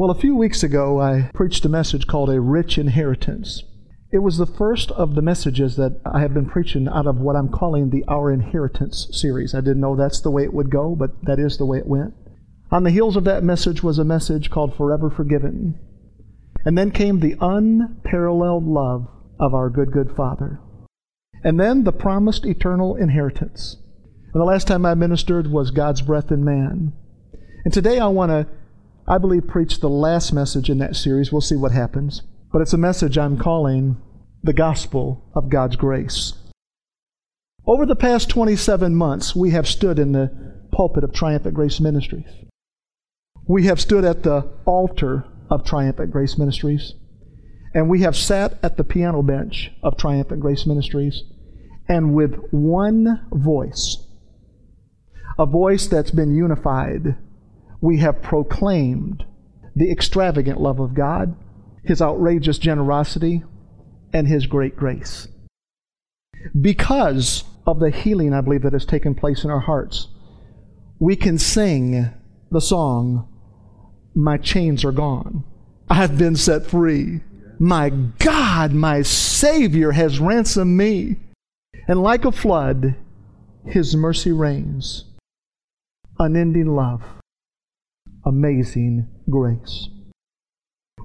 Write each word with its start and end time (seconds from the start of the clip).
Well, 0.00 0.10
a 0.10 0.14
few 0.14 0.34
weeks 0.34 0.62
ago, 0.62 0.98
I 0.98 1.30
preached 1.34 1.62
a 1.66 1.68
message 1.68 2.06
called 2.06 2.30
A 2.30 2.40
Rich 2.40 2.78
Inheritance. 2.78 3.64
It 4.10 4.20
was 4.20 4.38
the 4.38 4.46
first 4.46 4.90
of 4.92 5.14
the 5.14 5.20
messages 5.20 5.76
that 5.76 6.00
I 6.06 6.20
have 6.20 6.32
been 6.32 6.48
preaching 6.48 6.88
out 6.88 7.06
of 7.06 7.18
what 7.18 7.36
I'm 7.36 7.50
calling 7.50 7.90
the 7.90 8.02
Our 8.08 8.32
Inheritance 8.32 9.08
series. 9.12 9.54
I 9.54 9.60
didn't 9.60 9.82
know 9.82 9.94
that's 9.94 10.22
the 10.22 10.30
way 10.30 10.42
it 10.44 10.54
would 10.54 10.70
go, 10.70 10.96
but 10.98 11.10
that 11.24 11.38
is 11.38 11.58
the 11.58 11.66
way 11.66 11.76
it 11.76 11.86
went. 11.86 12.14
On 12.70 12.82
the 12.82 12.90
heels 12.90 13.14
of 13.14 13.24
that 13.24 13.44
message 13.44 13.82
was 13.82 13.98
a 13.98 14.04
message 14.04 14.48
called 14.48 14.74
Forever 14.74 15.10
Forgiven. 15.10 15.78
And 16.64 16.78
then 16.78 16.92
came 16.92 17.20
the 17.20 17.36
unparalleled 17.38 18.64
love 18.64 19.06
of 19.38 19.52
our 19.52 19.68
good, 19.68 19.92
good 19.92 20.16
Father. 20.16 20.60
And 21.44 21.60
then 21.60 21.84
the 21.84 21.92
promised 21.92 22.46
eternal 22.46 22.96
inheritance. 22.96 23.76
And 24.32 24.40
the 24.40 24.46
last 24.46 24.66
time 24.66 24.86
I 24.86 24.94
ministered 24.94 25.48
was 25.48 25.70
God's 25.70 26.00
breath 26.00 26.32
in 26.32 26.42
man. 26.42 26.94
And 27.66 27.74
today 27.74 27.98
I 27.98 28.06
want 28.06 28.30
to, 28.30 28.46
I 29.10 29.18
believe, 29.18 29.48
preach 29.48 29.80
the 29.80 29.90
last 29.90 30.32
message 30.32 30.70
in 30.70 30.78
that 30.78 30.94
series. 30.94 31.32
We'll 31.32 31.40
see 31.40 31.56
what 31.56 31.72
happens. 31.72 32.22
But 32.52 32.62
it's 32.62 32.72
a 32.72 32.78
message 32.78 33.18
I'm 33.18 33.36
calling 33.36 33.96
the 34.44 34.52
gospel 34.52 35.28
of 35.34 35.50
God's 35.50 35.74
grace. 35.74 36.34
Over 37.66 37.86
the 37.86 37.96
past 37.96 38.30
27 38.30 38.94
months, 38.94 39.34
we 39.34 39.50
have 39.50 39.66
stood 39.66 39.98
in 39.98 40.12
the 40.12 40.30
pulpit 40.70 41.02
of 41.02 41.12
Triumphant 41.12 41.56
Grace 41.56 41.80
Ministries. 41.80 42.28
We 43.48 43.66
have 43.66 43.80
stood 43.80 44.04
at 44.04 44.22
the 44.22 44.48
altar 44.64 45.24
of 45.50 45.64
Triumphant 45.64 46.12
Grace 46.12 46.38
Ministries. 46.38 46.94
And 47.74 47.88
we 47.88 48.02
have 48.02 48.16
sat 48.16 48.60
at 48.62 48.76
the 48.76 48.84
piano 48.84 49.22
bench 49.22 49.72
of 49.82 49.96
Triumphant 49.96 50.40
Grace 50.40 50.66
Ministries. 50.66 51.24
And 51.88 52.14
with 52.14 52.36
one 52.52 53.26
voice, 53.32 54.06
a 55.36 55.46
voice 55.46 55.88
that's 55.88 56.12
been 56.12 56.32
unified, 56.32 57.16
we 57.80 57.98
have 57.98 58.22
proclaimed 58.22 59.24
the 59.74 59.90
extravagant 59.90 60.60
love 60.60 60.80
of 60.80 60.94
God, 60.94 61.34
His 61.84 62.02
outrageous 62.02 62.58
generosity, 62.58 63.42
and 64.12 64.28
His 64.28 64.46
great 64.46 64.76
grace. 64.76 65.28
Because 66.60 67.44
of 67.66 67.80
the 67.80 67.90
healing, 67.90 68.34
I 68.34 68.40
believe, 68.40 68.62
that 68.62 68.72
has 68.72 68.86
taken 68.86 69.14
place 69.14 69.44
in 69.44 69.50
our 69.50 69.60
hearts, 69.60 70.08
we 70.98 71.16
can 71.16 71.38
sing 71.38 72.10
the 72.50 72.60
song, 72.60 73.28
My 74.14 74.36
Chains 74.36 74.84
Are 74.84 74.92
Gone. 74.92 75.44
I've 75.88 76.18
been 76.18 76.36
set 76.36 76.66
free. 76.66 77.20
My 77.58 77.90
God, 77.90 78.72
my 78.72 79.02
Savior 79.02 79.92
has 79.92 80.18
ransomed 80.18 80.76
me. 80.76 81.16
And 81.86 82.02
like 82.02 82.24
a 82.24 82.32
flood, 82.32 82.96
His 83.66 83.94
mercy 83.96 84.32
reigns. 84.32 85.04
Unending 86.18 86.74
love, 86.74 87.02
amazing 88.30 89.08
grace. 89.28 89.88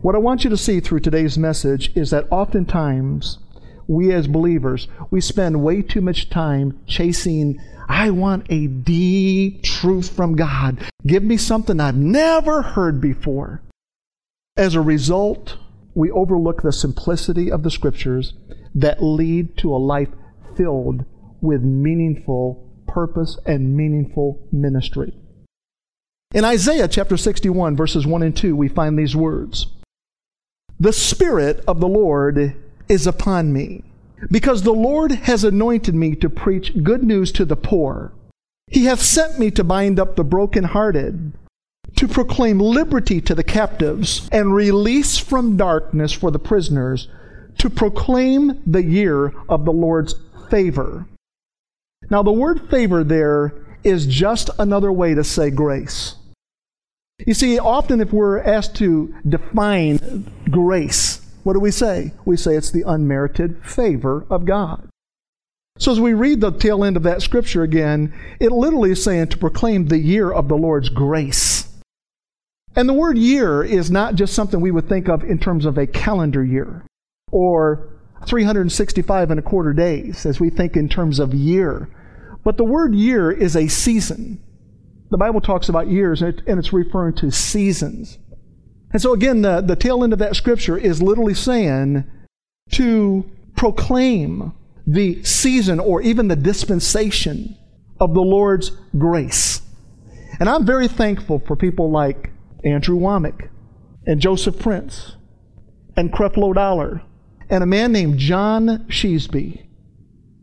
What 0.01 0.13
I 0.13 0.19
want 0.19 0.43
you 0.43 0.51
to 0.51 0.57
see 0.57 0.79
through 0.79 0.99
today's 0.99 1.39
message 1.39 1.91
is 1.95 2.11
that 2.11 2.27
oftentimes 2.29 3.39
we 3.87 4.13
as 4.13 4.27
believers, 4.27 4.87
we 5.09 5.21
spend 5.21 5.63
way 5.63 5.81
too 5.81 6.01
much 6.01 6.29
time 6.29 6.79
chasing, 6.85 7.59
I 7.89 8.11
want 8.11 8.45
a 8.49 8.67
deep 8.67 9.63
truth 9.63 10.15
from 10.15 10.35
God. 10.35 10.83
Give 11.05 11.23
me 11.23 11.37
something 11.37 11.79
I've 11.79 11.97
never 11.97 12.61
heard 12.61 13.01
before. 13.01 13.63
As 14.55 14.75
a 14.75 14.81
result, 14.81 15.57
we 15.95 16.11
overlook 16.11 16.61
the 16.61 16.71
simplicity 16.71 17.51
of 17.51 17.63
the 17.63 17.71
scriptures 17.71 18.33
that 18.75 19.01
lead 19.01 19.57
to 19.57 19.73
a 19.73 19.77
life 19.77 20.09
filled 20.55 21.05
with 21.41 21.63
meaningful 21.63 22.71
purpose 22.87 23.39
and 23.47 23.75
meaningful 23.75 24.47
ministry. 24.51 25.15
In 26.35 26.43
Isaiah 26.43 26.89
chapter 26.89 27.15
61, 27.15 27.77
verses 27.77 28.05
1 28.05 28.21
and 28.21 28.35
2, 28.35 28.57
we 28.57 28.67
find 28.67 28.99
these 28.99 29.15
words 29.15 29.67
The 30.77 30.91
Spirit 30.91 31.63
of 31.65 31.79
the 31.79 31.87
Lord 31.87 32.57
is 32.89 33.07
upon 33.07 33.53
me, 33.53 33.85
because 34.29 34.63
the 34.63 34.73
Lord 34.73 35.13
has 35.13 35.45
anointed 35.45 35.95
me 35.95 36.13
to 36.15 36.29
preach 36.29 36.83
good 36.83 37.05
news 37.05 37.31
to 37.31 37.45
the 37.45 37.55
poor. 37.55 38.11
He 38.67 38.83
hath 38.83 38.99
sent 38.99 39.39
me 39.39 39.49
to 39.51 39.63
bind 39.63 39.97
up 39.97 40.17
the 40.17 40.25
brokenhearted, 40.25 41.31
to 41.95 42.07
proclaim 42.09 42.59
liberty 42.59 43.21
to 43.21 43.33
the 43.33 43.41
captives, 43.41 44.27
and 44.29 44.53
release 44.53 45.17
from 45.17 45.55
darkness 45.55 46.11
for 46.11 46.31
the 46.31 46.39
prisoners, 46.39 47.07
to 47.59 47.69
proclaim 47.69 48.61
the 48.67 48.83
year 48.83 49.31
of 49.47 49.63
the 49.63 49.71
Lord's 49.71 50.15
favor. 50.49 51.05
Now, 52.09 52.23
the 52.23 52.33
word 52.33 52.69
favor 52.69 53.05
there 53.05 53.53
is 53.85 54.05
just 54.05 54.49
another 54.59 54.91
way 54.91 55.13
to 55.13 55.23
say 55.23 55.49
grace. 55.49 56.15
You 57.19 57.33
see, 57.33 57.57
often 57.57 58.01
if 58.01 58.11
we're 58.11 58.39
asked 58.39 58.75
to 58.77 59.13
define 59.27 60.31
grace, 60.49 61.21
what 61.43 61.53
do 61.53 61.59
we 61.59 61.71
say? 61.71 62.11
We 62.25 62.35
say 62.35 62.55
it's 62.55 62.71
the 62.71 62.83
unmerited 62.85 63.63
favor 63.63 64.25
of 64.29 64.45
God. 64.45 64.89
So 65.77 65.91
as 65.91 65.99
we 65.99 66.13
read 66.13 66.41
the 66.41 66.51
tail 66.51 66.83
end 66.83 66.97
of 66.97 67.03
that 67.03 67.21
scripture 67.21 67.63
again, 67.63 68.13
it 68.39 68.51
literally 68.51 68.91
is 68.91 69.03
saying 69.03 69.27
to 69.27 69.37
proclaim 69.37 69.87
the 69.87 69.97
year 69.97 70.31
of 70.31 70.47
the 70.47 70.57
Lord's 70.57 70.89
grace. 70.89 71.67
And 72.75 72.89
the 72.89 72.93
word 72.93 73.17
year 73.17 73.63
is 73.63 73.89
not 73.89 74.15
just 74.15 74.33
something 74.33 74.59
we 74.59 74.71
would 74.71 74.89
think 74.89 75.07
of 75.07 75.23
in 75.23 75.39
terms 75.39 75.65
of 75.65 75.77
a 75.77 75.87
calendar 75.87 76.43
year 76.43 76.85
or 77.31 77.89
365 78.25 79.31
and 79.31 79.39
a 79.39 79.43
quarter 79.43 79.73
days 79.73 80.25
as 80.25 80.39
we 80.39 80.49
think 80.49 80.75
in 80.75 80.89
terms 80.89 81.19
of 81.19 81.33
year. 81.33 81.89
But 82.43 82.57
the 82.57 82.65
word 82.65 82.93
year 82.93 83.31
is 83.31 83.55
a 83.55 83.67
season. 83.67 84.41
The 85.15 85.19
Bible 85.19 85.39
talks 85.39 85.69
about 85.69 85.87
years 85.87 86.21
and 86.21 86.43
it's 86.45 86.73
referring 86.73 87.13
to 87.15 87.31
seasons. 87.31 88.17
And 88.91 89.01
so, 89.01 89.13
again, 89.13 89.43
the, 89.43 89.61
the 89.61 89.77
tail 89.77 90.03
end 90.03 90.11
of 90.11 90.19
that 90.19 90.35
scripture 90.35 90.77
is 90.77 91.01
literally 91.01 91.33
saying 91.33 92.03
to 92.71 93.25
proclaim 93.55 94.51
the 94.85 95.23
season 95.23 95.79
or 95.79 96.01
even 96.01 96.27
the 96.27 96.35
dispensation 96.35 97.57
of 97.97 98.13
the 98.13 98.19
Lord's 98.19 98.71
grace. 98.97 99.61
And 100.41 100.49
I'm 100.49 100.65
very 100.65 100.89
thankful 100.89 101.39
for 101.39 101.55
people 101.55 101.89
like 101.89 102.31
Andrew 102.65 102.99
Wommack 102.99 103.47
and 104.05 104.19
Joseph 104.19 104.59
Prince 104.59 105.15
and 105.95 106.11
Creflo 106.11 106.53
Dollar 106.53 107.03
and 107.49 107.63
a 107.63 107.65
man 107.65 107.93
named 107.93 108.17
John 108.17 108.85
Sheasby, 108.89 109.65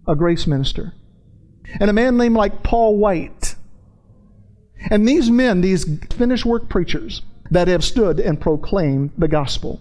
a 0.08 0.16
grace 0.16 0.46
minister, 0.46 0.94
and 1.78 1.90
a 1.90 1.92
man 1.92 2.16
named 2.16 2.36
like 2.36 2.62
Paul 2.62 2.96
White. 2.96 3.51
And 4.90 5.06
these 5.06 5.30
men, 5.30 5.60
these 5.60 5.84
finished 6.10 6.44
work 6.44 6.68
preachers 6.68 7.22
that 7.50 7.68
have 7.68 7.84
stood 7.84 8.18
and 8.18 8.40
proclaimed 8.40 9.10
the 9.16 9.28
gospel. 9.28 9.80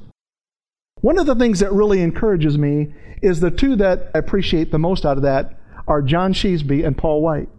One 1.01 1.17
of 1.17 1.25
the 1.25 1.35
things 1.35 1.59
that 1.59 1.73
really 1.73 2.01
encourages 2.01 2.57
me 2.57 2.93
is 3.21 3.39
the 3.39 3.51
two 3.51 3.75
that 3.77 4.11
I 4.13 4.19
appreciate 4.19 4.71
the 4.71 4.79
most 4.79 5.05
out 5.05 5.17
of 5.17 5.23
that 5.23 5.57
are 5.87 6.01
John 6.01 6.33
Sheasby 6.33 6.85
and 6.85 6.97
Paul 6.97 7.21
White. 7.21 7.49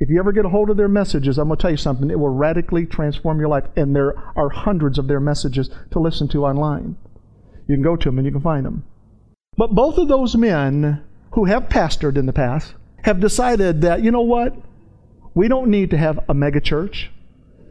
If 0.00 0.08
you 0.08 0.18
ever 0.18 0.32
get 0.32 0.44
a 0.44 0.48
hold 0.48 0.70
of 0.70 0.76
their 0.76 0.88
messages, 0.88 1.38
I'm 1.38 1.48
going 1.48 1.58
to 1.58 1.62
tell 1.62 1.70
you 1.70 1.76
something. 1.76 2.10
It 2.10 2.18
will 2.18 2.34
radically 2.34 2.84
transform 2.86 3.38
your 3.38 3.48
life. 3.48 3.64
And 3.76 3.94
there 3.94 4.14
are 4.36 4.48
hundreds 4.48 4.98
of 4.98 5.08
their 5.08 5.20
messages 5.20 5.70
to 5.92 5.98
listen 5.98 6.28
to 6.28 6.44
online. 6.44 6.96
You 7.68 7.76
can 7.76 7.82
go 7.82 7.96
to 7.96 8.08
them 8.08 8.18
and 8.18 8.26
you 8.26 8.32
can 8.32 8.42
find 8.42 8.66
them. 8.66 8.84
But 9.56 9.74
both 9.74 9.98
of 9.98 10.08
those 10.08 10.36
men 10.36 11.02
who 11.32 11.44
have 11.44 11.68
pastored 11.68 12.16
in 12.16 12.26
the 12.26 12.32
past 12.32 12.74
have 13.02 13.20
decided 13.20 13.82
that, 13.82 14.02
you 14.02 14.10
know 14.10 14.22
what? 14.22 14.56
We 15.34 15.48
don't 15.48 15.68
need 15.68 15.90
to 15.90 15.98
have 15.98 16.18
a 16.28 16.34
megachurch, 16.34 17.08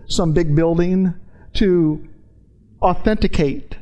some 0.07 0.33
big 0.33 0.53
building 0.53 1.13
to 1.53 2.07
authenticate 2.81 3.77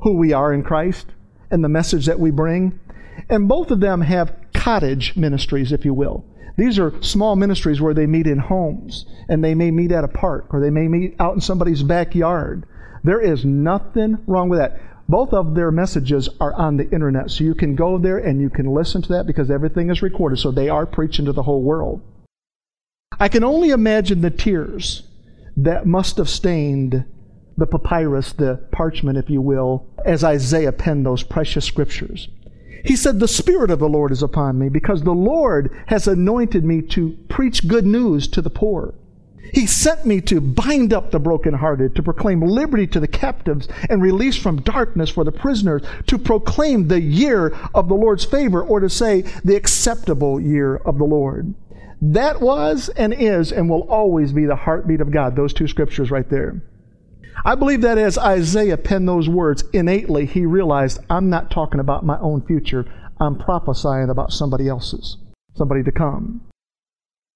who 0.00 0.16
we 0.16 0.32
are 0.32 0.52
in 0.52 0.62
Christ 0.62 1.06
and 1.50 1.62
the 1.62 1.68
message 1.68 2.06
that 2.06 2.18
we 2.18 2.30
bring. 2.30 2.80
And 3.28 3.48
both 3.48 3.70
of 3.70 3.80
them 3.80 4.00
have 4.00 4.34
cottage 4.54 5.14
ministries, 5.14 5.72
if 5.72 5.84
you 5.84 5.92
will. 5.92 6.24
These 6.56 6.78
are 6.78 7.02
small 7.02 7.36
ministries 7.36 7.82
where 7.82 7.92
they 7.92 8.06
meet 8.06 8.26
in 8.26 8.38
homes 8.38 9.04
and 9.28 9.44
they 9.44 9.54
may 9.54 9.70
meet 9.70 9.92
at 9.92 10.04
a 10.04 10.08
park 10.08 10.54
or 10.54 10.60
they 10.60 10.70
may 10.70 10.88
meet 10.88 11.16
out 11.20 11.34
in 11.34 11.40
somebody's 11.42 11.82
backyard. 11.82 12.64
There 13.04 13.20
is 13.20 13.44
nothing 13.44 14.18
wrong 14.26 14.48
with 14.48 14.58
that. 14.58 14.80
Both 15.08 15.34
of 15.34 15.54
their 15.54 15.70
messages 15.70 16.30
are 16.40 16.54
on 16.54 16.78
the 16.78 16.90
internet, 16.90 17.30
so 17.30 17.44
you 17.44 17.54
can 17.54 17.76
go 17.76 17.98
there 17.98 18.18
and 18.18 18.40
you 18.40 18.50
can 18.50 18.66
listen 18.66 19.02
to 19.02 19.08
that 19.10 19.26
because 19.26 19.50
everything 19.50 19.90
is 19.90 20.02
recorded, 20.02 20.38
so 20.38 20.50
they 20.50 20.68
are 20.68 20.86
preaching 20.86 21.26
to 21.26 21.32
the 21.32 21.44
whole 21.44 21.62
world. 21.62 22.00
I 23.18 23.28
can 23.28 23.44
only 23.44 23.70
imagine 23.70 24.20
the 24.20 24.30
tears 24.30 25.04
that 25.56 25.86
must 25.86 26.18
have 26.18 26.28
stained 26.28 27.04
the 27.56 27.66
papyrus, 27.66 28.32
the 28.34 28.60
parchment, 28.70 29.16
if 29.16 29.30
you 29.30 29.40
will, 29.40 29.86
as 30.04 30.22
Isaiah 30.22 30.72
penned 30.72 31.06
those 31.06 31.22
precious 31.22 31.64
scriptures. 31.64 32.28
He 32.84 32.94
said, 32.94 33.18
The 33.18 33.28
Spirit 33.28 33.70
of 33.70 33.78
the 33.78 33.88
Lord 33.88 34.12
is 34.12 34.22
upon 34.22 34.58
me 34.58 34.68
because 34.68 35.02
the 35.02 35.12
Lord 35.12 35.70
has 35.86 36.06
anointed 36.06 36.64
me 36.64 36.82
to 36.82 37.16
preach 37.28 37.66
good 37.66 37.86
news 37.86 38.28
to 38.28 38.42
the 38.42 38.50
poor. 38.50 38.94
He 39.52 39.66
sent 39.66 40.04
me 40.04 40.20
to 40.22 40.40
bind 40.40 40.92
up 40.92 41.10
the 41.10 41.20
brokenhearted, 41.20 41.94
to 41.94 42.02
proclaim 42.02 42.40
liberty 42.40 42.86
to 42.88 43.00
the 43.00 43.08
captives 43.08 43.68
and 43.88 44.02
release 44.02 44.36
from 44.36 44.60
darkness 44.60 45.08
for 45.08 45.24
the 45.24 45.32
prisoners, 45.32 45.82
to 46.08 46.18
proclaim 46.18 46.88
the 46.88 47.00
year 47.00 47.56
of 47.74 47.88
the 47.88 47.94
Lord's 47.94 48.24
favor, 48.24 48.62
or 48.62 48.80
to 48.80 48.90
say 48.90 49.22
the 49.44 49.56
acceptable 49.56 50.40
year 50.40 50.76
of 50.76 50.98
the 50.98 51.04
Lord. 51.04 51.54
That 52.02 52.40
was 52.40 52.88
and 52.90 53.14
is 53.14 53.52
and 53.52 53.70
will 53.70 53.82
always 53.88 54.32
be 54.32 54.44
the 54.44 54.56
heartbeat 54.56 55.00
of 55.00 55.10
God, 55.10 55.34
those 55.34 55.54
two 55.54 55.66
scriptures 55.66 56.10
right 56.10 56.28
there. 56.28 56.62
I 57.44 57.54
believe 57.54 57.82
that 57.82 57.98
as 57.98 58.18
Isaiah 58.18 58.76
penned 58.76 59.08
those 59.08 59.28
words, 59.28 59.64
innately 59.72 60.26
he 60.26 60.46
realized 60.46 60.98
I'm 61.08 61.30
not 61.30 61.50
talking 61.50 61.80
about 61.80 62.04
my 62.04 62.18
own 62.20 62.44
future. 62.46 62.84
I'm 63.20 63.38
prophesying 63.38 64.10
about 64.10 64.32
somebody 64.32 64.68
else's, 64.68 65.16
somebody 65.54 65.82
to 65.84 65.92
come. 65.92 66.42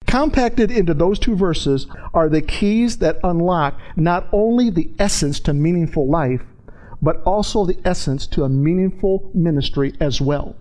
Compacted 0.05 0.69
into 0.69 0.93
those 0.93 1.17
two 1.17 1.35
verses 1.35 1.87
are 2.13 2.29
the 2.29 2.41
keys 2.41 2.97
that 2.97 3.19
unlock 3.23 3.79
not 3.95 4.27
only 4.31 4.69
the 4.69 4.91
essence 4.99 5.39
to 5.39 5.53
meaningful 5.53 6.09
life, 6.09 6.41
but 7.01 7.21
also 7.23 7.65
the 7.65 7.79
essence 7.85 8.27
to 8.27 8.43
a 8.43 8.49
meaningful 8.49 9.31
ministry 9.33 9.93
as 9.99 10.19
well. 10.19 10.55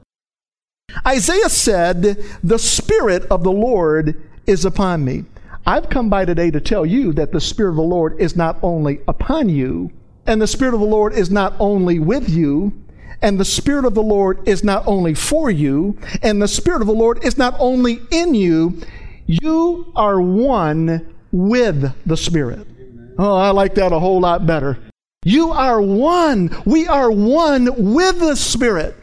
Isaiah 1.06 1.48
said, 1.48 2.25
The 2.42 2.58
Spirit 2.58 3.25
of 3.31 3.42
the 3.42 3.52
Lord 3.52 4.20
is 4.46 4.64
upon 4.64 5.04
me. 5.04 5.25
I've 5.66 5.90
come 5.90 6.08
by 6.08 6.25
today 6.25 6.50
to 6.50 6.60
tell 6.60 6.87
you 6.87 7.12
that 7.12 7.32
the 7.32 7.40
Spirit 7.40 7.70
of 7.70 7.76
the 7.76 7.82
Lord 7.82 8.20
is 8.20 8.37
not 8.37 8.58
only 8.62 9.00
upon 9.06 9.48
you, 9.48 9.90
and 10.26 10.40
the 10.40 10.46
Spirit 10.46 10.75
of 10.75 10.81
the 10.81 10.87
Lord 10.87 11.12
is 11.12 11.31
not 11.31 11.54
only 11.58 11.98
with 11.98 12.28
you, 12.28 12.72
and 13.22 13.38
the 13.38 13.44
Spirit 13.44 13.84
of 13.84 13.94
the 13.94 14.02
Lord 14.02 14.48
is 14.48 14.64
not 14.64 14.87
only 14.87 15.14
for 15.14 15.50
you, 15.50 15.98
and 16.22 16.40
the 16.40 16.48
Spirit 16.48 16.81
of 16.81 16.87
the 16.87 16.94
Lord 16.94 17.25
is 17.25 17.37
not 17.37 17.54
only 17.58 18.00
in 18.10 18.34
you, 18.34 18.81
you 19.26 19.92
are 19.94 20.20
one 20.20 21.14
with 21.31 21.92
the 22.06 22.16
Spirit. 22.16 22.66
Oh, 23.19 23.37
I 23.37 23.50
like 23.50 23.75
that 23.75 23.92
a 23.92 23.98
whole 23.98 24.20
lot 24.20 24.46
better. 24.46 24.78
You 25.25 25.50
are 25.50 25.81
one. 25.82 26.50
We 26.64 26.88
are 26.88 27.10
one 27.10 27.92
with 27.92 28.19
the 28.19 28.34
Spirit. 28.34 28.96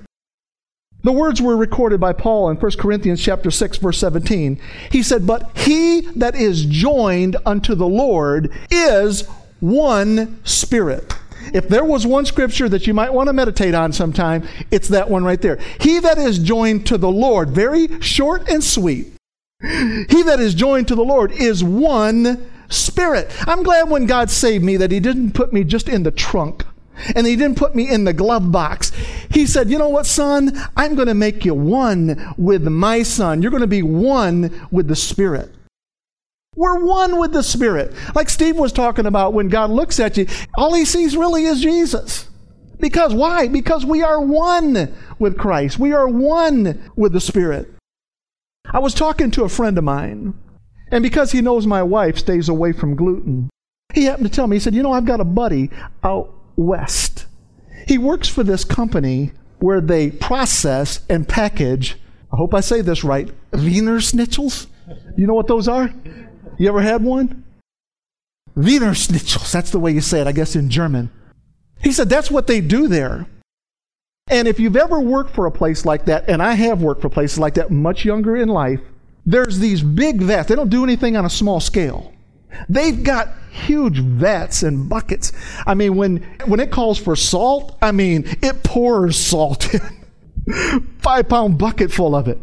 The 1.03 1.11
words 1.11 1.41
were 1.41 1.55
recorded 1.55 1.99
by 1.99 2.13
Paul 2.13 2.49
in 2.49 2.57
1 2.57 2.71
Corinthians 2.77 3.21
chapter 3.21 3.51
6 3.51 3.77
verse 3.77 3.97
17. 3.99 4.59
He 4.91 5.03
said, 5.03 5.27
"But 5.27 5.49
he 5.55 6.01
that 6.15 6.35
is 6.35 6.65
joined 6.65 7.37
unto 7.45 7.75
the 7.75 7.87
Lord 7.87 8.51
is 8.71 9.23
one 9.59 10.39
spirit." 10.43 11.13
If 11.53 11.69
there 11.69 11.85
was 11.85 12.05
one 12.05 12.25
scripture 12.25 12.67
that 12.69 12.87
you 12.87 12.93
might 12.93 13.13
want 13.13 13.27
to 13.27 13.33
meditate 13.33 13.73
on 13.73 13.93
sometime, 13.93 14.43
it's 14.69 14.89
that 14.89 15.09
one 15.09 15.23
right 15.23 15.41
there. 15.41 15.59
He 15.79 15.99
that 15.99 16.17
is 16.17 16.39
joined 16.39 16.85
to 16.87 16.97
the 16.97 17.11
Lord, 17.11 17.51
very 17.51 17.89
short 18.01 18.49
and 18.49 18.63
sweet. 18.63 19.13
He 19.61 20.23
that 20.23 20.39
is 20.39 20.53
joined 20.53 20.87
to 20.89 20.95
the 20.95 21.05
Lord 21.05 21.31
is 21.31 21.63
one 21.63 22.45
spirit. 22.69 23.31
I'm 23.47 23.63
glad 23.63 23.89
when 23.89 24.07
God 24.07 24.29
saved 24.29 24.63
me 24.63 24.77
that 24.77 24.91
He 24.91 24.99
didn't 24.99 25.31
put 25.31 25.53
me 25.53 25.63
just 25.63 25.87
in 25.87 26.03
the 26.03 26.11
trunk 26.11 26.65
and 27.15 27.25
He 27.27 27.35
didn't 27.35 27.57
put 27.57 27.75
me 27.75 27.89
in 27.89 28.03
the 28.03 28.13
glove 28.13 28.51
box. 28.51 28.91
He 29.31 29.45
said, 29.45 29.69
You 29.69 29.77
know 29.77 29.89
what, 29.89 30.05
son? 30.05 30.57
I'm 30.75 30.95
going 30.95 31.07
to 31.07 31.13
make 31.13 31.45
you 31.45 31.53
one 31.53 32.33
with 32.37 32.63
my 32.67 33.03
son. 33.03 33.41
You're 33.41 33.51
going 33.51 33.61
to 33.61 33.67
be 33.67 33.83
one 33.83 34.67
with 34.71 34.87
the 34.87 34.95
Spirit. 34.95 35.53
We're 36.55 36.83
one 36.83 37.19
with 37.19 37.33
the 37.33 37.43
Spirit. 37.43 37.93
Like 38.15 38.29
Steve 38.29 38.57
was 38.57 38.71
talking 38.71 39.05
about 39.05 39.33
when 39.33 39.47
God 39.47 39.69
looks 39.69 39.99
at 39.99 40.17
you, 40.17 40.25
all 40.57 40.73
he 40.73 40.85
sees 40.85 41.15
really 41.15 41.45
is 41.45 41.61
Jesus. 41.61 42.27
Because 42.79 43.13
why? 43.13 43.47
Because 43.47 43.85
we 43.85 44.01
are 44.01 44.19
one 44.19 44.93
with 45.19 45.37
Christ. 45.37 45.79
We 45.79 45.93
are 45.93 46.07
one 46.07 46.91
with 46.95 47.13
the 47.13 47.21
Spirit. 47.21 47.73
I 48.71 48.79
was 48.79 48.93
talking 48.93 49.31
to 49.31 49.43
a 49.43 49.49
friend 49.49 49.77
of 49.77 49.83
mine, 49.83 50.33
and 50.91 51.01
because 51.01 51.31
he 51.31 51.41
knows 51.41 51.65
my 51.65 51.83
wife 51.83 52.17
stays 52.17 52.49
away 52.49 52.73
from 52.73 52.95
gluten, 52.95 53.49
he 53.93 54.05
happened 54.05 54.27
to 54.27 54.33
tell 54.33 54.47
me, 54.47 54.57
he 54.57 54.59
said, 54.59 54.75
You 54.75 54.83
know, 54.83 54.91
I've 54.91 55.05
got 55.05 55.21
a 55.21 55.25
buddy 55.25 55.69
out 56.03 56.33
west. 56.57 57.25
He 57.87 57.97
works 57.97 58.27
for 58.27 58.43
this 58.43 58.65
company 58.65 59.31
where 59.59 59.79
they 59.79 60.11
process 60.11 61.01
and 61.09 61.27
package, 61.27 61.95
I 62.31 62.35
hope 62.35 62.53
I 62.53 62.59
say 62.59 62.81
this 62.81 63.03
right, 63.03 63.29
Wiener 63.53 63.99
Schnitzels. 63.99 64.67
You 65.15 65.25
know 65.27 65.33
what 65.33 65.47
those 65.47 65.67
are? 65.67 65.93
You 66.57 66.67
ever 66.67 66.81
had 66.81 67.03
one? 67.03 67.45
Wiener 68.55 68.91
Schnitzels. 68.91 69.51
That's 69.51 69.71
the 69.71 69.79
way 69.79 69.91
you 69.91 70.01
say 70.01 70.21
it, 70.21 70.27
I 70.27 70.31
guess, 70.31 70.55
in 70.55 70.69
German. 70.69 71.09
He 71.81 71.91
said 71.91 72.09
that's 72.09 72.31
what 72.31 72.47
they 72.47 72.59
do 72.59 72.87
there. 72.87 73.27
And 74.29 74.47
if 74.47 74.59
you've 74.59 74.75
ever 74.75 74.99
worked 74.99 75.33
for 75.33 75.45
a 75.45 75.51
place 75.51 75.85
like 75.85 76.05
that, 76.05 76.29
and 76.29 76.43
I 76.43 76.53
have 76.53 76.81
worked 76.81 77.01
for 77.01 77.09
places 77.09 77.39
like 77.39 77.53
that 77.53 77.71
much 77.71 78.03
younger 78.03 78.35
in 78.35 78.49
life, 78.49 78.81
there's 79.25 79.59
these 79.59 79.81
big 79.81 80.21
vats. 80.21 80.49
They 80.49 80.55
don't 80.55 80.69
do 80.69 80.83
anything 80.83 81.15
on 81.15 81.25
a 81.25 81.29
small 81.29 81.59
scale. 81.59 82.13
They've 82.69 83.03
got 83.03 83.29
huge 83.51 83.99
vats 83.99 84.63
and 84.63 84.87
buckets. 84.87 85.31
I 85.65 85.73
mean, 85.73 85.95
when, 85.95 86.17
when 86.45 86.59
it 86.59 86.71
calls 86.71 86.97
for 86.97 87.15
salt, 87.15 87.77
I 87.81 87.91
mean, 87.91 88.25
it 88.41 88.63
pours 88.63 89.17
salt 89.17 89.73
in. 89.73 90.87
Five 90.99 91.27
pound 91.27 91.57
bucket 91.57 91.91
full 91.91 92.15
of 92.15 92.27
it. 92.27 92.39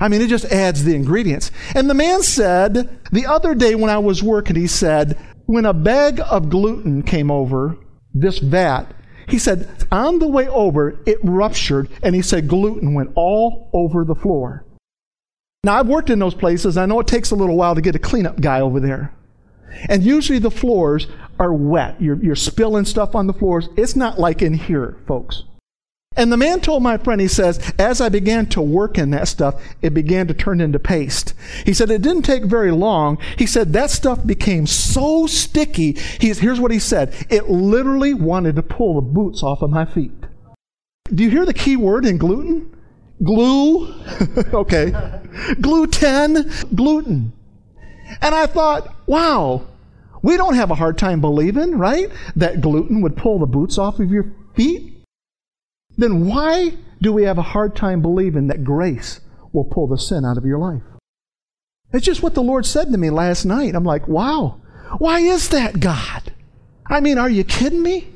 I 0.00 0.08
mean, 0.08 0.22
it 0.22 0.28
just 0.28 0.46
adds 0.46 0.84
the 0.84 0.94
ingredients. 0.94 1.50
And 1.74 1.90
the 1.90 1.94
man 1.94 2.22
said, 2.22 2.98
the 3.12 3.26
other 3.26 3.54
day 3.54 3.74
when 3.74 3.90
I 3.90 3.98
was 3.98 4.22
working, 4.22 4.56
he 4.56 4.66
said, 4.66 5.18
when 5.46 5.66
a 5.66 5.74
bag 5.74 6.20
of 6.30 6.50
gluten 6.50 7.02
came 7.02 7.30
over 7.30 7.76
this 8.14 8.38
vat, 8.38 8.94
he 9.28 9.38
said, 9.38 9.68
on 9.90 10.18
the 10.18 10.28
way 10.28 10.48
over, 10.48 10.98
it 11.04 11.18
ruptured, 11.22 11.88
and 12.02 12.14
he 12.14 12.22
said, 12.22 12.48
gluten 12.48 12.94
went 12.94 13.12
all 13.14 13.70
over 13.72 14.04
the 14.04 14.14
floor. 14.14 14.64
Now, 15.64 15.78
I've 15.78 15.88
worked 15.88 16.10
in 16.10 16.18
those 16.18 16.34
places. 16.34 16.76
I 16.76 16.86
know 16.86 17.00
it 17.00 17.06
takes 17.06 17.30
a 17.30 17.36
little 17.36 17.56
while 17.56 17.74
to 17.74 17.80
get 17.80 17.96
a 17.96 17.98
cleanup 17.98 18.40
guy 18.40 18.60
over 18.60 18.78
there. 18.78 19.12
And 19.88 20.02
usually 20.02 20.38
the 20.38 20.50
floors 20.50 21.06
are 21.38 21.52
wet. 21.52 22.00
You're, 22.00 22.22
you're 22.22 22.36
spilling 22.36 22.84
stuff 22.84 23.14
on 23.14 23.26
the 23.26 23.32
floors. 23.32 23.68
It's 23.76 23.96
not 23.96 24.18
like 24.18 24.42
in 24.42 24.54
here, 24.54 24.96
folks. 25.06 25.44
And 26.16 26.32
the 26.32 26.36
man 26.36 26.60
told 26.60 26.82
my 26.82 26.96
friend, 26.96 27.20
he 27.20 27.28
says, 27.28 27.72
as 27.78 28.00
I 28.00 28.08
began 28.08 28.46
to 28.46 28.60
work 28.60 28.98
in 28.98 29.10
that 29.10 29.28
stuff, 29.28 29.62
it 29.82 29.94
began 29.94 30.26
to 30.26 30.34
turn 30.34 30.60
into 30.60 30.80
paste. 30.80 31.32
He 31.64 31.72
said, 31.72 31.90
it 31.90 32.02
didn't 32.02 32.22
take 32.22 32.44
very 32.44 32.72
long. 32.72 33.18
He 33.36 33.46
said, 33.46 33.72
that 33.72 33.90
stuff 33.90 34.26
became 34.26 34.66
so 34.66 35.28
sticky. 35.28 35.92
He's, 36.20 36.40
here's 36.40 36.58
what 36.58 36.72
he 36.72 36.80
said 36.80 37.14
it 37.30 37.48
literally 37.48 38.14
wanted 38.14 38.56
to 38.56 38.62
pull 38.62 38.96
the 38.96 39.00
boots 39.00 39.44
off 39.44 39.62
of 39.62 39.70
my 39.70 39.84
feet. 39.84 40.10
Do 41.14 41.22
you 41.22 41.30
hear 41.30 41.46
the 41.46 41.54
key 41.54 41.76
word 41.76 42.04
in 42.04 42.18
gluten? 42.18 42.74
Glue. 43.22 43.92
okay. 44.52 44.92
Gluten. 45.60 46.50
Gluten. 46.74 47.32
And 48.20 48.34
I 48.34 48.46
thought, 48.46 48.94
wow, 49.06 49.66
we 50.22 50.36
don't 50.36 50.54
have 50.54 50.70
a 50.70 50.74
hard 50.74 50.98
time 50.98 51.20
believing, 51.20 51.76
right? 51.76 52.10
That 52.36 52.60
gluten 52.60 53.02
would 53.02 53.16
pull 53.16 53.38
the 53.38 53.46
boots 53.46 53.78
off 53.78 54.00
of 54.00 54.10
your 54.10 54.32
feet 54.54 54.98
then 55.98 56.26
why 56.26 56.74
do 57.02 57.12
we 57.12 57.24
have 57.24 57.38
a 57.38 57.42
hard 57.42 57.76
time 57.76 58.00
believing 58.00 58.46
that 58.46 58.64
grace 58.64 59.20
will 59.52 59.64
pull 59.64 59.88
the 59.88 59.98
sin 59.98 60.24
out 60.24 60.38
of 60.38 60.46
your 60.46 60.58
life? 60.58 60.82
It's 61.92 62.06
just 62.06 62.22
what 62.22 62.34
the 62.34 62.42
Lord 62.42 62.64
said 62.64 62.92
to 62.92 62.98
me 62.98 63.10
last 63.10 63.44
night. 63.44 63.74
I'm 63.74 63.84
like, 63.84 64.06
wow, 64.06 64.60
why 64.98 65.18
is 65.18 65.48
that, 65.48 65.80
God? 65.80 66.32
I 66.86 67.00
mean, 67.00 67.18
are 67.18 67.28
you 67.28 67.44
kidding 67.44 67.82
me? 67.82 68.12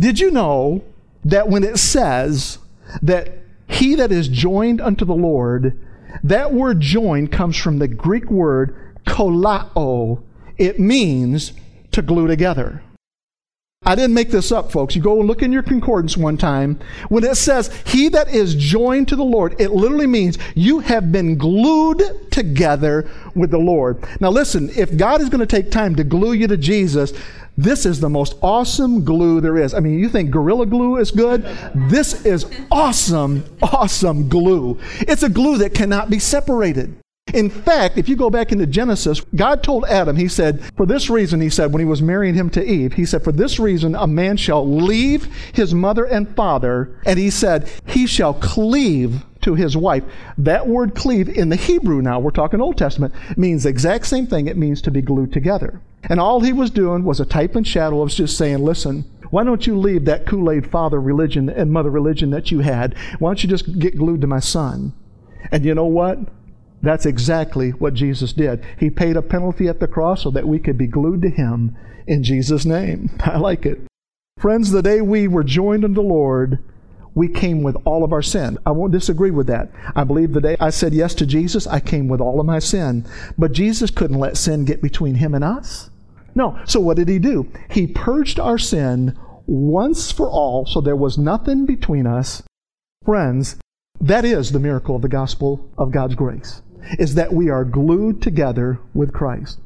Did 0.00 0.18
you 0.18 0.30
know 0.30 0.82
that 1.24 1.48
when 1.48 1.62
it 1.62 1.78
says 1.78 2.58
that 3.02 3.32
he 3.68 3.94
that 3.94 4.10
is 4.10 4.28
joined 4.28 4.80
unto 4.80 5.04
the 5.04 5.14
Lord, 5.14 5.78
that 6.24 6.52
word 6.52 6.80
joined 6.80 7.30
comes 7.30 7.56
from 7.56 7.78
the 7.78 7.88
Greek 7.88 8.30
word 8.30 8.74
kolao. 9.06 10.22
It 10.56 10.80
means 10.80 11.52
to 11.92 12.02
glue 12.02 12.26
together. 12.26 12.82
I 13.88 13.94
didn't 13.94 14.12
make 14.12 14.30
this 14.30 14.52
up, 14.52 14.70
folks. 14.70 14.94
You 14.94 15.00
go 15.00 15.18
and 15.18 15.26
look 15.26 15.40
in 15.40 15.50
your 15.50 15.62
concordance 15.62 16.14
one 16.14 16.36
time. 16.36 16.78
When 17.08 17.24
it 17.24 17.36
says, 17.36 17.74
He 17.86 18.10
that 18.10 18.28
is 18.28 18.54
joined 18.54 19.08
to 19.08 19.16
the 19.16 19.24
Lord, 19.24 19.58
it 19.58 19.70
literally 19.70 20.06
means 20.06 20.36
you 20.54 20.80
have 20.80 21.10
been 21.10 21.38
glued 21.38 22.30
together 22.30 23.08
with 23.34 23.50
the 23.50 23.58
Lord. 23.58 24.04
Now, 24.20 24.28
listen, 24.28 24.68
if 24.76 24.94
God 24.94 25.22
is 25.22 25.30
going 25.30 25.40
to 25.40 25.46
take 25.46 25.70
time 25.70 25.94
to 25.94 26.04
glue 26.04 26.34
you 26.34 26.46
to 26.48 26.58
Jesus, 26.58 27.14
this 27.56 27.86
is 27.86 27.98
the 27.98 28.10
most 28.10 28.36
awesome 28.42 29.06
glue 29.06 29.40
there 29.40 29.56
is. 29.56 29.72
I 29.72 29.80
mean, 29.80 29.98
you 29.98 30.10
think 30.10 30.30
Gorilla 30.30 30.66
Glue 30.66 30.98
is 30.98 31.10
good? 31.10 31.44
This 31.74 32.26
is 32.26 32.44
awesome, 32.70 33.42
awesome 33.62 34.28
glue. 34.28 34.78
It's 35.00 35.22
a 35.22 35.30
glue 35.30 35.56
that 35.58 35.72
cannot 35.72 36.10
be 36.10 36.18
separated. 36.18 36.94
In 37.34 37.50
fact, 37.50 37.98
if 37.98 38.08
you 38.08 38.16
go 38.16 38.30
back 38.30 38.52
into 38.52 38.66
Genesis, 38.66 39.20
God 39.34 39.62
told 39.62 39.84
Adam, 39.86 40.16
He 40.16 40.28
said, 40.28 40.62
for 40.76 40.86
this 40.86 41.10
reason, 41.10 41.40
He 41.40 41.50
said, 41.50 41.72
when 41.72 41.80
He 41.80 41.86
was 41.86 42.02
marrying 42.02 42.34
him 42.34 42.50
to 42.50 42.64
Eve, 42.64 42.94
He 42.94 43.04
said, 43.04 43.24
for 43.24 43.32
this 43.32 43.58
reason, 43.58 43.94
a 43.94 44.06
man 44.06 44.36
shall 44.36 44.68
leave 44.68 45.24
his 45.52 45.74
mother 45.74 46.04
and 46.04 46.34
father, 46.34 47.00
and 47.04 47.18
He 47.18 47.30
said, 47.30 47.68
he 47.86 48.06
shall 48.06 48.34
cleave 48.34 49.24
to 49.40 49.54
his 49.54 49.76
wife. 49.76 50.04
That 50.36 50.66
word 50.66 50.94
cleave 50.94 51.28
in 51.28 51.48
the 51.48 51.56
Hebrew 51.56 52.02
now, 52.02 52.18
we're 52.18 52.30
talking 52.30 52.60
Old 52.60 52.76
Testament, 52.76 53.14
means 53.36 53.62
the 53.62 53.70
exact 53.70 54.06
same 54.06 54.26
thing. 54.26 54.46
It 54.46 54.56
means 54.56 54.82
to 54.82 54.90
be 54.90 55.02
glued 55.02 55.32
together. 55.32 55.80
And 56.08 56.20
all 56.20 56.40
he 56.40 56.52
was 56.52 56.70
doing 56.70 57.04
was 57.04 57.20
a 57.20 57.26
type 57.26 57.56
and 57.56 57.66
shadow 57.66 58.02
of 58.02 58.10
just 58.10 58.36
saying, 58.36 58.58
listen, 58.58 59.04
why 59.30 59.44
don't 59.44 59.66
you 59.66 59.78
leave 59.78 60.04
that 60.06 60.26
Kool 60.26 60.50
Aid 60.50 60.70
father 60.70 61.00
religion 61.00 61.48
and 61.48 61.72
mother 61.72 61.90
religion 61.90 62.30
that 62.30 62.50
you 62.50 62.60
had? 62.60 62.96
Why 63.18 63.30
don't 63.30 63.42
you 63.42 63.48
just 63.48 63.78
get 63.78 63.96
glued 63.96 64.20
to 64.22 64.26
my 64.26 64.40
son? 64.40 64.92
And 65.52 65.64
you 65.64 65.74
know 65.74 65.86
what? 65.86 66.18
That's 66.82 67.06
exactly 67.06 67.70
what 67.70 67.94
Jesus 67.94 68.32
did. 68.32 68.64
He 68.78 68.90
paid 68.90 69.16
a 69.16 69.22
penalty 69.22 69.68
at 69.68 69.80
the 69.80 69.88
cross 69.88 70.22
so 70.22 70.30
that 70.30 70.46
we 70.46 70.58
could 70.58 70.78
be 70.78 70.86
glued 70.86 71.22
to 71.22 71.30
Him 71.30 71.76
in 72.06 72.22
Jesus' 72.22 72.64
name. 72.64 73.10
I 73.20 73.38
like 73.38 73.66
it. 73.66 73.80
Friends, 74.38 74.70
the 74.70 74.82
day 74.82 75.00
we 75.00 75.26
were 75.26 75.42
joined 75.42 75.84
unto 75.84 75.94
the 75.94 76.02
Lord, 76.02 76.58
we 77.14 77.28
came 77.28 77.62
with 77.62 77.76
all 77.84 78.04
of 78.04 78.12
our 78.12 78.22
sin. 78.22 78.58
I 78.64 78.70
won't 78.70 78.92
disagree 78.92 79.32
with 79.32 79.48
that. 79.48 79.70
I 79.96 80.04
believe 80.04 80.32
the 80.32 80.40
day 80.40 80.56
I 80.60 80.70
said 80.70 80.94
yes 80.94 81.14
to 81.16 81.26
Jesus, 81.26 81.66
I 81.66 81.80
came 81.80 82.06
with 82.06 82.20
all 82.20 82.38
of 82.38 82.46
my 82.46 82.60
sin. 82.60 83.04
But 83.36 83.52
Jesus 83.52 83.90
couldn't 83.90 84.20
let 84.20 84.36
sin 84.36 84.64
get 84.64 84.80
between 84.80 85.16
Him 85.16 85.34
and 85.34 85.42
us. 85.42 85.90
No. 86.38 86.56
So 86.64 86.78
what 86.78 86.96
did 86.96 87.08
he 87.08 87.18
do? 87.18 87.50
He 87.68 87.88
purged 87.88 88.38
our 88.38 88.58
sin 88.58 89.18
once 89.46 90.12
for 90.12 90.28
all, 90.30 90.66
so 90.66 90.80
there 90.80 90.94
was 90.94 91.18
nothing 91.18 91.66
between 91.66 92.06
us. 92.06 92.44
Friends, 93.04 93.56
that 94.00 94.24
is 94.24 94.52
the 94.52 94.60
miracle 94.60 94.94
of 94.94 95.02
the 95.02 95.08
gospel 95.08 95.68
of 95.76 95.90
God's 95.90 96.14
grace, 96.14 96.62
is 96.98 97.14
that 97.14 97.32
we 97.32 97.48
are 97.48 97.64
glued 97.64 98.22
together 98.22 98.78
with 98.94 99.12
Christ. 99.12 99.58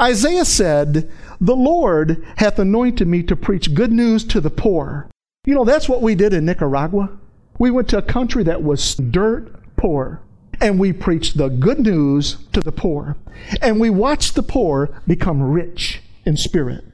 Isaiah 0.00 0.44
said, 0.44 1.10
The 1.40 1.54
Lord 1.54 2.24
hath 2.36 2.58
anointed 2.58 3.06
me 3.06 3.22
to 3.24 3.36
preach 3.36 3.74
good 3.74 3.92
news 3.92 4.24
to 4.24 4.40
the 4.40 4.50
poor. 4.50 5.08
You 5.46 5.54
know, 5.54 5.64
that's 5.64 5.88
what 5.88 6.02
we 6.02 6.14
did 6.14 6.32
in 6.32 6.44
Nicaragua. 6.44 7.10
We 7.58 7.70
went 7.70 7.88
to 7.90 7.98
a 7.98 8.02
country 8.02 8.42
that 8.44 8.62
was 8.62 8.96
dirt 8.96 9.54
poor, 9.76 10.20
and 10.60 10.80
we 10.80 10.92
preached 10.92 11.36
the 11.36 11.48
good 11.48 11.78
news 11.78 12.38
to 12.52 12.60
the 12.60 12.72
poor. 12.72 13.16
And 13.62 13.78
we 13.78 13.90
watched 13.90 14.34
the 14.34 14.42
poor 14.42 14.90
become 15.06 15.42
rich 15.42 16.02
in 16.24 16.36
spirit. 16.36 16.84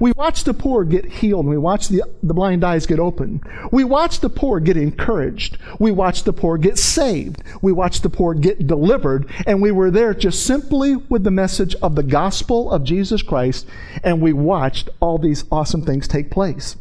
We 0.00 0.12
watch 0.12 0.44
the 0.44 0.54
poor 0.54 0.84
get 0.84 1.04
healed. 1.04 1.46
We 1.46 1.58
watch 1.58 1.88
the, 1.88 2.02
the 2.22 2.34
blind 2.34 2.64
eyes 2.64 2.86
get 2.86 2.98
open. 2.98 3.40
We 3.70 3.84
watch 3.84 4.20
the 4.20 4.30
poor 4.30 4.60
get 4.60 4.76
encouraged. 4.76 5.58
We 5.78 5.90
watch 5.90 6.24
the 6.24 6.32
poor 6.32 6.58
get 6.58 6.78
saved. 6.78 7.42
We 7.62 7.72
watch 7.72 8.00
the 8.00 8.10
poor 8.10 8.34
get 8.34 8.66
delivered. 8.66 9.30
And 9.46 9.62
we 9.62 9.70
were 9.70 9.90
there 9.90 10.14
just 10.14 10.44
simply 10.46 10.96
with 10.96 11.24
the 11.24 11.30
message 11.30 11.74
of 11.76 11.94
the 11.94 12.02
gospel 12.02 12.70
of 12.70 12.84
Jesus 12.84 13.22
Christ. 13.22 13.66
And 14.02 14.20
we 14.20 14.32
watched 14.32 14.88
all 15.00 15.18
these 15.18 15.44
awesome 15.50 15.82
things 15.82 16.08
take 16.08 16.30
place. 16.30 16.76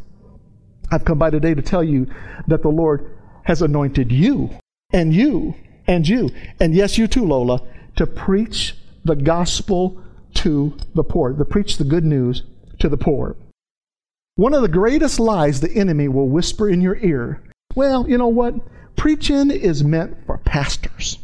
I've 0.92 1.06
come 1.06 1.18
by 1.18 1.30
today 1.30 1.54
to 1.54 1.62
tell 1.62 1.84
you 1.84 2.08
that 2.48 2.62
the 2.62 2.70
Lord 2.70 3.12
has 3.44 3.62
anointed 3.62 4.12
you 4.12 4.50
and 4.92 5.14
you 5.14 5.56
and 5.88 6.08
you, 6.08 6.30
and 6.60 6.76
yes, 6.76 6.98
you 6.98 7.08
too, 7.08 7.26
Lola, 7.26 7.62
to 7.96 8.06
preach 8.06 8.76
the 9.06 9.16
gospel 9.16 10.02
to 10.36 10.78
the 10.94 11.04
poor, 11.04 11.34
to 11.34 11.46
preach 11.46 11.78
the 11.78 11.84
good 11.84 12.04
news 12.04 12.44
to 12.80 12.90
the 12.90 12.98
poor. 12.98 13.36
One 14.36 14.54
of 14.54 14.62
the 14.62 14.68
greatest 14.68 15.20
lies 15.20 15.62
the 15.62 15.72
enemy 15.72 16.08
will 16.08 16.28
whisper 16.28 16.70
in 16.70 16.82
your 16.82 16.98
ear 16.98 17.42
well, 17.78 18.10
you 18.10 18.18
know 18.18 18.28
what? 18.28 18.56
Preaching 18.96 19.52
is 19.52 19.84
meant 19.84 20.18
for 20.26 20.40
pastors 20.40 21.20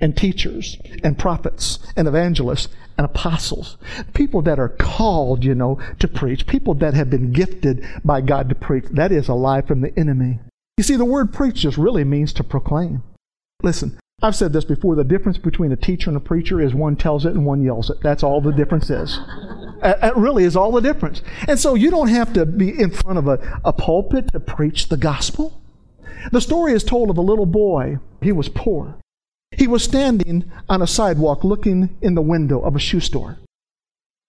and 0.00 0.16
teachers 0.16 0.78
and 1.02 1.18
prophets 1.18 1.80
and 1.96 2.06
evangelists 2.06 2.68
and 2.96 3.04
apostles. 3.04 3.76
People 4.14 4.40
that 4.42 4.60
are 4.60 4.68
called, 4.68 5.44
you 5.44 5.52
know, 5.52 5.80
to 5.98 6.06
preach. 6.06 6.46
People 6.46 6.74
that 6.74 6.94
have 6.94 7.10
been 7.10 7.32
gifted 7.32 7.84
by 8.04 8.20
God 8.20 8.48
to 8.48 8.54
preach. 8.54 8.84
That 8.92 9.10
is 9.10 9.26
a 9.26 9.34
lie 9.34 9.62
from 9.62 9.80
the 9.80 9.98
enemy. 9.98 10.38
You 10.78 10.84
see, 10.84 10.94
the 10.94 11.04
word 11.04 11.32
preach 11.32 11.56
just 11.56 11.76
really 11.76 12.04
means 12.04 12.32
to 12.34 12.44
proclaim. 12.44 13.02
Listen, 13.64 13.98
I've 14.22 14.36
said 14.36 14.52
this 14.52 14.64
before 14.64 14.94
the 14.94 15.04
difference 15.04 15.36
between 15.36 15.72
a 15.72 15.76
teacher 15.76 16.08
and 16.08 16.16
a 16.16 16.20
preacher 16.20 16.60
is 16.60 16.74
one 16.74 16.96
tells 16.96 17.26
it 17.26 17.34
and 17.34 17.44
one 17.44 17.62
yells 17.62 17.90
it. 17.90 18.00
That's 18.02 18.22
all 18.22 18.40
the 18.40 18.52
difference 18.52 18.88
is. 18.88 19.18
That 19.82 20.16
really 20.16 20.44
is 20.44 20.56
all 20.56 20.72
the 20.72 20.80
difference. 20.80 21.20
And 21.46 21.58
so 21.58 21.74
you 21.74 21.90
don't 21.90 22.08
have 22.08 22.32
to 22.32 22.46
be 22.46 22.70
in 22.70 22.90
front 22.90 23.18
of 23.18 23.28
a, 23.28 23.60
a 23.62 23.74
pulpit 23.74 24.32
to 24.32 24.40
preach 24.40 24.88
the 24.88 24.96
gospel. 24.96 25.60
The 26.32 26.40
story 26.40 26.72
is 26.72 26.82
told 26.82 27.10
of 27.10 27.18
a 27.18 27.22
little 27.22 27.46
boy. 27.46 27.98
He 28.22 28.32
was 28.32 28.48
poor. 28.48 28.96
He 29.54 29.66
was 29.66 29.84
standing 29.84 30.50
on 30.68 30.80
a 30.80 30.86
sidewalk 30.86 31.44
looking 31.44 31.96
in 32.00 32.14
the 32.14 32.22
window 32.22 32.60
of 32.60 32.74
a 32.74 32.80
shoe 32.80 33.00
store. 33.00 33.38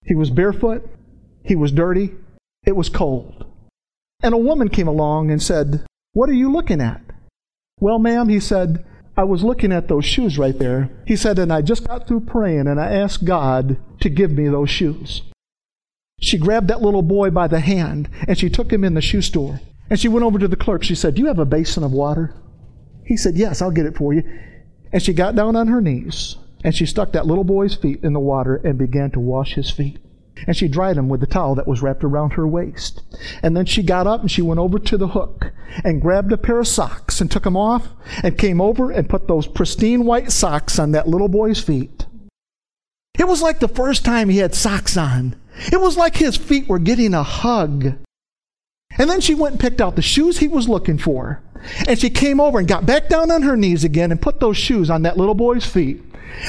He 0.04 0.16
was 0.16 0.30
barefoot. 0.30 0.88
He 1.44 1.56
was 1.56 1.72
dirty. 1.72 2.12
It 2.66 2.76
was 2.76 2.90
cold. 2.90 3.46
And 4.22 4.34
a 4.34 4.38
woman 4.38 4.68
came 4.68 4.88
along 4.88 5.32
and 5.32 5.42
said, 5.42 5.86
What 6.12 6.30
are 6.30 6.34
you 6.34 6.52
looking 6.52 6.82
at? 6.82 7.02
Well, 7.80 8.00
ma'am, 8.00 8.28
he 8.28 8.42
said, 8.42 8.86
I 9.18 9.24
was 9.24 9.44
looking 9.44 9.72
at 9.72 9.88
those 9.88 10.06
shoes 10.06 10.38
right 10.38 10.58
there. 10.58 10.92
He 11.08 11.16
said, 11.16 11.40
and 11.40 11.52
I 11.52 11.64
just 11.64 11.88
got 11.88 12.08
through 12.08 12.22
praying 12.22 12.68
and 12.68 12.80
I 12.80 12.92
asked 12.92 13.26
God 13.26 13.78
to 14.00 14.10
give 14.10 14.32
me 14.32 14.48
those 14.48 14.70
shoes. 14.70 15.24
She 16.20 16.38
grabbed 16.38 16.68
that 16.68 16.84
little 16.84 17.02
boy 17.02 17.32
by 17.32 17.48
the 17.48 17.60
hand 17.60 18.10
and 18.28 18.38
she 18.38 18.50
took 18.50 18.72
him 18.72 18.84
in 18.84 18.94
the 18.94 19.02
shoe 19.02 19.24
store. 19.24 19.60
And 19.90 20.00
she 20.00 20.08
went 20.08 20.24
over 20.26 20.38
to 20.38 20.48
the 20.48 20.56
clerk. 20.56 20.84
She 20.84 20.96
said, 20.96 21.16
Do 21.16 21.22
you 21.22 21.28
have 21.28 21.40
a 21.40 21.46
basin 21.46 21.84
of 21.84 21.92
water? 21.92 22.36
He 23.06 23.18
said, 23.18 23.36
Yes, 23.36 23.62
I'll 23.62 23.72
get 23.72 23.86
it 23.88 23.98
for 23.98 24.14
you. 24.14 24.24
And 24.94 25.02
she 25.02 25.14
got 25.14 25.36
down 25.36 25.56
on 25.56 25.68
her 25.68 25.82
knees 25.82 26.36
and 26.64 26.76
she 26.76 26.86
stuck 26.86 27.14
that 27.14 27.26
little 27.26 27.44
boy's 27.44 27.74
feet 27.74 28.04
in 28.04 28.14
the 28.14 28.20
water 28.20 28.58
and 28.58 28.78
began 28.78 29.10
to 29.12 29.20
wash 29.20 29.54
his 29.54 29.72
feet. 29.72 29.98
And 30.46 30.56
she 30.56 30.68
dried 30.68 30.98
them 30.98 31.10
with 31.10 31.22
the 31.22 31.28
towel 31.28 31.56
that 31.56 31.68
was 31.68 31.82
wrapped 31.82 32.04
around 32.04 32.32
her 32.32 32.48
waist. 32.48 33.02
And 33.42 33.56
then 33.56 33.66
she 33.66 33.82
got 33.82 34.08
up 34.08 34.22
and 34.22 34.30
she 34.30 34.42
went 34.42 34.60
over 34.60 34.78
to 34.78 34.98
the 34.98 35.10
hook 35.10 35.52
and 35.84 36.02
grabbed 36.02 36.32
a 36.32 36.38
pair 36.38 36.60
of 36.60 36.68
socks 36.68 37.20
and 37.22 37.32
took 37.32 37.44
them 37.44 37.58
off 37.58 37.90
and 38.24 38.38
came 38.38 38.62
over 38.62 38.92
and 38.92 39.10
put 39.10 39.28
those 39.28 39.48
pristine 39.48 40.06
white 40.06 40.32
socks 40.32 40.78
on 40.78 40.92
that 40.92 41.08
little 41.08 41.28
boy's 41.28 41.60
feet. 41.62 42.06
It 43.18 43.28
was 43.28 43.42
like 43.42 43.60
the 43.60 43.68
first 43.68 44.06
time 44.06 44.30
he 44.30 44.38
had 44.38 44.54
socks 44.54 44.96
on. 44.96 45.36
It 45.72 45.82
was 45.82 45.98
like 45.98 46.16
his 46.16 46.38
feet 46.38 46.68
were 46.68 46.80
getting 46.80 47.14
a 47.14 47.24
hug. 47.24 47.96
And 48.98 49.10
then 49.10 49.22
she 49.22 49.34
went 49.34 49.54
and 49.54 49.60
picked 49.60 49.82
out 49.82 49.96
the 49.96 50.02
shoes 50.02 50.38
he 50.38 50.48
was 50.48 50.70
looking 50.70 50.98
for. 50.98 51.42
And 51.88 52.00
she 52.00 52.10
came 52.10 52.40
over 52.40 52.60
and 52.60 52.68
got 52.68 52.86
back 52.86 53.10
down 53.10 53.32
on 53.32 53.42
her 53.42 53.58
knees 53.58 53.84
again 53.84 54.12
and 54.12 54.22
put 54.22 54.40
those 54.40 54.58
shoes 54.58 54.90
on 54.90 55.02
that 55.04 55.18
little 55.18 55.36
boy's 55.36 55.66
feet. 55.66 56.04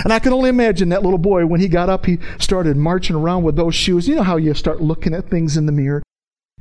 And 0.04 0.12
I 0.12 0.18
can 0.18 0.32
only 0.32 0.50
imagine 0.50 0.88
that 0.90 1.02
little 1.02 1.18
boy, 1.18 1.46
when 1.46 1.60
he 1.60 1.68
got 1.68 1.88
up, 1.88 2.06
he 2.06 2.18
started 2.38 2.76
marching 2.76 3.16
around 3.16 3.42
with 3.42 3.56
those 3.56 3.74
shoes. 3.74 4.08
You 4.08 4.16
know 4.16 4.22
how 4.22 4.36
you 4.36 4.54
start 4.54 4.80
looking 4.80 5.14
at 5.14 5.30
things 5.30 5.56
in 5.56 5.66
the 5.66 5.72
mirror? 5.72 6.02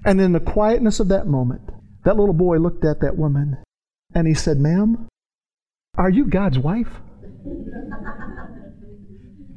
And 0.05 0.21
in 0.21 0.31
the 0.31 0.39
quietness 0.39 0.99
of 0.99 1.07
that 1.09 1.27
moment, 1.27 1.61
that 2.03 2.17
little 2.17 2.33
boy 2.33 2.57
looked 2.57 2.85
at 2.85 3.01
that 3.01 3.17
woman 3.17 3.57
and 4.13 4.27
he 4.27 4.33
said, 4.33 4.57
Ma'am, 4.57 5.07
are 5.97 6.09
you 6.09 6.25
God's 6.25 6.59
wife? 6.59 6.89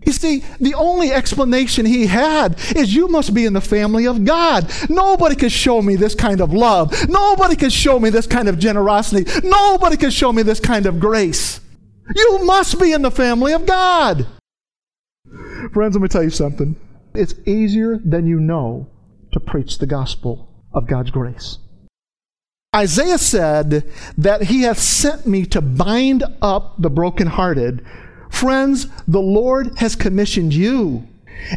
You 0.06 0.12
see, 0.12 0.42
the 0.58 0.74
only 0.74 1.12
explanation 1.12 1.84
he 1.84 2.06
had 2.06 2.58
is 2.74 2.94
you 2.94 3.08
must 3.08 3.34
be 3.34 3.44
in 3.44 3.52
the 3.52 3.60
family 3.60 4.06
of 4.06 4.24
God. 4.24 4.70
Nobody 4.88 5.36
could 5.36 5.52
show 5.52 5.82
me 5.82 5.96
this 5.96 6.14
kind 6.14 6.40
of 6.40 6.54
love. 6.54 7.08
Nobody 7.08 7.54
could 7.54 7.72
show 7.72 7.98
me 7.98 8.08
this 8.08 8.26
kind 8.26 8.48
of 8.48 8.58
generosity. 8.58 9.30
Nobody 9.46 9.96
could 9.96 10.12
show 10.12 10.32
me 10.32 10.42
this 10.42 10.58
kind 10.58 10.86
of 10.86 10.98
grace. 10.98 11.60
You 12.14 12.44
must 12.44 12.80
be 12.80 12.92
in 12.92 13.02
the 13.02 13.10
family 13.10 13.52
of 13.52 13.66
God. 13.66 14.26
Friends, 15.72 15.94
let 15.94 16.02
me 16.02 16.08
tell 16.08 16.22
you 16.22 16.30
something. 16.30 16.76
It's 17.14 17.34
easier 17.46 17.98
than 17.98 18.26
you 18.26 18.40
know 18.40 18.88
to 19.32 19.40
preach 19.40 19.78
the 19.78 19.86
gospel 19.86 20.48
of 20.72 20.88
God's 20.88 21.10
grace. 21.10 21.58
Isaiah 22.74 23.18
said 23.18 23.90
that 24.16 24.44
he 24.44 24.62
hath 24.62 24.78
sent 24.78 25.26
me 25.26 25.44
to 25.46 25.60
bind 25.60 26.22
up 26.40 26.74
the 26.78 26.90
brokenhearted. 26.90 27.84
Friends, 28.30 28.86
the 29.08 29.20
Lord 29.20 29.78
has 29.78 29.96
commissioned 29.96 30.54
you 30.54 31.06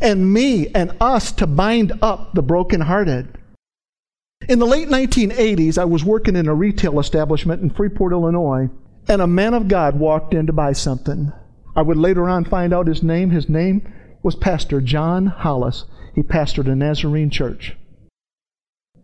and 0.02 0.34
me 0.34 0.70
and 0.70 0.96
us 1.00 1.32
to 1.34 1.46
bind 1.46 1.94
up 2.02 2.34
the 2.34 2.42
brokenhearted. 2.42 3.38
In 4.50 4.60
the 4.60 4.66
late 4.66 4.90
1980s, 4.90 5.78
I 5.78 5.86
was 5.86 6.04
working 6.04 6.36
in 6.36 6.48
a 6.48 6.54
retail 6.54 7.00
establishment 7.00 7.62
in 7.62 7.70
Freeport, 7.70 8.12
Illinois, 8.12 8.70
and 9.08 9.22
a 9.22 9.28
man 9.28 9.54
of 9.54 9.68
God 9.68 10.00
walked 10.00 10.34
in 10.34 10.48
to 10.48 10.54
buy 10.54 10.74
something. 10.74 11.32
I 11.76 11.82
would 11.82 11.98
later 11.98 12.30
on 12.30 12.46
find 12.46 12.74
out 12.74 12.88
his 12.88 13.04
name. 13.04 13.32
His 13.32 13.50
name 13.50 13.92
was 14.22 14.36
Pastor 14.36 14.80
John 14.80 15.26
Hollis. 15.28 15.86
He 16.16 16.22
pastored 16.22 16.72
a 16.72 16.76
Nazarene 16.76 17.30
church. 17.30 17.76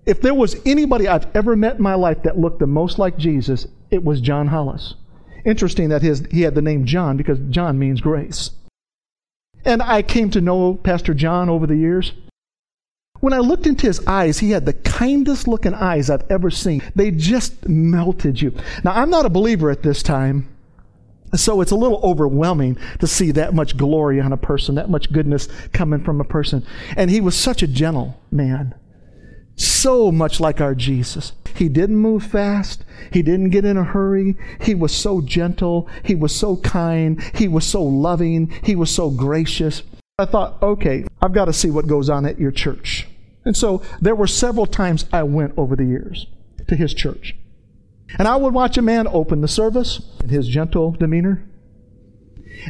If 0.05 0.21
there 0.21 0.33
was 0.33 0.55
anybody 0.65 1.07
I've 1.07 1.27
ever 1.35 1.55
met 1.55 1.77
in 1.77 1.83
my 1.83 1.95
life 1.95 2.23
that 2.23 2.39
looked 2.39 2.59
the 2.59 2.67
most 2.67 2.97
like 2.97 3.17
Jesus, 3.17 3.67
it 3.91 4.03
was 4.03 4.21
John 4.21 4.47
Hollis. 4.47 4.95
Interesting 5.45 5.89
that 5.89 6.01
his, 6.01 6.25
he 6.31 6.41
had 6.41 6.55
the 6.55 6.61
name 6.61 6.85
John 6.85 7.17
because 7.17 7.39
John 7.49 7.77
means 7.79 8.01
grace. 8.01 8.51
And 9.65 9.81
I 9.81 10.01
came 10.01 10.29
to 10.31 10.41
know 10.41 10.75
Pastor 10.75 11.13
John 11.13 11.49
over 11.49 11.67
the 11.67 11.75
years. 11.75 12.13
When 13.19 13.33
I 13.33 13.39
looked 13.39 13.67
into 13.67 13.87
his 13.87 14.05
eyes, 14.07 14.39
he 14.39 14.51
had 14.51 14.65
the 14.65 14.73
kindest 14.73 15.47
looking 15.47 15.73
eyes 15.73 16.09
I've 16.09 16.29
ever 16.29 16.49
seen. 16.49 16.81
They 16.95 17.11
just 17.11 17.67
melted 17.67 18.41
you. 18.41 18.53
Now, 18.83 18.91
I'm 18.91 19.09
not 19.09 19.25
a 19.25 19.29
believer 19.29 19.69
at 19.69 19.83
this 19.83 20.01
time, 20.01 20.47
so 21.35 21.61
it's 21.61 21.71
a 21.71 21.75
little 21.75 21.99
overwhelming 22.01 22.77
to 22.99 23.07
see 23.07 23.31
that 23.31 23.53
much 23.53 23.77
glory 23.77 24.21
on 24.21 24.31
a 24.31 24.37
person, 24.37 24.75
that 24.75 24.89
much 24.89 25.11
goodness 25.11 25.47
coming 25.73 26.03
from 26.03 26.21
a 26.21 26.25
person. 26.25 26.65
And 26.95 27.11
he 27.11 27.21
was 27.21 27.35
such 27.35 27.61
a 27.61 27.67
gentle 27.67 28.19
man. 28.31 28.73
So 29.55 30.09
much 30.11 30.39
like 30.39 30.61
our 30.61 30.73
Jesus. 30.73 31.33
He 31.55 31.67
didn't 31.67 31.97
move 31.97 32.23
fast. 32.23 32.85
He 33.11 33.21
didn't 33.21 33.49
get 33.49 33.65
in 33.65 33.75
a 33.75 33.83
hurry. 33.83 34.37
He 34.61 34.73
was 34.73 34.95
so 34.95 35.19
gentle. 35.19 35.89
He 36.03 36.15
was 36.15 36.33
so 36.33 36.55
kind. 36.57 37.21
He 37.35 37.49
was 37.49 37.65
so 37.65 37.83
loving. 37.83 38.49
He 38.63 38.77
was 38.77 38.89
so 38.89 39.09
gracious. 39.09 39.83
I 40.19 40.25
thought, 40.25 40.61
okay, 40.61 41.05
I've 41.21 41.33
got 41.33 41.45
to 41.45 41.53
see 41.53 41.69
what 41.69 41.87
goes 41.87 42.09
on 42.09 42.25
at 42.25 42.39
your 42.39 42.51
church. 42.51 43.07
And 43.45 43.55
so 43.55 43.81
there 44.01 44.15
were 44.15 44.27
several 44.27 44.65
times 44.65 45.05
I 45.11 45.23
went 45.23 45.53
over 45.57 45.75
the 45.75 45.85
years 45.85 46.27
to 46.67 46.75
his 46.75 46.93
church. 46.93 47.35
And 48.17 48.27
I 48.27 48.35
would 48.35 48.53
watch 48.53 48.77
a 48.77 48.81
man 48.81 49.07
open 49.07 49.41
the 49.41 49.47
service 49.47 50.01
in 50.21 50.29
his 50.29 50.47
gentle 50.47 50.91
demeanor. 50.91 51.45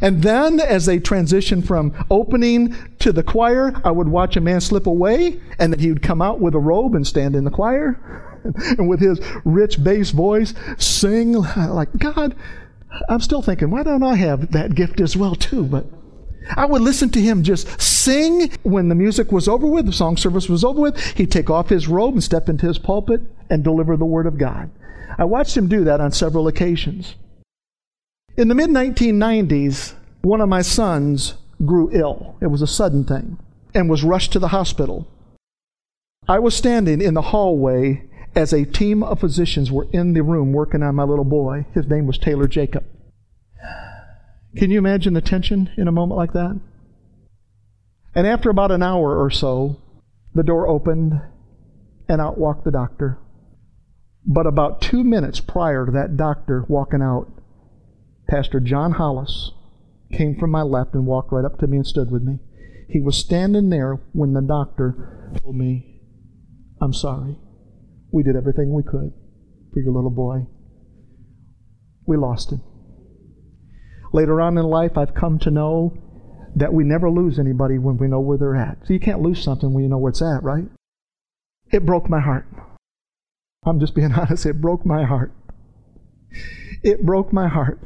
And 0.02 0.22
then, 0.22 0.60
as 0.60 0.86
they 0.86 1.00
transitioned 1.00 1.66
from 1.66 1.94
opening 2.12 2.76
to 3.00 3.12
the 3.12 3.24
choir, 3.24 3.74
I 3.84 3.92
would 3.92 4.08
watch 4.08 4.36
a 4.36 4.42
man 4.42 4.62
slip 4.62 4.86
away, 4.86 5.40
and 5.58 5.74
then 5.74 5.80
he 5.80 5.90
would 5.90 6.04
come 6.04 6.22
out 6.22 6.40
with 6.40 6.54
a 6.54 6.60
robe 6.60 6.94
and 6.94 7.08
stand 7.08 7.36
in 7.36 7.44
the 7.44 7.50
choir, 7.50 8.00
and 8.78 8.88
with 8.88 9.00
his 9.00 9.20
rich 9.46 9.84
bass 9.84 10.12
voice, 10.12 10.54
sing 10.78 11.34
like 11.34 11.90
God. 11.98 12.36
I'm 13.08 13.22
still 13.22 13.42
thinking, 13.42 13.72
why 13.72 13.84
don't 13.84 14.04
I 14.04 14.16
have 14.16 14.52
that 14.52 14.76
gift 14.76 15.00
as 15.00 15.18
well 15.18 15.36
too? 15.36 15.64
But 15.64 15.86
I 16.56 16.66
would 16.66 16.82
listen 16.82 17.10
to 17.12 17.22
him 17.22 17.44
just 17.44 17.80
sing 17.82 18.52
when 18.64 18.90
the 18.90 18.96
music 18.96 19.32
was 19.32 19.48
over 19.48 19.68
with, 19.68 19.86
the 19.86 19.94
song 19.94 20.18
service 20.18 20.50
was 20.50 20.64
over 20.64 20.82
with. 20.82 21.00
He'd 21.16 21.32
take 21.32 21.50
off 21.50 21.70
his 21.70 21.88
robe 21.88 22.14
and 22.14 22.24
step 22.24 22.50
into 22.50 22.68
his 22.68 22.80
pulpit 22.80 23.22
and 23.50 23.64
deliver 23.64 23.96
the 23.96 24.06
Word 24.06 24.26
of 24.26 24.38
God. 24.38 24.70
I 25.18 25.26
watched 25.26 25.58
him 25.58 25.68
do 25.68 25.84
that 25.84 26.02
on 26.02 26.12
several 26.12 26.48
occasions. 26.48 27.16
In 28.38 28.48
the 28.48 28.56
mid 28.56 28.70
1990s, 28.70 29.94
one 30.22 30.42
of 30.42 30.50
my 30.50 30.62
sons 30.62 31.36
grew 31.66 31.90
ill. 31.92 32.38
It 32.42 32.48
was 32.48 32.62
a 32.62 32.68
sudden 32.68 33.04
thing 33.04 33.38
and 33.74 33.90
was 33.90 34.04
rushed 34.04 34.32
to 34.34 34.40
the 34.40 34.50
hospital. 34.50 35.08
I 36.28 36.40
was 36.40 36.56
standing 36.56 37.02
in 37.02 37.16
the 37.16 37.22
hallway 37.22 38.04
as 38.36 38.54
a 38.54 38.66
team 38.66 39.04
of 39.04 39.20
physicians 39.20 39.72
were 39.72 39.88
in 39.92 40.14
the 40.14 40.22
room 40.22 40.54
working 40.54 40.84
on 40.84 40.96
my 40.96 41.04
little 41.04 41.26
boy. 41.26 41.66
His 41.74 41.88
name 41.88 42.06
was 42.06 42.18
Taylor 42.18 42.48
Jacob. 42.48 42.86
Can 44.56 44.72
you 44.72 44.80
imagine 44.80 45.14
the 45.14 45.22
tension 45.22 45.70
in 45.78 45.88
a 45.88 45.92
moment 45.92 46.18
like 46.18 46.34
that? 46.34 46.60
And 48.16 48.26
after 48.26 48.50
about 48.50 48.72
an 48.72 48.82
hour 48.82 49.18
or 49.22 49.30
so, 49.30 49.80
the 50.34 50.44
door 50.44 50.68
opened 50.68 51.14
and 52.08 52.20
out 52.20 52.38
walked 52.38 52.66
the 52.66 52.72
doctor. 52.72 53.20
But 54.26 54.48
about 54.48 54.82
two 54.82 55.04
minutes 55.04 55.40
prior 55.40 55.86
to 55.86 55.92
that 55.92 56.18
doctor 56.18 56.66
walking 56.68 57.02
out, 57.02 57.32
Pastor 58.28 58.60
John 58.60 58.94
Hollis 58.94 59.52
came 60.12 60.36
from 60.36 60.52
my 60.52 60.64
left 60.64 60.94
and 60.94 61.06
walked 61.06 61.32
right 61.32 61.46
up 61.46 61.60
to 61.60 61.68
me 61.68 61.78
and 61.78 61.88
stood 61.88 62.12
with 62.12 62.24
me. 62.24 62.40
He 62.90 63.00
was 63.00 63.18
standing 63.18 63.70
there 63.70 64.00
when 64.14 64.34
the 64.34 64.42
doctor 64.42 65.32
told 65.42 65.56
me, 65.56 66.02
I'm 66.82 66.94
sorry. 66.94 67.38
We 68.12 68.24
did 68.24 68.36
everything 68.36 68.74
we 68.74 68.82
could 68.82 69.14
for 69.72 69.80
your 69.80 69.94
little 69.94 70.10
boy. 70.10 70.48
We 72.08 72.18
lost 72.18 72.52
him. 72.52 72.62
Later 74.12 74.42
on 74.42 74.58
in 74.58 74.66
life, 74.66 74.98
I've 74.98 75.14
come 75.14 75.40
to 75.40 75.52
know 75.52 75.94
that 76.56 76.74
we 76.74 76.84
never 76.84 77.10
lose 77.10 77.38
anybody 77.38 77.78
when 77.78 77.98
we 77.98 78.08
know 78.08 78.20
where 78.20 78.38
they're 78.38 78.56
at. 78.56 78.80
So 78.86 78.94
you 78.94 79.00
can't 79.00 79.22
lose 79.22 79.44
something 79.44 79.74
when 79.74 79.84
you 79.84 79.90
know 79.90 79.98
where 79.98 80.10
it's 80.10 80.22
at, 80.22 80.44
right? 80.44 80.66
It 81.72 81.86
broke 81.86 82.10
my 82.10 82.20
heart. 82.20 82.48
I'm 83.66 83.80
just 83.80 83.96
being 83.96 84.14
honest. 84.14 84.46
It 84.46 84.62
broke 84.62 84.86
my 84.86 85.04
heart. 85.04 85.32
It 86.84 87.06
broke 87.06 87.32
my 87.32 87.48
heart. 87.48 87.80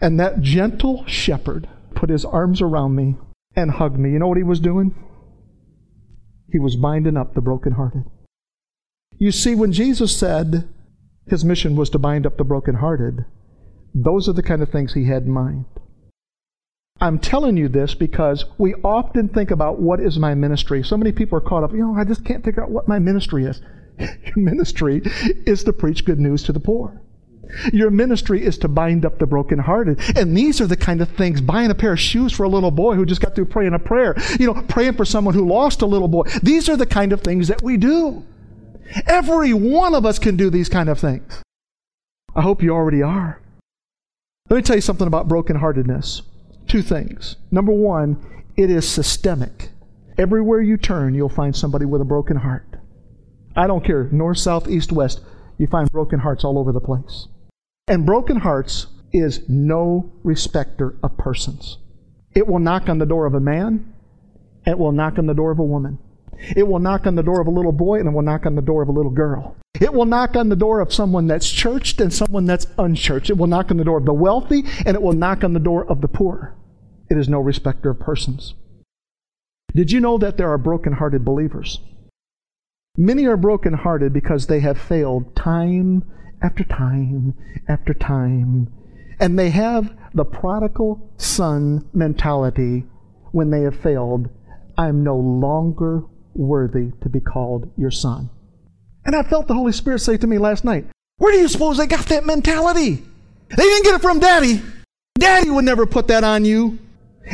And 0.00 0.20
that 0.20 0.40
gentle 0.40 1.04
shepherd 1.06 1.68
put 1.94 2.10
his 2.10 2.24
arms 2.24 2.62
around 2.62 2.94
me 2.94 3.16
and 3.56 3.72
hugged 3.72 3.98
me. 3.98 4.12
You 4.12 4.20
know 4.20 4.28
what 4.28 4.36
he 4.36 4.44
was 4.44 4.60
doing? 4.60 4.94
He 6.52 6.58
was 6.58 6.76
binding 6.76 7.16
up 7.16 7.34
the 7.34 7.40
brokenhearted. 7.40 8.04
You 9.18 9.32
see, 9.32 9.54
when 9.54 9.72
Jesus 9.72 10.16
said 10.16 10.68
his 11.26 11.44
mission 11.44 11.74
was 11.74 11.90
to 11.90 11.98
bind 11.98 12.24
up 12.24 12.36
the 12.36 12.44
brokenhearted, 12.44 13.24
those 13.94 14.28
are 14.28 14.32
the 14.32 14.42
kind 14.42 14.62
of 14.62 14.70
things 14.70 14.94
he 14.94 15.04
had 15.04 15.24
in 15.24 15.30
mind. 15.30 15.64
I'm 17.00 17.18
telling 17.18 17.56
you 17.56 17.68
this 17.68 17.94
because 17.94 18.44
we 18.58 18.74
often 18.74 19.28
think 19.28 19.50
about 19.50 19.80
what 19.80 20.00
is 20.00 20.18
my 20.18 20.34
ministry. 20.34 20.82
So 20.82 20.96
many 20.96 21.12
people 21.12 21.38
are 21.38 21.42
caught 21.42 21.62
up, 21.62 21.72
you 21.72 21.78
know, 21.78 21.94
I 21.94 22.04
just 22.04 22.24
can't 22.24 22.44
figure 22.44 22.62
out 22.62 22.70
what 22.70 22.88
my 22.88 22.98
ministry 22.98 23.44
is. 23.44 23.60
Your 23.98 24.36
ministry 24.36 25.02
is 25.46 25.62
to 25.64 25.72
preach 25.72 26.04
good 26.04 26.18
news 26.18 26.42
to 26.44 26.52
the 26.52 26.60
poor. 26.60 27.00
Your 27.72 27.90
ministry 27.90 28.44
is 28.44 28.58
to 28.58 28.68
bind 28.68 29.06
up 29.06 29.18
the 29.18 29.26
brokenhearted. 29.26 30.16
And 30.16 30.36
these 30.36 30.60
are 30.60 30.66
the 30.66 30.76
kind 30.76 31.00
of 31.00 31.08
things 31.10 31.40
buying 31.40 31.70
a 31.70 31.74
pair 31.74 31.92
of 31.92 32.00
shoes 32.00 32.32
for 32.32 32.42
a 32.42 32.48
little 32.48 32.70
boy 32.70 32.94
who 32.94 33.06
just 33.06 33.20
got 33.20 33.34
through 33.34 33.46
praying 33.46 33.74
a 33.74 33.78
prayer, 33.78 34.14
you 34.38 34.46
know, 34.46 34.62
praying 34.68 34.94
for 34.94 35.04
someone 35.04 35.34
who 35.34 35.46
lost 35.46 35.82
a 35.82 35.86
little 35.86 36.08
boy. 36.08 36.24
These 36.42 36.68
are 36.68 36.76
the 36.76 36.86
kind 36.86 37.12
of 37.12 37.22
things 37.22 37.48
that 37.48 37.62
we 37.62 37.76
do. 37.76 38.24
Every 39.06 39.54
one 39.54 39.94
of 39.94 40.04
us 40.04 40.18
can 40.18 40.36
do 40.36 40.50
these 40.50 40.68
kind 40.68 40.88
of 40.88 40.98
things. 40.98 41.42
I 42.34 42.42
hope 42.42 42.62
you 42.62 42.70
already 42.70 43.02
are. 43.02 43.40
Let 44.48 44.56
me 44.56 44.62
tell 44.62 44.76
you 44.76 44.82
something 44.82 45.06
about 45.06 45.28
brokenheartedness. 45.28 46.22
Two 46.66 46.80
things. 46.80 47.36
Number 47.50 47.72
one, 47.72 48.44
it 48.56 48.70
is 48.70 48.88
systemic. 48.88 49.70
Everywhere 50.16 50.62
you 50.62 50.78
turn, 50.78 51.14
you'll 51.14 51.28
find 51.28 51.54
somebody 51.54 51.84
with 51.84 52.00
a 52.00 52.06
broken 52.06 52.38
heart. 52.38 52.76
I 53.54 53.66
don't 53.66 53.84
care, 53.84 54.08
north, 54.10 54.38
south, 54.38 54.68
east, 54.68 54.90
west, 54.90 55.20
you 55.58 55.66
find 55.66 55.90
broken 55.90 56.20
hearts 56.20 56.44
all 56.44 56.58
over 56.58 56.72
the 56.72 56.80
place. 56.80 57.28
And 57.88 58.06
broken 58.06 58.38
hearts 58.38 58.86
is 59.12 59.46
no 59.48 60.12
respecter 60.22 60.96
of 61.02 61.18
persons. 61.18 61.78
It 62.34 62.46
will 62.46 62.58
knock 62.58 62.88
on 62.88 62.98
the 62.98 63.06
door 63.06 63.26
of 63.26 63.34
a 63.34 63.40
man, 63.40 63.92
it 64.66 64.78
will 64.78 64.92
knock 64.92 65.18
on 65.18 65.26
the 65.26 65.34
door 65.34 65.50
of 65.50 65.58
a 65.58 65.64
woman. 65.64 65.98
It 66.56 66.66
will 66.66 66.78
knock 66.78 67.06
on 67.06 67.14
the 67.14 67.22
door 67.22 67.40
of 67.40 67.46
a 67.46 67.50
little 67.50 67.72
boy, 67.72 67.98
and 67.98 68.08
it 68.08 68.12
will 68.12 68.22
knock 68.22 68.46
on 68.46 68.54
the 68.54 68.62
door 68.62 68.82
of 68.82 68.88
a 68.88 68.92
little 68.92 69.10
girl. 69.10 69.56
It 69.80 69.92
will 69.92 70.06
knock 70.06 70.36
on 70.36 70.48
the 70.48 70.56
door 70.56 70.80
of 70.80 70.92
someone 70.92 71.26
that's 71.26 71.50
churched 71.50 72.00
and 72.00 72.12
someone 72.12 72.46
that's 72.46 72.66
unchurched. 72.78 73.30
It 73.30 73.36
will 73.36 73.46
knock 73.46 73.70
on 73.70 73.76
the 73.76 73.84
door 73.84 73.98
of 73.98 74.06
the 74.06 74.12
wealthy, 74.12 74.64
and 74.86 74.96
it 74.96 75.02
will 75.02 75.12
knock 75.12 75.44
on 75.44 75.52
the 75.52 75.60
door 75.60 75.84
of 75.90 76.00
the 76.00 76.08
poor. 76.08 76.54
It 77.10 77.16
is 77.16 77.28
no 77.28 77.40
respecter 77.40 77.90
of 77.90 78.00
persons. 78.00 78.54
Did 79.74 79.92
you 79.92 80.00
know 80.00 80.18
that 80.18 80.36
there 80.36 80.50
are 80.50 80.58
broken-hearted 80.58 81.24
believers? 81.24 81.80
Many 82.96 83.26
are 83.26 83.36
broken-hearted 83.36 84.12
because 84.12 84.46
they 84.46 84.60
have 84.60 84.78
failed 84.78 85.36
time 85.36 86.04
after 86.42 86.64
time 86.64 87.34
after 87.68 87.94
time. 87.94 88.72
And 89.20 89.38
they 89.38 89.50
have 89.50 89.94
the 90.14 90.24
prodigal 90.24 91.12
son 91.16 91.88
mentality 91.92 92.86
when 93.32 93.50
they 93.50 93.62
have 93.62 93.78
failed. 93.78 94.28
I'm 94.76 95.04
no 95.04 95.16
longer 95.16 96.04
worthy 96.38 96.92
to 97.02 97.08
be 97.08 97.20
called 97.20 97.70
your 97.76 97.90
son. 97.90 98.30
And 99.04 99.14
I 99.14 99.22
felt 99.22 99.46
the 99.46 99.54
Holy 99.54 99.72
Spirit 99.72 100.00
say 100.00 100.16
to 100.16 100.26
me 100.26 100.38
last 100.38 100.64
night, 100.64 100.86
Where 101.18 101.32
do 101.32 101.38
you 101.38 101.48
suppose 101.48 101.76
they 101.76 101.86
got 101.86 102.06
that 102.06 102.24
mentality? 102.24 103.02
They 103.50 103.62
didn't 103.62 103.84
get 103.84 103.94
it 103.94 104.02
from 104.02 104.20
daddy. 104.20 104.62
Daddy 105.18 105.50
would 105.50 105.64
never 105.64 105.86
put 105.86 106.08
that 106.08 106.24
on 106.24 106.44
you. 106.44 106.78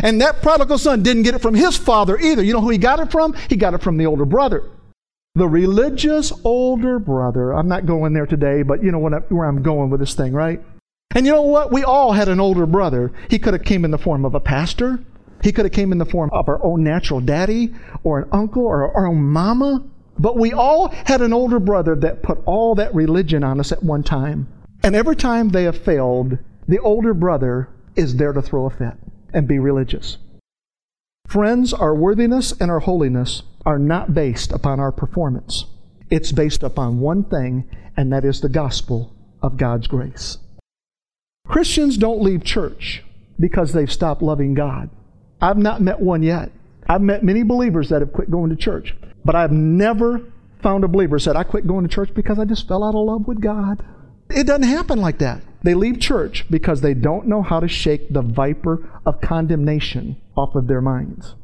And 0.02 0.20
that 0.20 0.42
prodigal 0.42 0.78
son 0.78 1.02
didn't 1.02 1.22
get 1.22 1.34
it 1.34 1.42
from 1.42 1.54
his 1.54 1.76
father 1.76 2.18
either. 2.18 2.42
You 2.42 2.52
know 2.52 2.60
who 2.60 2.70
he 2.70 2.78
got 2.78 3.00
it 3.00 3.12
from? 3.12 3.34
He 3.48 3.56
got 3.56 3.74
it 3.74 3.82
from 3.82 3.96
the 3.96 4.06
older 4.06 4.24
brother. 4.24 4.70
The 5.36 5.48
religious 5.48 6.32
older 6.44 6.98
brother. 6.98 7.52
I'm 7.52 7.68
not 7.68 7.86
going 7.86 8.12
there 8.12 8.26
today, 8.26 8.62
but 8.62 8.82
you 8.82 8.92
know 8.92 8.98
where 8.98 9.44
I'm 9.44 9.62
going 9.62 9.90
with 9.90 10.00
this 10.00 10.14
thing, 10.14 10.32
right? 10.32 10.60
And 11.14 11.26
you 11.26 11.32
know 11.32 11.42
what? 11.42 11.72
We 11.72 11.84
all 11.84 12.12
had 12.12 12.28
an 12.28 12.40
older 12.40 12.66
brother. 12.66 13.12
He 13.28 13.38
could 13.38 13.54
have 13.54 13.64
came 13.64 13.84
in 13.84 13.90
the 13.90 13.98
form 13.98 14.24
of 14.24 14.34
a 14.34 14.40
pastor. 14.40 15.00
He 15.44 15.52
could 15.52 15.66
have 15.66 15.72
came 15.72 15.92
in 15.92 15.98
the 15.98 16.06
form 16.06 16.30
of 16.32 16.48
our 16.48 16.58
own 16.64 16.82
natural 16.82 17.20
daddy 17.20 17.74
or 18.02 18.20
an 18.20 18.28
uncle 18.32 18.64
or 18.64 18.96
our 18.96 19.06
own 19.06 19.22
mama. 19.22 19.84
But 20.18 20.38
we 20.38 20.54
all 20.54 20.88
had 20.88 21.20
an 21.20 21.34
older 21.34 21.60
brother 21.60 21.94
that 21.96 22.22
put 22.22 22.38
all 22.46 22.74
that 22.76 22.94
religion 22.94 23.44
on 23.44 23.60
us 23.60 23.70
at 23.70 23.82
one 23.82 24.02
time. 24.02 24.48
And 24.82 24.96
every 24.96 25.16
time 25.16 25.50
they 25.50 25.64
have 25.64 25.76
failed, 25.76 26.38
the 26.66 26.78
older 26.78 27.12
brother 27.12 27.68
is 27.94 28.16
there 28.16 28.32
to 28.32 28.40
throw 28.40 28.64
a 28.64 28.70
fit 28.70 28.94
and 29.34 29.46
be 29.46 29.58
religious. 29.58 30.16
Friends, 31.26 31.74
our 31.74 31.94
worthiness 31.94 32.52
and 32.58 32.70
our 32.70 32.80
holiness 32.80 33.42
are 33.66 33.78
not 33.78 34.14
based 34.14 34.50
upon 34.50 34.80
our 34.80 34.92
performance. 34.92 35.66
It's 36.08 36.32
based 36.32 36.62
upon 36.62 37.00
one 37.00 37.22
thing, 37.22 37.68
and 37.98 38.10
that 38.14 38.24
is 38.24 38.40
the 38.40 38.48
gospel 38.48 39.14
of 39.42 39.58
God's 39.58 39.88
grace. 39.88 40.38
Christians 41.46 41.98
don't 41.98 42.22
leave 42.22 42.44
church 42.44 43.04
because 43.38 43.74
they've 43.74 43.92
stopped 43.92 44.22
loving 44.22 44.54
God. 44.54 44.88
I've 45.40 45.58
not 45.58 45.80
met 45.80 46.00
one 46.00 46.22
yet. 46.22 46.50
I've 46.88 47.02
met 47.02 47.24
many 47.24 47.42
believers 47.42 47.88
that 47.88 48.00
have 48.00 48.12
quit 48.12 48.30
going 48.30 48.50
to 48.50 48.56
church, 48.56 48.94
but 49.24 49.34
I've 49.34 49.52
never 49.52 50.20
found 50.62 50.84
a 50.84 50.88
believer 50.88 51.18
said, 51.18 51.36
I 51.36 51.44
quit 51.44 51.66
going 51.66 51.86
to 51.86 51.94
church 51.94 52.14
because 52.14 52.38
I 52.38 52.46
just 52.46 52.66
fell 52.66 52.82
out 52.82 52.94
of 52.94 53.04
love 53.04 53.28
with 53.28 53.40
God. 53.40 53.84
It 54.30 54.46
doesn't 54.46 54.62
happen 54.62 55.00
like 55.00 55.18
that. 55.18 55.42
They 55.62 55.74
leave 55.74 56.00
church 56.00 56.46
because 56.50 56.80
they 56.80 56.94
don't 56.94 57.26
know 57.26 57.42
how 57.42 57.60
to 57.60 57.68
shake 57.68 58.12
the 58.12 58.22
viper 58.22 58.88
of 59.04 59.20
condemnation 59.20 60.16
off 60.36 60.54
of 60.54 60.66
their 60.66 60.80
minds. 60.80 61.34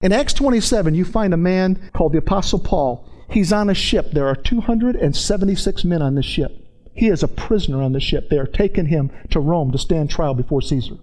In 0.00 0.12
Acts 0.12 0.34
27, 0.34 0.94
you 0.94 1.04
find 1.04 1.34
a 1.34 1.36
man 1.36 1.90
called 1.92 2.12
the 2.12 2.18
Apostle 2.18 2.60
Paul. 2.60 3.08
He's 3.30 3.52
on 3.52 3.68
a 3.68 3.74
ship. 3.74 4.12
There 4.12 4.28
are 4.28 4.36
276 4.36 5.84
men 5.84 6.02
on 6.02 6.14
the 6.14 6.22
ship. 6.22 6.52
He 6.94 7.08
is 7.08 7.22
a 7.22 7.28
prisoner 7.28 7.82
on 7.82 7.92
the 7.92 8.00
ship. 8.00 8.28
They 8.28 8.38
are 8.38 8.46
taking 8.46 8.86
him 8.86 9.10
to 9.30 9.40
Rome 9.40 9.70
to 9.72 9.78
stand 9.78 10.10
trial 10.10 10.34
before 10.34 10.62
Caesar. 10.62 10.96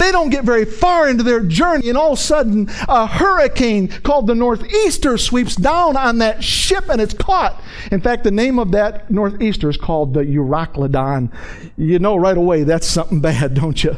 They 0.00 0.12
don't 0.12 0.30
get 0.30 0.44
very 0.44 0.64
far 0.64 1.10
into 1.10 1.22
their 1.22 1.40
journey, 1.40 1.90
and 1.90 1.98
all 1.98 2.14
of 2.14 2.18
a 2.18 2.22
sudden, 2.22 2.70
a 2.88 3.06
hurricane 3.06 3.88
called 3.88 4.26
the 4.28 4.34
Northeaster 4.34 5.18
sweeps 5.18 5.56
down 5.56 5.94
on 5.94 6.16
that 6.18 6.42
ship 6.42 6.88
and 6.88 7.02
it's 7.02 7.12
caught. 7.12 7.62
In 7.92 8.00
fact, 8.00 8.24
the 8.24 8.30
name 8.30 8.58
of 8.58 8.70
that 8.70 9.10
Northeaster 9.10 9.68
is 9.68 9.76
called 9.76 10.14
the 10.14 10.20
Euroclydon. 10.20 11.30
You 11.76 11.98
know 11.98 12.16
right 12.16 12.38
away 12.38 12.64
that's 12.64 12.86
something 12.86 13.20
bad, 13.30 13.52
don't 13.52 13.84
you? 13.84 13.94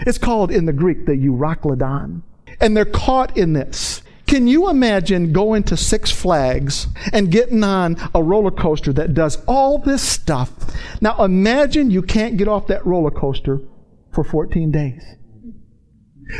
It's 0.00 0.18
called 0.18 0.50
in 0.50 0.66
the 0.66 0.74
Greek 0.74 1.06
the 1.06 1.12
Euroclydon. 1.12 2.20
And 2.60 2.76
they're 2.76 2.84
caught 2.84 3.34
in 3.34 3.54
this. 3.54 4.02
Can 4.26 4.46
you 4.46 4.68
imagine 4.68 5.32
going 5.32 5.62
to 5.64 5.76
Six 5.78 6.10
Flags 6.10 6.86
and 7.14 7.30
getting 7.30 7.64
on 7.64 7.96
a 8.14 8.22
roller 8.22 8.50
coaster 8.50 8.92
that 8.92 9.14
does 9.14 9.42
all 9.46 9.78
this 9.78 10.02
stuff? 10.02 10.52
Now 11.00 11.24
imagine 11.24 11.90
you 11.90 12.02
can't 12.02 12.36
get 12.36 12.46
off 12.46 12.66
that 12.66 12.84
roller 12.84 13.10
coaster 13.10 13.62
for 14.12 14.22
14 14.22 14.70
days. 14.70 15.15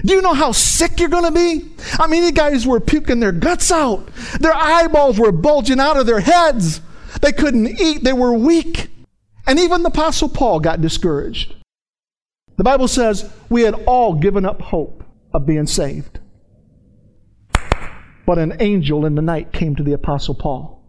Do 0.04 0.14
you 0.14 0.22
know 0.22 0.34
how 0.34 0.52
sick 0.52 0.98
you're 0.98 1.08
going 1.08 1.24
to 1.24 1.30
be? 1.32 1.70
I 1.98 2.06
mean, 2.08 2.22
these 2.22 2.32
guys 2.32 2.66
were 2.66 2.80
puking 2.80 3.20
their 3.20 3.32
guts 3.32 3.70
out. 3.70 4.08
Their 4.40 4.54
eyeballs 4.54 5.18
were 5.18 5.32
bulging 5.32 5.78
out 5.78 5.96
of 5.96 6.06
their 6.06 6.20
heads. 6.20 6.80
They 7.22 7.32
couldn't 7.32 7.80
eat. 7.80 8.02
They 8.02 8.12
were 8.12 8.32
weak. 8.32 8.88
And 9.46 9.58
even 9.60 9.82
the 9.82 9.88
Apostle 9.88 10.28
Paul 10.28 10.58
got 10.60 10.80
discouraged. 10.80 11.54
The 12.56 12.64
Bible 12.64 12.88
says 12.88 13.30
we 13.48 13.62
had 13.62 13.74
all 13.86 14.14
given 14.14 14.44
up 14.44 14.60
hope. 14.60 15.04
of 15.32 15.46
being 15.46 15.66
saved. 15.66 16.18
But 18.24 18.38
an 18.38 18.56
angel 18.58 19.04
in 19.04 19.14
the 19.14 19.22
night 19.22 19.52
came 19.52 19.76
to 19.76 19.82
the 19.82 19.92
Apostle 19.92 20.34
Paul. 20.34 20.82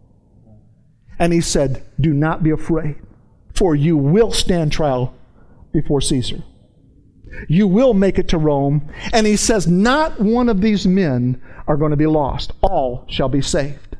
And 1.18 1.32
he 1.32 1.40
said, 1.40 1.84
Do 2.00 2.14
not 2.14 2.42
be 2.42 2.50
afraid, 2.50 2.96
for 3.54 3.74
you 3.74 3.96
will 3.96 4.32
stand 4.32 4.72
trial 4.72 5.14
before 5.72 6.00
Caesar. 6.00 6.42
You 7.48 7.66
will 7.66 7.94
make 7.94 8.18
it 8.18 8.28
to 8.28 8.38
Rome. 8.38 8.88
And 9.12 9.26
he 9.26 9.36
says, 9.36 9.66
Not 9.66 10.20
one 10.20 10.48
of 10.48 10.60
these 10.60 10.86
men 10.86 11.40
are 11.66 11.76
going 11.76 11.90
to 11.90 11.96
be 11.96 12.06
lost. 12.06 12.52
All 12.62 13.04
shall 13.08 13.28
be 13.28 13.42
saved. 13.42 13.96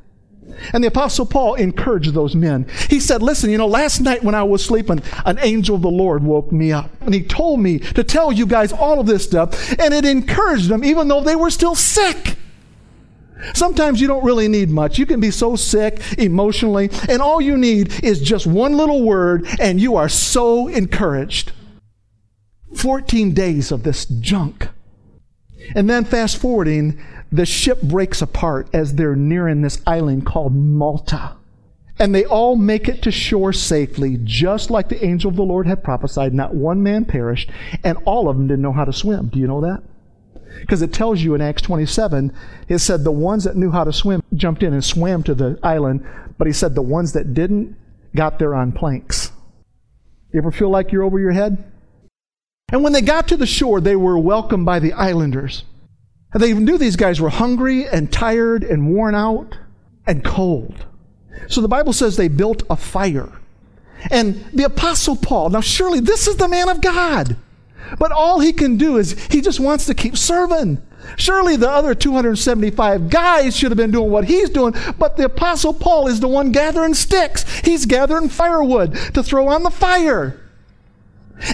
And 0.72 0.82
the 0.82 0.88
Apostle 0.88 1.26
Paul 1.26 1.54
encouraged 1.54 2.14
those 2.14 2.34
men. 2.34 2.66
He 2.88 3.00
said, 3.00 3.22
Listen, 3.22 3.50
you 3.50 3.58
know, 3.58 3.66
last 3.66 4.00
night 4.00 4.24
when 4.24 4.34
I 4.34 4.42
was 4.42 4.64
sleeping, 4.64 5.02
an 5.24 5.38
angel 5.40 5.76
of 5.76 5.82
the 5.82 5.90
Lord 5.90 6.22
woke 6.22 6.50
me 6.52 6.72
up. 6.72 6.90
And 7.00 7.14
he 7.14 7.22
told 7.22 7.60
me 7.60 7.78
to 7.78 8.02
tell 8.04 8.32
you 8.32 8.46
guys 8.46 8.72
all 8.72 9.00
of 9.00 9.06
this 9.06 9.24
stuff. 9.24 9.78
And 9.78 9.94
it 9.94 10.04
encouraged 10.04 10.68
them, 10.68 10.84
even 10.84 11.08
though 11.08 11.20
they 11.20 11.36
were 11.36 11.50
still 11.50 11.74
sick. 11.74 12.36
Sometimes 13.54 14.00
you 14.00 14.08
don't 14.08 14.24
really 14.24 14.48
need 14.48 14.68
much. 14.70 14.98
You 14.98 15.06
can 15.06 15.20
be 15.20 15.30
so 15.30 15.54
sick 15.54 16.00
emotionally, 16.18 16.90
and 17.08 17.22
all 17.22 17.40
you 17.40 17.56
need 17.56 18.02
is 18.02 18.20
just 18.20 18.48
one 18.48 18.76
little 18.76 19.04
word, 19.04 19.46
and 19.60 19.80
you 19.80 19.94
are 19.94 20.08
so 20.08 20.66
encouraged. 20.66 21.52
14 22.74 23.32
days 23.32 23.72
of 23.72 23.82
this 23.82 24.04
junk. 24.06 24.68
And 25.74 25.88
then, 25.88 26.04
fast 26.04 26.38
forwarding, 26.38 27.00
the 27.30 27.46
ship 27.46 27.82
breaks 27.82 28.22
apart 28.22 28.68
as 28.72 28.94
they're 28.94 29.16
nearing 29.16 29.62
this 29.62 29.82
island 29.86 30.26
called 30.26 30.54
Malta. 30.54 31.36
And 31.98 32.14
they 32.14 32.24
all 32.24 32.54
make 32.54 32.88
it 32.88 33.02
to 33.02 33.10
shore 33.10 33.52
safely, 33.52 34.18
just 34.22 34.70
like 34.70 34.88
the 34.88 35.04
angel 35.04 35.30
of 35.30 35.36
the 35.36 35.42
Lord 35.42 35.66
had 35.66 35.82
prophesied. 35.82 36.32
Not 36.32 36.54
one 36.54 36.82
man 36.82 37.04
perished, 37.04 37.50
and 37.82 37.98
all 38.04 38.28
of 38.28 38.36
them 38.36 38.46
didn't 38.46 38.62
know 38.62 38.72
how 38.72 38.84
to 38.84 38.92
swim. 38.92 39.28
Do 39.28 39.40
you 39.40 39.48
know 39.48 39.60
that? 39.62 39.82
Because 40.60 40.80
it 40.80 40.92
tells 40.92 41.20
you 41.20 41.34
in 41.34 41.40
Acts 41.40 41.62
27, 41.62 42.32
it 42.68 42.78
said 42.78 43.04
the 43.04 43.10
ones 43.10 43.44
that 43.44 43.56
knew 43.56 43.70
how 43.70 43.84
to 43.84 43.92
swim 43.92 44.22
jumped 44.34 44.62
in 44.62 44.72
and 44.72 44.84
swam 44.84 45.22
to 45.24 45.34
the 45.34 45.58
island, 45.62 46.06
but 46.38 46.46
he 46.46 46.52
said 46.52 46.74
the 46.74 46.82
ones 46.82 47.12
that 47.12 47.34
didn't 47.34 47.76
got 48.14 48.38
there 48.38 48.54
on 48.54 48.72
planks. 48.72 49.32
You 50.32 50.38
ever 50.38 50.52
feel 50.52 50.70
like 50.70 50.92
you're 50.92 51.04
over 51.04 51.18
your 51.18 51.32
head? 51.32 51.64
And 52.70 52.82
when 52.82 52.92
they 52.92 53.00
got 53.00 53.28
to 53.28 53.36
the 53.36 53.46
shore, 53.46 53.80
they 53.80 53.96
were 53.96 54.18
welcomed 54.18 54.66
by 54.66 54.78
the 54.78 54.92
islanders. 54.92 55.64
And 56.32 56.42
they 56.42 56.52
knew 56.52 56.76
these 56.76 56.96
guys 56.96 57.20
were 57.20 57.30
hungry 57.30 57.86
and 57.86 58.12
tired 58.12 58.62
and 58.62 58.94
worn 58.94 59.14
out 59.14 59.56
and 60.06 60.24
cold. 60.24 60.84
So 61.48 61.60
the 61.60 61.68
Bible 61.68 61.92
says 61.92 62.16
they 62.16 62.28
built 62.28 62.62
a 62.68 62.76
fire. 62.76 63.32
And 64.10 64.44
the 64.52 64.64
Apostle 64.64 65.16
Paul, 65.16 65.50
now 65.50 65.60
surely 65.60 66.00
this 66.00 66.28
is 66.28 66.36
the 66.36 66.48
man 66.48 66.68
of 66.68 66.82
God. 66.82 67.36
But 67.98 68.12
all 68.12 68.40
he 68.40 68.52
can 68.52 68.76
do 68.76 68.98
is 68.98 69.12
he 69.28 69.40
just 69.40 69.60
wants 69.60 69.86
to 69.86 69.94
keep 69.94 70.16
serving. 70.16 70.82
Surely 71.16 71.56
the 71.56 71.70
other 71.70 71.94
275 71.94 73.08
guys 73.08 73.56
should 73.56 73.70
have 73.70 73.78
been 73.78 73.90
doing 73.90 74.10
what 74.10 74.26
he's 74.26 74.50
doing, 74.50 74.74
but 74.98 75.16
the 75.16 75.24
Apostle 75.24 75.72
Paul 75.72 76.06
is 76.06 76.20
the 76.20 76.28
one 76.28 76.52
gathering 76.52 76.92
sticks. 76.92 77.44
He's 77.60 77.86
gathering 77.86 78.28
firewood 78.28 78.94
to 79.14 79.22
throw 79.22 79.48
on 79.48 79.62
the 79.62 79.70
fire. 79.70 80.38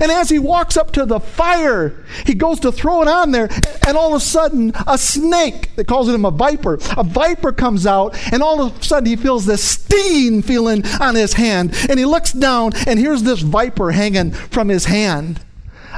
And 0.00 0.10
as 0.10 0.28
he 0.28 0.38
walks 0.38 0.76
up 0.76 0.92
to 0.92 1.04
the 1.04 1.20
fire, 1.20 1.94
he 2.24 2.34
goes 2.34 2.60
to 2.60 2.72
throw 2.72 3.02
it 3.02 3.08
on 3.08 3.30
there, 3.30 3.48
and 3.86 3.96
all 3.96 4.14
of 4.14 4.20
a 4.20 4.24
sudden, 4.24 4.72
a 4.86 4.96
snake, 4.96 5.70
they 5.76 5.84
calls 5.84 6.08
it 6.08 6.14
him 6.14 6.24
a 6.24 6.30
viper, 6.30 6.78
a 6.96 7.04
viper 7.04 7.52
comes 7.52 7.86
out, 7.86 8.16
and 8.32 8.42
all 8.42 8.62
of 8.62 8.80
a 8.80 8.82
sudden 8.82 9.06
he 9.06 9.16
feels 9.16 9.46
this 9.46 9.62
stinging 9.62 10.42
feeling 10.42 10.84
on 11.00 11.14
his 11.14 11.34
hand. 11.34 11.74
And 11.88 11.98
he 11.98 12.04
looks 12.04 12.32
down, 12.32 12.72
and 12.86 12.98
here's 12.98 13.22
this 13.22 13.40
viper 13.40 13.92
hanging 13.92 14.30
from 14.32 14.68
his 14.68 14.86
hand. 14.86 15.40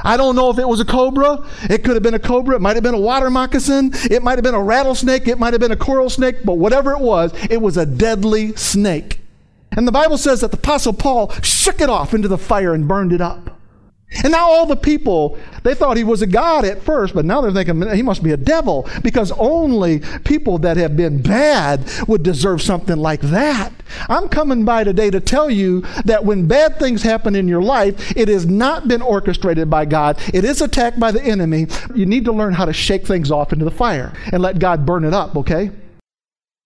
I 0.03 0.15
don't 0.15 0.35
know 0.35 0.49
if 0.49 0.59
it 0.59 0.67
was 0.67 0.79
a 0.79 0.85
cobra. 0.85 1.43
It 1.63 1.83
could 1.83 1.95
have 1.95 2.03
been 2.03 2.13
a 2.13 2.19
cobra. 2.19 2.55
It 2.55 2.61
might 2.61 2.75
have 2.75 2.83
been 2.83 2.93
a 2.93 2.99
water 2.99 3.29
moccasin. 3.29 3.91
It 4.11 4.21
might 4.21 4.37
have 4.37 4.43
been 4.43 4.53
a 4.53 4.61
rattlesnake. 4.61 5.27
It 5.27 5.39
might 5.39 5.53
have 5.53 5.59
been 5.59 5.71
a 5.71 5.77
coral 5.77 6.09
snake. 6.09 6.43
But 6.45 6.53
whatever 6.53 6.91
it 6.91 6.99
was, 6.99 7.33
it 7.49 7.61
was 7.61 7.77
a 7.77 7.85
deadly 7.85 8.55
snake. 8.55 9.21
And 9.71 9.87
the 9.87 9.91
Bible 9.91 10.17
says 10.17 10.41
that 10.41 10.51
the 10.51 10.57
Apostle 10.57 10.93
Paul 10.93 11.31
shook 11.41 11.81
it 11.81 11.89
off 11.89 12.13
into 12.13 12.27
the 12.27 12.37
fire 12.37 12.73
and 12.73 12.87
burned 12.87 13.11
it 13.11 13.21
up. 13.21 13.56
And 14.23 14.31
now 14.31 14.49
all 14.49 14.65
the 14.65 14.77
people, 14.77 15.37
they 15.63 15.75
thought 15.75 15.97
he 15.97 16.05
was 16.05 16.21
a 16.21 16.27
god 16.27 16.63
at 16.63 16.81
first, 16.81 17.13
but 17.13 17.25
now 17.25 17.41
they're 17.41 17.51
thinking 17.51 17.93
he 17.93 18.01
must 18.01 18.23
be 18.23 18.31
a 18.31 18.37
devil 18.37 18.87
because 19.03 19.33
only 19.33 19.99
people 20.23 20.57
that 20.59 20.77
have 20.77 20.95
been 20.95 21.21
bad 21.21 21.89
would 22.07 22.23
deserve 22.23 22.61
something 22.61 22.95
like 22.95 23.19
that. 23.19 23.73
I'm 24.07 24.29
coming 24.29 24.63
by 24.63 24.85
today 24.85 25.09
to 25.09 25.19
tell 25.19 25.49
you 25.49 25.81
that 26.05 26.23
when 26.23 26.47
bad 26.47 26.79
things 26.79 27.03
happen 27.03 27.35
in 27.35 27.49
your 27.49 27.61
life, 27.61 28.15
it 28.15 28.29
has 28.29 28.45
not 28.45 28.87
been 28.87 29.01
orchestrated 29.01 29.69
by 29.69 29.83
God. 29.83 30.17
It 30.33 30.45
is 30.45 30.61
attacked 30.61 30.99
by 30.99 31.11
the 31.11 31.23
enemy. 31.23 31.67
You 31.93 32.05
need 32.05 32.23
to 32.25 32.31
learn 32.31 32.53
how 32.53 32.65
to 32.65 32.73
shake 32.73 33.05
things 33.05 33.29
off 33.29 33.51
into 33.51 33.65
the 33.65 33.71
fire 33.71 34.13
and 34.31 34.41
let 34.41 34.59
God 34.59 34.85
burn 34.85 35.03
it 35.03 35.13
up, 35.13 35.35
okay? 35.35 35.69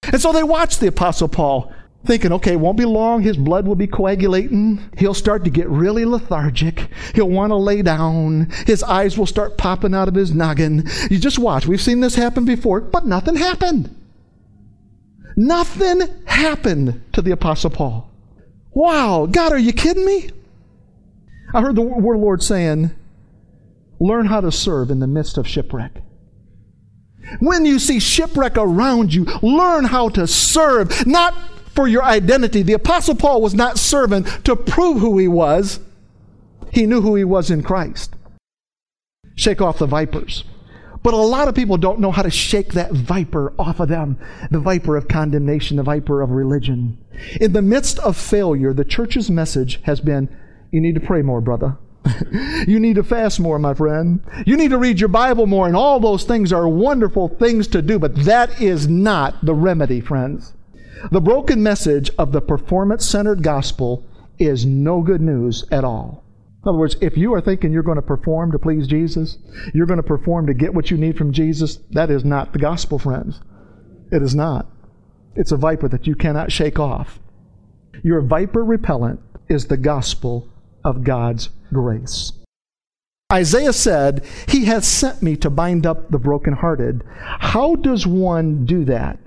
And 0.04 0.22
so 0.22 0.32
they 0.32 0.44
watched 0.44 0.80
the 0.80 0.88
Apostle 0.88 1.28
Paul 1.28 1.74
thinking, 2.06 2.32
okay, 2.34 2.54
it 2.54 2.60
won't 2.60 2.78
be 2.78 2.86
long. 2.86 3.22
His 3.22 3.38
blood 3.38 3.68
will 3.68 3.76
be 3.76 3.88
coagulating. 3.88 4.90
He'll 4.98 5.14
start 5.14 5.44
to 5.44 5.50
get 5.50 5.70
really 5.70 6.06
lethargic. 6.06 6.88
He'll 7.14 7.30
want 7.30 7.52
to 7.52 7.56
lay 7.56 7.82
down. 7.82 8.50
His 8.66 8.84
eyes 8.84 9.18
will 9.18 9.26
start 9.26 9.58
popping 9.58 9.94
out 9.94 10.08
of 10.08 10.16
his 10.16 10.34
noggin. 10.34 10.90
You 11.10 11.20
just 11.20 11.40
watch. 11.40 11.68
We've 11.68 11.82
seen 11.82 12.00
this 12.00 12.16
happen 12.16 12.46
before, 12.46 12.82
but 12.82 13.06
nothing 13.06 13.36
happened. 13.36 13.96
Nothing 15.38 16.02
happened 16.26 17.04
to 17.14 17.22
the 17.22 17.32
Apostle 17.32 17.70
Paul. 17.70 18.10
Wow, 18.74 19.28
God, 19.30 19.52
are 19.52 19.60
you 19.60 19.74
kidding 19.74 20.06
me? 20.06 20.30
I 21.54 21.62
heard 21.62 21.76
the 21.76 21.82
word 21.82 22.18
Lord 22.18 22.42
saying, 22.42 22.92
learn 24.00 24.26
how 24.26 24.42
to 24.42 24.52
serve 24.52 24.90
in 24.90 25.00
the 25.00 25.08
midst 25.08 25.38
of 25.38 25.48
shipwreck. 25.48 26.02
When 27.40 27.66
you 27.66 27.80
see 27.80 28.00
shipwreck 28.00 28.58
around 28.58 29.14
you, 29.14 29.26
learn 29.42 29.86
how 29.86 30.10
to 30.10 30.26
serve, 30.28 31.06
not 31.06 31.34
for 31.74 31.88
your 31.88 32.04
identity. 32.04 32.64
The 32.64 32.74
Apostle 32.74 33.16
Paul 33.16 33.42
was 33.42 33.54
not 33.54 33.78
serving 33.78 34.24
to 34.44 34.56
prove 34.56 35.00
who 35.00 35.18
he 35.18 35.28
was, 35.28 35.80
he 36.72 36.86
knew 36.86 37.02
who 37.02 37.16
he 37.16 37.24
was 37.24 37.52
in 37.52 37.64
Christ. 37.64 38.16
Shake 39.36 39.62
off 39.62 39.80
the 39.80 39.88
vipers. 39.88 40.44
But 41.04 41.14
a 41.14 41.18
lot 41.18 41.48
of 41.48 41.56
people 41.56 41.78
don't 41.78 42.00
know 42.00 42.12
how 42.12 42.22
to 42.22 42.30
shake 42.30 42.74
that 42.74 42.92
viper 42.92 43.54
off 43.58 43.80
of 43.80 43.88
them 43.88 44.20
the 44.52 44.60
viper 44.60 44.96
of 44.96 45.08
condemnation, 45.08 45.78
the 45.78 45.84
viper 45.84 46.22
of 46.22 46.30
religion. 46.30 46.98
In 47.40 47.54
the 47.54 47.62
midst 47.62 47.98
of 48.00 48.16
failure, 48.16 48.74
the 48.74 48.86
church's 48.86 49.30
message 49.30 49.82
has 49.84 50.00
been 50.00 50.30
you 50.70 50.80
need 50.80 50.96
to 50.96 51.02
pray 51.02 51.22
more, 51.22 51.42
brother. 51.42 51.78
you 52.68 52.80
need 52.80 52.96
to 52.96 53.04
fast 53.04 53.40
more, 53.40 53.60
my 53.60 53.74
friend. 53.74 54.22
You 54.46 54.58
need 54.58 54.70
to 54.70 54.78
read 54.78 55.00
your 55.00 55.10
Bible 55.10 55.48
more, 55.48 55.68
and 55.68 55.76
all 55.76 56.00
those 56.00 56.24
things 56.24 56.54
are 56.54 56.68
wonderful 56.68 57.28
things 57.28 57.68
to 57.70 57.82
do, 57.82 58.00
but 58.00 58.16
that 58.24 58.62
is 58.62 58.88
not 58.88 59.44
the 59.46 59.54
remedy, 59.54 60.02
friends. 60.02 60.54
The 61.10 61.22
broken 61.22 61.64
message 61.64 62.12
of 62.18 62.32
the 62.32 62.42
performance 62.42 63.06
centered 63.06 63.42
gospel 63.42 64.06
is 64.38 64.66
no 64.66 65.02
good 65.02 65.22
news 65.22 65.66
at 65.72 65.84
all. 65.84 66.24
In 66.64 66.70
other 66.70 66.78
words, 66.78 66.96
if 67.02 67.18
you 67.18 67.34
are 67.34 67.42
thinking 67.42 67.72
you're 67.72 67.82
going 67.82 67.96
to 67.96 68.04
perform 68.04 68.52
to 68.52 68.60
please 68.60 68.86
Jesus, 68.86 69.38
you're 69.74 69.88
going 69.88 69.98
to 69.98 70.04
perform 70.04 70.46
to 70.46 70.54
get 70.54 70.76
what 70.76 70.92
you 70.92 70.98
need 70.98 71.18
from 71.18 71.32
Jesus, 71.32 71.78
that 71.92 72.12
is 72.12 72.24
not 72.24 72.54
the 72.54 72.60
gospel, 72.60 73.00
friends. 73.00 73.40
It 74.12 74.22
is 74.22 74.36
not. 74.36 74.68
It's 75.36 75.52
a 75.52 75.58
viper 75.58 75.88
that 75.88 76.06
you 76.06 76.14
cannot 76.14 76.52
shake 76.52 76.78
off. 76.78 77.20
Your 78.04 78.22
viper 78.22 78.64
repellent 78.64 79.22
is 79.50 79.66
the 79.66 79.78
gospel 79.78 80.50
of 80.84 81.04
God's 81.04 81.50
grace. 81.74 82.34
Isaiah 83.32 83.74
said, 83.74 84.26
He 84.48 84.66
has 84.66 84.86
sent 84.86 85.24
me 85.24 85.36
to 85.38 85.50
bind 85.50 85.86
up 85.86 86.12
the 86.12 86.20
brokenhearted. 86.20 87.04
How 87.16 87.76
does 87.76 88.06
one 88.06 88.66
do 88.66 88.84
that? 88.86 89.18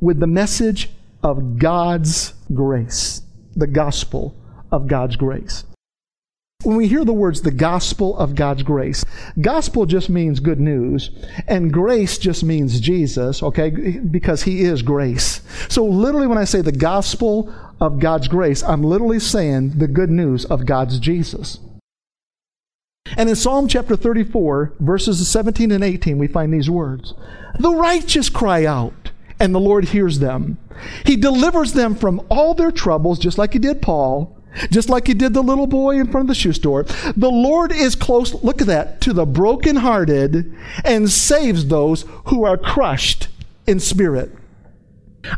With 0.00 0.20
the 0.20 0.26
message 0.26 0.90
of 1.22 1.58
God's 1.58 2.34
grace, 2.54 3.22
the 3.54 3.66
gospel 3.66 4.36
of 4.72 4.86
God's 4.86 5.16
grace. 5.16 5.64
When 6.62 6.76
we 6.76 6.88
hear 6.88 7.06
the 7.06 7.14
words 7.14 7.40
the 7.40 7.50
gospel 7.50 8.16
of 8.18 8.34
God's 8.34 8.62
grace, 8.62 9.02
gospel 9.40 9.86
just 9.86 10.10
means 10.10 10.40
good 10.40 10.60
news, 10.60 11.10
and 11.48 11.72
grace 11.72 12.18
just 12.18 12.44
means 12.44 12.80
Jesus, 12.80 13.42
okay, 13.42 13.70
because 13.70 14.42
He 14.42 14.60
is 14.60 14.82
grace. 14.82 15.40
So, 15.70 15.86
literally, 15.86 16.26
when 16.26 16.36
I 16.36 16.44
say 16.44 16.60
the 16.60 16.70
gospel 16.70 17.52
of 17.80 17.98
God's 17.98 18.28
grace, 18.28 18.62
I'm 18.62 18.82
literally 18.82 19.20
saying 19.20 19.78
the 19.78 19.88
good 19.88 20.10
news 20.10 20.44
of 20.44 20.66
God's 20.66 20.98
Jesus. 20.98 21.60
And 23.16 23.30
in 23.30 23.36
Psalm 23.36 23.66
chapter 23.66 23.96
34, 23.96 24.74
verses 24.80 25.26
17 25.26 25.72
and 25.72 25.82
18, 25.82 26.18
we 26.18 26.28
find 26.28 26.52
these 26.52 26.68
words 26.68 27.14
The 27.58 27.74
righteous 27.74 28.28
cry 28.28 28.66
out 28.66 29.12
and 29.40 29.54
the 29.54 29.60
Lord 29.60 29.86
hears 29.86 30.18
them. 30.18 30.58
He 31.04 31.16
delivers 31.16 31.72
them 31.72 31.94
from 31.94 32.24
all 32.30 32.54
their 32.54 32.70
troubles, 32.70 33.18
just 33.18 33.38
like 33.38 33.54
He 33.54 33.58
did 33.58 33.82
Paul, 33.82 34.36
just 34.70 34.88
like 34.88 35.06
He 35.06 35.14
did 35.14 35.34
the 35.34 35.42
little 35.42 35.66
boy 35.66 35.98
in 35.98 36.06
front 36.06 36.24
of 36.24 36.28
the 36.28 36.34
shoe 36.34 36.52
store. 36.52 36.84
The 37.16 37.30
Lord 37.30 37.72
is 37.72 37.94
close, 37.94 38.34
look 38.44 38.60
at 38.60 38.66
that, 38.68 39.00
to 39.02 39.12
the 39.12 39.26
brokenhearted 39.26 40.54
and 40.84 41.10
saves 41.10 41.66
those 41.66 42.04
who 42.26 42.44
are 42.44 42.58
crushed 42.58 43.28
in 43.66 43.80
spirit. 43.80 44.30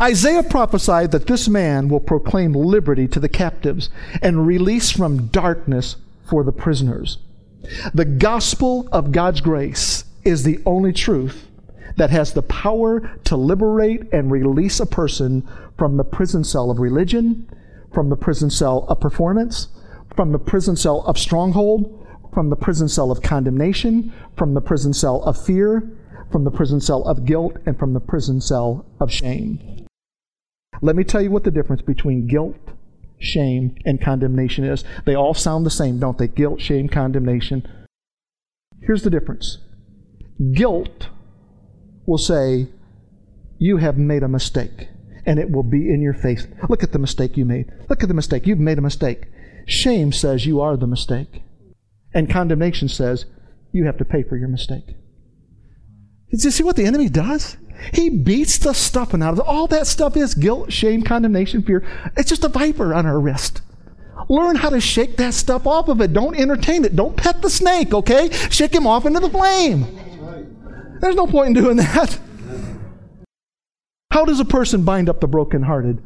Isaiah 0.01 0.45
prophesied 0.45 1.11
that 1.13 1.27
this 1.27 1.49
man 1.49 1.89
will 1.89 2.01
proclaim 2.01 2.53
liberty 2.53 3.09
to 3.09 3.21
the 3.21 3.29
captives 3.29 3.91
and 4.21 4.47
release 4.47 4.91
from 4.91 5.27
darkness 5.29 5.97
for 6.29 6.45
the 6.45 6.53
prisoners. 6.53 7.19
The 7.95 8.05
gospel 8.05 8.89
of 8.93 9.13
God's 9.13 9.41
grace 9.41 10.05
is 10.25 10.43
the 10.43 10.61
only 10.65 10.93
truth 10.93 11.49
that 11.97 12.11
has 12.11 12.33
the 12.33 12.43
power 12.43 13.01
to 13.25 13.37
liberate 13.37 14.13
and 14.13 14.31
release 14.31 14.81
a 14.81 14.87
person 14.87 15.49
from 15.79 15.97
the 15.97 16.05
prison 16.05 16.45
cell 16.45 16.71
of 16.71 16.79
religion, 16.79 17.49
from 17.93 18.09
the 18.09 18.17
prison 18.17 18.51
cell 18.51 18.85
of 18.89 19.01
performance, 19.01 19.69
from 20.15 20.33
the 20.33 20.39
prison 20.39 20.77
cell 20.77 21.03
of 21.07 21.19
stronghold, 21.19 22.07
from 22.33 22.51
the 22.51 22.57
prison 22.57 22.89
cell 22.89 23.11
of 23.11 23.23
condemnation, 23.23 24.13
from 24.37 24.55
the 24.55 24.61
prison 24.61 24.93
cell 24.93 25.23
of 25.25 25.43
fear, 25.43 25.91
from 26.31 26.45
the 26.45 26.51
prison 26.51 26.81
cell 26.81 27.03
of 27.05 27.25
guilt, 27.25 27.57
and 27.67 27.79
from 27.79 27.93
the 27.93 28.01
prison 28.01 28.41
cell 28.41 28.87
of 29.01 29.13
shame. 29.13 29.87
Let 30.81 30.97
me 30.97 31.05
tell 31.05 31.21
you 31.21 31.31
what 31.31 31.45
the 31.45 31.51
difference 31.51 31.83
between 31.83 32.27
guilt, 32.27 32.57
shame, 33.19 33.77
and 33.85 34.01
condemnation 34.01 34.65
is. 34.65 34.83
They 35.05 35.15
all 35.15 35.35
sound 35.35 35.67
the 35.67 35.71
same, 35.71 35.99
don't 35.99 36.19
they? 36.19 36.29
Guilt, 36.29 36.61
shame, 36.61 36.89
condemnation. 36.89 37.69
Here's 38.81 39.03
the 39.03 39.11
difference 39.11 39.59
guilt 40.55 41.09
will 42.07 42.19
say, 42.19 42.69
You 43.59 43.79
have 43.79 43.99
made 43.99 44.23
a 44.23 44.29
mistake, 44.29 44.89
and 45.27 45.39
it 45.39 45.51
will 45.51 45.63
be 45.63 45.89
in 45.89 46.03
your 46.03 46.15
face. 46.15 46.47
Look 46.69 46.83
at 46.83 46.93
the 46.93 46.99
mistake 46.99 47.37
you 47.37 47.45
made. 47.45 47.71
Look 47.89 48.03
at 48.03 48.09
the 48.09 48.15
mistake. 48.15 48.47
You've 48.47 48.59
made 48.59 48.79
a 48.79 48.83
mistake. 48.83 49.27
Shame 49.67 50.13
says 50.13 50.47
you 50.47 50.61
are 50.61 50.77
the 50.77 50.87
mistake. 50.87 51.43
And 52.15 52.31
condemnation 52.31 52.89
says 52.89 53.27
you 53.73 53.87
have 53.87 53.99
to 53.99 54.05
pay 54.05 54.23
for 54.23 54.37
your 54.37 54.49
mistake. 54.49 54.85
Did 56.31 56.45
you 56.45 56.51
see 56.51 56.65
what 56.65 56.77
the 56.77 56.87
enemy 56.87 57.09
does? 57.09 57.57
He 57.93 58.11
beats 58.11 58.59
the 58.59 58.75
stuffing 58.75 59.23
out 59.23 59.35
of 59.35 59.41
it. 59.41 59.47
All 59.47 59.67
that 59.69 59.87
stuff 59.87 60.17
is 60.17 60.35
guilt, 60.35 60.73
shame, 60.73 61.03
condemnation, 61.03 61.63
fear. 61.63 61.85
It's 62.17 62.29
just 62.29 62.45
a 62.45 62.49
viper 62.49 62.95
on 62.95 63.07
our 63.07 63.19
wrist. 63.19 63.61
Learn 64.29 64.57
how 64.57 64.71
to 64.71 64.81
shake 64.81 65.17
that 65.17 65.35
stuff 65.35 65.67
off 65.67 65.89
of 65.89 66.01
it. 66.01 66.13
Don't 66.13 66.37
entertain 66.37 66.85
it. 66.85 66.95
Don't 66.95 67.17
pet 67.17 67.43
the 67.43 67.51
snake, 67.51 67.93
okay? 67.93 68.31
Shake 68.31 68.75
him 68.75 68.87
off 68.87 69.05
into 69.05 69.21
the 69.21 69.31
flame. 69.31 69.87
There's 71.03 71.17
no 71.17 71.27
point 71.27 71.49
in 71.49 71.63
doing 71.63 71.77
that. 71.79 72.19
How 74.13 74.25
does 74.25 74.39
a 74.39 74.45
person 74.45 74.85
bind 74.85 75.09
up 75.09 75.21
the 75.21 75.27
brokenhearted? 75.27 76.05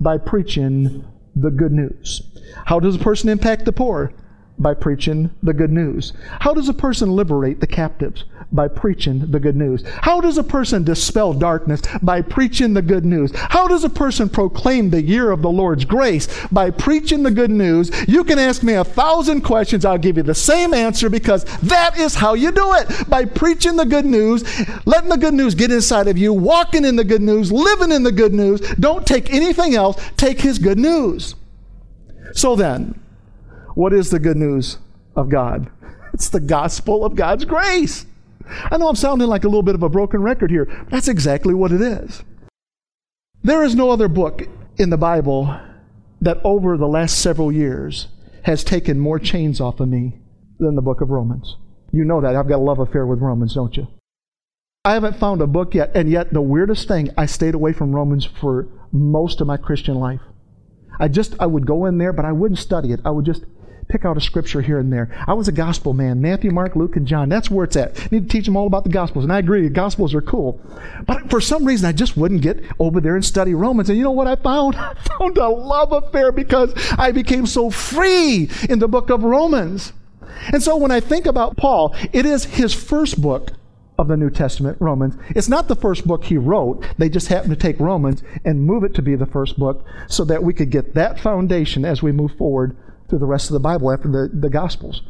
By 0.00 0.18
preaching 0.18 1.04
the 1.36 1.50
good 1.50 1.70
news. 1.70 2.22
How 2.66 2.80
does 2.80 2.96
a 2.96 2.98
person 2.98 3.28
impact 3.28 3.64
the 3.64 3.72
poor? 3.72 4.12
By 4.58 4.74
preaching 4.74 5.30
the 5.40 5.54
good 5.54 5.70
news. 5.70 6.12
How 6.40 6.52
does 6.52 6.68
a 6.68 6.74
person 6.74 7.14
liberate 7.14 7.60
the 7.60 7.66
captives? 7.68 8.24
By 8.52 8.68
preaching 8.68 9.30
the 9.30 9.40
good 9.40 9.56
news. 9.56 9.82
How 10.02 10.20
does 10.20 10.36
a 10.36 10.44
person 10.44 10.84
dispel 10.84 11.32
darkness? 11.32 11.80
By 12.02 12.20
preaching 12.20 12.74
the 12.74 12.82
good 12.82 13.04
news. 13.04 13.32
How 13.34 13.66
does 13.66 13.82
a 13.82 13.88
person 13.88 14.28
proclaim 14.28 14.90
the 14.90 15.02
year 15.02 15.30
of 15.30 15.40
the 15.40 15.50
Lord's 15.50 15.86
grace? 15.86 16.28
By 16.52 16.70
preaching 16.70 17.22
the 17.22 17.30
good 17.30 17.50
news. 17.50 17.90
You 18.06 18.24
can 18.24 18.38
ask 18.38 18.62
me 18.62 18.74
a 18.74 18.84
thousand 18.84 19.40
questions, 19.40 19.86
I'll 19.86 19.96
give 19.96 20.18
you 20.18 20.22
the 20.22 20.34
same 20.34 20.74
answer 20.74 21.08
because 21.08 21.44
that 21.60 21.98
is 21.98 22.14
how 22.14 22.34
you 22.34 22.52
do 22.52 22.74
it. 22.74 23.08
By 23.08 23.24
preaching 23.24 23.76
the 23.76 23.86
good 23.86 24.04
news, 24.04 24.44
letting 24.86 25.08
the 25.08 25.16
good 25.16 25.34
news 25.34 25.54
get 25.54 25.70
inside 25.70 26.08
of 26.08 26.18
you, 26.18 26.34
walking 26.34 26.84
in 26.84 26.96
the 26.96 27.04
good 27.04 27.22
news, 27.22 27.50
living 27.50 27.90
in 27.90 28.02
the 28.02 28.12
good 28.12 28.34
news. 28.34 28.60
Don't 28.78 29.06
take 29.06 29.32
anything 29.32 29.74
else, 29.74 30.02
take 30.16 30.40
His 30.40 30.58
good 30.58 30.78
news. 30.78 31.34
So 32.34 32.54
then, 32.54 33.00
what 33.74 33.92
is 33.92 34.10
the 34.10 34.18
good 34.18 34.36
news 34.36 34.78
of 35.16 35.28
God? 35.28 35.70
It's 36.14 36.28
the 36.28 36.40
gospel 36.40 37.06
of 37.06 37.14
God's 37.14 37.46
grace. 37.46 38.04
I 38.46 38.76
know 38.76 38.88
I'm 38.88 38.96
sounding 38.96 39.28
like 39.28 39.44
a 39.44 39.48
little 39.48 39.62
bit 39.62 39.74
of 39.74 39.82
a 39.82 39.88
broken 39.88 40.22
record 40.22 40.50
here. 40.50 40.86
That's 40.90 41.08
exactly 41.08 41.54
what 41.54 41.72
it 41.72 41.80
is. 41.80 42.22
There 43.42 43.64
is 43.64 43.74
no 43.74 43.90
other 43.90 44.08
book 44.08 44.42
in 44.76 44.90
the 44.90 44.96
Bible 44.96 45.58
that 46.20 46.40
over 46.44 46.76
the 46.76 46.86
last 46.86 47.18
several 47.18 47.50
years 47.50 48.08
has 48.44 48.62
taken 48.62 48.98
more 48.98 49.18
chains 49.18 49.60
off 49.60 49.80
of 49.80 49.88
me 49.88 50.20
than 50.58 50.76
the 50.76 50.82
book 50.82 51.00
of 51.00 51.10
Romans. 51.10 51.56
You 51.92 52.04
know 52.04 52.20
that. 52.20 52.36
I've 52.36 52.48
got 52.48 52.56
a 52.56 52.62
love 52.62 52.78
affair 52.78 53.06
with 53.06 53.18
Romans, 53.20 53.54
don't 53.54 53.76
you? 53.76 53.88
I 54.84 54.94
haven't 54.94 55.18
found 55.18 55.40
a 55.40 55.46
book 55.46 55.74
yet, 55.74 55.92
and 55.94 56.10
yet 56.10 56.32
the 56.32 56.40
weirdest 56.40 56.88
thing, 56.88 57.10
I 57.16 57.26
stayed 57.26 57.54
away 57.54 57.72
from 57.72 57.94
Romans 57.94 58.24
for 58.24 58.68
most 58.90 59.40
of 59.40 59.46
my 59.46 59.56
Christian 59.56 59.94
life. 59.94 60.20
I 60.98 61.08
just, 61.08 61.34
I 61.38 61.46
would 61.46 61.66
go 61.66 61.86
in 61.86 61.98
there, 61.98 62.12
but 62.12 62.24
I 62.24 62.32
wouldn't 62.32 62.58
study 62.58 62.92
it. 62.92 63.00
I 63.04 63.10
would 63.10 63.24
just 63.24 63.44
pick 63.92 64.06
out 64.06 64.16
a 64.16 64.20
scripture 64.22 64.62
here 64.62 64.78
and 64.78 64.90
there. 64.90 65.10
I 65.28 65.34
was 65.34 65.48
a 65.48 65.52
gospel 65.52 65.92
man. 65.92 66.22
Matthew, 66.22 66.50
Mark, 66.50 66.74
Luke, 66.74 66.96
and 66.96 67.06
John. 67.06 67.28
That's 67.28 67.50
where 67.50 67.64
it's 67.64 67.76
at. 67.76 67.96
You 68.10 68.20
need 68.20 68.30
to 68.30 68.32
teach 68.36 68.46
them 68.46 68.56
all 68.56 68.66
about 68.66 68.84
the 68.84 68.90
gospels. 68.90 69.24
And 69.24 69.32
I 69.32 69.38
agree, 69.38 69.68
gospels 69.68 70.14
are 70.14 70.22
cool. 70.22 70.58
But 71.06 71.28
for 71.28 71.42
some 71.42 71.66
reason, 71.66 71.86
I 71.86 71.92
just 71.92 72.16
wouldn't 72.16 72.40
get 72.40 72.64
over 72.78 73.02
there 73.02 73.16
and 73.16 73.24
study 73.24 73.52
Romans. 73.52 73.90
And 73.90 73.98
you 73.98 74.04
know 74.04 74.10
what 74.10 74.26
I 74.26 74.36
found? 74.36 74.76
I 74.76 74.94
found 74.94 75.36
a 75.36 75.48
love 75.48 75.92
affair 75.92 76.32
because 76.32 76.72
I 76.98 77.12
became 77.12 77.44
so 77.44 77.68
free 77.68 78.48
in 78.70 78.78
the 78.78 78.88
book 78.88 79.10
of 79.10 79.24
Romans. 79.24 79.92
And 80.52 80.62
so 80.62 80.76
when 80.76 80.90
I 80.90 81.00
think 81.00 81.26
about 81.26 81.58
Paul, 81.58 81.94
it 82.14 82.24
is 82.24 82.44
his 82.44 82.72
first 82.72 83.20
book 83.20 83.50
of 83.98 84.08
the 84.08 84.16
New 84.16 84.30
Testament, 84.30 84.78
Romans. 84.80 85.16
It's 85.36 85.50
not 85.50 85.68
the 85.68 85.76
first 85.76 86.06
book 86.06 86.24
he 86.24 86.38
wrote. 86.38 86.82
They 86.96 87.10
just 87.10 87.28
happened 87.28 87.50
to 87.50 87.56
take 87.56 87.78
Romans 87.78 88.22
and 88.42 88.62
move 88.62 88.84
it 88.84 88.94
to 88.94 89.02
be 89.02 89.16
the 89.16 89.26
first 89.26 89.58
book 89.58 89.84
so 90.08 90.24
that 90.24 90.42
we 90.42 90.54
could 90.54 90.70
get 90.70 90.94
that 90.94 91.20
foundation 91.20 91.84
as 91.84 92.02
we 92.02 92.10
move 92.10 92.32
forward 92.38 92.74
through 93.12 93.18
the 93.18 93.26
rest 93.26 93.50
of 93.50 93.52
the 93.52 93.60
Bible 93.60 93.92
after 93.92 94.08
the, 94.08 94.30
the 94.32 94.48
Gospels. 94.48 95.02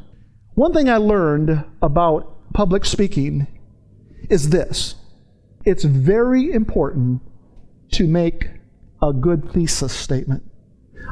One 0.55 0.73
thing 0.73 0.89
I 0.89 0.97
learned 0.97 1.65
about 1.81 2.53
public 2.53 2.85
speaking 2.85 3.47
is 4.29 4.51
this 4.51 4.97
it's 5.65 5.85
very 5.85 6.51
important 6.51 7.23
to 7.93 8.09
make 8.09 8.49
a 9.01 9.13
good 9.13 9.53
thesis 9.53 9.93
statement. 9.93 10.43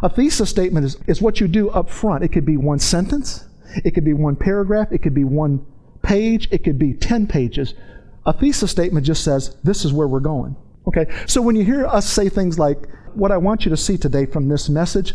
A 0.03 0.11
thesis 0.11 0.51
statement 0.51 0.85
is, 0.85 0.99
is 1.07 1.23
what 1.23 1.39
you 1.39 1.47
do 1.47 1.71
up 1.71 1.89
front. 1.89 2.25
It 2.25 2.33
could 2.33 2.45
be 2.45 2.57
one 2.57 2.81
sentence, 2.81 3.45
it 3.85 3.93
could 3.93 4.05
be 4.05 4.13
one 4.13 4.35
paragraph, 4.35 4.89
it 4.91 4.99
could 4.99 5.15
be 5.15 5.23
one 5.23 5.65
page, 6.03 6.49
it 6.51 6.65
could 6.65 6.77
be 6.77 6.93
10 6.93 7.29
pages. 7.29 7.75
A 8.27 8.33
thesis 8.33 8.69
statement 8.69 9.07
just 9.07 9.23
says, 9.23 9.55
This 9.63 9.85
is 9.85 9.93
where 9.93 10.09
we're 10.09 10.19
going. 10.19 10.57
Okay? 10.89 11.07
So 11.29 11.41
when 11.41 11.55
you 11.55 11.65
hear 11.65 11.87
us 11.87 12.11
say 12.11 12.29
things 12.29 12.59
like, 12.59 12.89
What 13.15 13.31
I 13.31 13.37
want 13.37 13.65
you 13.65 13.71
to 13.71 13.77
see 13.77 13.97
today 13.97 14.27
from 14.27 14.49
this 14.49 14.69
message, 14.69 15.15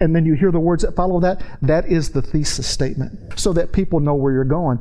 and 0.00 0.14
then 0.14 0.24
you 0.24 0.34
hear 0.34 0.50
the 0.50 0.60
words 0.60 0.82
that 0.82 0.94
follow 0.94 1.20
that, 1.20 1.42
that 1.62 1.86
is 1.86 2.10
the 2.10 2.22
thesis 2.22 2.66
statement, 2.66 3.38
so 3.38 3.52
that 3.52 3.72
people 3.72 4.00
know 4.00 4.14
where 4.14 4.32
you're 4.32 4.44
going. 4.44 4.78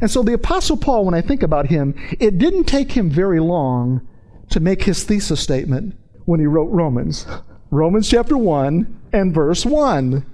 And 0.00 0.10
so 0.10 0.22
the 0.22 0.34
Apostle 0.34 0.76
Paul, 0.76 1.04
when 1.04 1.14
I 1.14 1.22
think 1.22 1.42
about 1.42 1.66
him, 1.66 1.94
it 2.20 2.38
didn't 2.38 2.64
take 2.64 2.92
him 2.92 3.08
very 3.08 3.40
long 3.40 4.06
to 4.50 4.60
make 4.60 4.82
his 4.82 5.04
thesis 5.04 5.40
statement 5.40 5.94
when 6.24 6.40
he 6.40 6.46
wrote 6.46 6.70
Romans. 6.70 7.26
Romans 7.70 8.08
chapter 8.08 8.36
1 8.36 9.00
and 9.12 9.34
verse 9.34 9.64
1. 9.64 10.24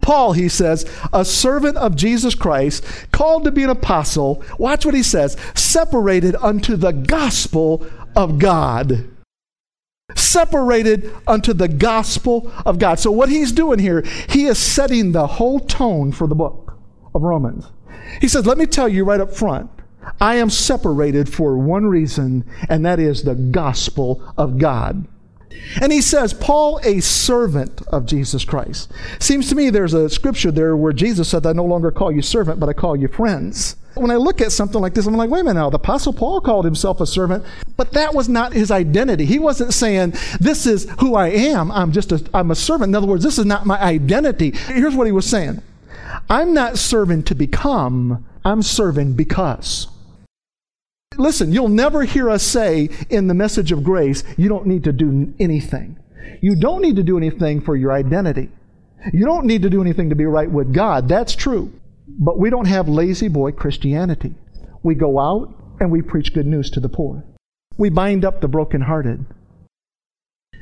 Paul, 0.00 0.32
he 0.32 0.48
says, 0.48 0.90
a 1.12 1.24
servant 1.24 1.76
of 1.76 1.96
Jesus 1.96 2.34
Christ, 2.34 2.84
called 3.10 3.44
to 3.44 3.52
be 3.52 3.62
an 3.62 3.70
apostle, 3.70 4.42
watch 4.58 4.84
what 4.84 4.94
he 4.94 5.02
says, 5.02 5.36
separated 5.54 6.36
unto 6.36 6.76
the 6.76 6.92
gospel 6.92 7.86
of 8.14 8.38
God 8.38 9.08
separated 10.14 11.12
unto 11.26 11.52
the 11.52 11.68
gospel 11.68 12.52
of 12.64 12.78
God. 12.78 12.98
So, 12.98 13.10
what 13.10 13.28
he's 13.28 13.52
doing 13.52 13.78
here, 13.78 14.02
he 14.28 14.46
is 14.46 14.58
setting 14.58 15.12
the 15.12 15.26
whole 15.26 15.60
tone 15.60 16.12
for 16.12 16.26
the 16.26 16.34
book 16.34 16.76
of 17.14 17.22
Romans. 17.22 17.66
He 18.20 18.28
says, 18.28 18.46
Let 18.46 18.58
me 18.58 18.66
tell 18.66 18.88
you 18.88 19.04
right 19.04 19.20
up 19.20 19.34
front, 19.34 19.70
I 20.20 20.36
am 20.36 20.50
separated 20.50 21.32
for 21.32 21.58
one 21.58 21.86
reason, 21.86 22.44
and 22.68 22.84
that 22.84 22.98
is 22.98 23.22
the 23.22 23.34
gospel 23.34 24.22
of 24.36 24.58
God. 24.58 25.06
And 25.80 25.92
he 25.92 26.00
says, 26.00 26.34
Paul, 26.34 26.80
a 26.84 27.00
servant 27.00 27.82
of 27.88 28.06
Jesus 28.06 28.44
Christ. 28.44 28.92
Seems 29.18 29.48
to 29.48 29.54
me 29.54 29.70
there's 29.70 29.94
a 29.94 30.10
scripture 30.10 30.50
there 30.50 30.76
where 30.76 30.92
Jesus 30.92 31.28
said, 31.28 31.46
I 31.46 31.52
no 31.52 31.64
longer 31.64 31.90
call 31.90 32.12
you 32.12 32.22
servant, 32.22 32.60
but 32.60 32.68
I 32.68 32.72
call 32.72 32.96
you 32.96 33.08
friends. 33.08 33.76
When 33.94 34.10
I 34.10 34.16
look 34.16 34.40
at 34.40 34.50
something 34.50 34.80
like 34.80 34.94
this, 34.94 35.06
I'm 35.06 35.14
like, 35.16 35.30
wait 35.30 35.40
a 35.40 35.44
minute 35.44 35.60
now, 35.60 35.70
the 35.70 35.76
Apostle 35.76 36.12
Paul 36.12 36.40
called 36.40 36.64
himself 36.64 37.00
a 37.00 37.06
servant, 37.06 37.44
but 37.76 37.92
that 37.92 38.14
was 38.14 38.28
not 38.28 38.52
his 38.52 38.70
identity. 38.70 39.24
He 39.24 39.38
wasn't 39.38 39.72
saying, 39.72 40.14
this 40.40 40.66
is 40.66 40.90
who 40.98 41.14
I 41.14 41.28
am, 41.28 41.70
I'm 41.70 41.92
just 41.92 42.10
a, 42.10 42.24
I'm 42.34 42.50
a 42.50 42.56
servant. 42.56 42.90
In 42.90 42.94
other 42.94 43.06
words, 43.06 43.22
this 43.22 43.38
is 43.38 43.46
not 43.46 43.66
my 43.66 43.80
identity. 43.80 44.50
Here's 44.50 44.96
what 44.96 45.06
he 45.06 45.12
was 45.12 45.26
saying 45.26 45.62
I'm 46.28 46.54
not 46.54 46.78
serving 46.78 47.24
to 47.24 47.34
become, 47.34 48.26
I'm 48.44 48.62
serving 48.62 49.14
because. 49.14 49.88
Listen, 51.16 51.52
you'll 51.52 51.68
never 51.68 52.02
hear 52.02 52.28
us 52.28 52.42
say 52.42 52.88
in 53.08 53.28
the 53.28 53.34
message 53.34 53.70
of 53.70 53.84
grace, 53.84 54.24
you 54.36 54.48
don't 54.48 54.66
need 54.66 54.84
to 54.84 54.92
do 54.92 55.32
anything. 55.38 55.98
You 56.40 56.56
don't 56.56 56.82
need 56.82 56.96
to 56.96 57.02
do 57.02 57.16
anything 57.16 57.60
for 57.60 57.76
your 57.76 57.92
identity. 57.92 58.50
You 59.12 59.24
don't 59.24 59.46
need 59.46 59.62
to 59.62 59.70
do 59.70 59.80
anything 59.80 60.08
to 60.10 60.16
be 60.16 60.24
right 60.24 60.50
with 60.50 60.72
God. 60.72 61.08
That's 61.08 61.36
true. 61.36 61.72
But 62.06 62.38
we 62.38 62.50
don't 62.50 62.66
have 62.66 62.88
lazy 62.88 63.28
boy 63.28 63.52
Christianity. 63.52 64.34
We 64.82 64.94
go 64.94 65.18
out 65.18 65.54
and 65.80 65.90
we 65.90 66.02
preach 66.02 66.34
good 66.34 66.46
news 66.46 66.70
to 66.70 66.80
the 66.80 66.88
poor. 66.88 67.24
We 67.76 67.88
bind 67.88 68.24
up 68.24 68.40
the 68.40 68.48
brokenhearted. 68.48 69.24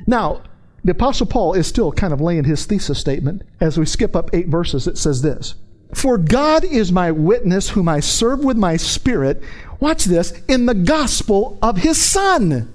Now, 0.07 0.43
the 0.83 0.91
Apostle 0.91 1.27
Paul 1.27 1.53
is 1.53 1.67
still 1.67 1.91
kind 1.91 2.13
of 2.13 2.21
laying 2.21 2.43
his 2.45 2.65
thesis 2.65 2.99
statement. 2.99 3.43
As 3.59 3.77
we 3.77 3.85
skip 3.85 4.15
up 4.15 4.29
eight 4.33 4.47
verses, 4.47 4.87
it 4.87 4.97
says 4.97 5.21
this 5.21 5.55
For 5.93 6.17
God 6.17 6.63
is 6.63 6.91
my 6.91 7.11
witness, 7.11 7.69
whom 7.69 7.87
I 7.87 7.99
serve 7.99 8.43
with 8.43 8.57
my 8.57 8.77
spirit, 8.77 9.41
watch 9.79 10.05
this, 10.05 10.33
in 10.47 10.65
the 10.65 10.73
gospel 10.73 11.57
of 11.61 11.77
his 11.77 12.03
Son. 12.03 12.73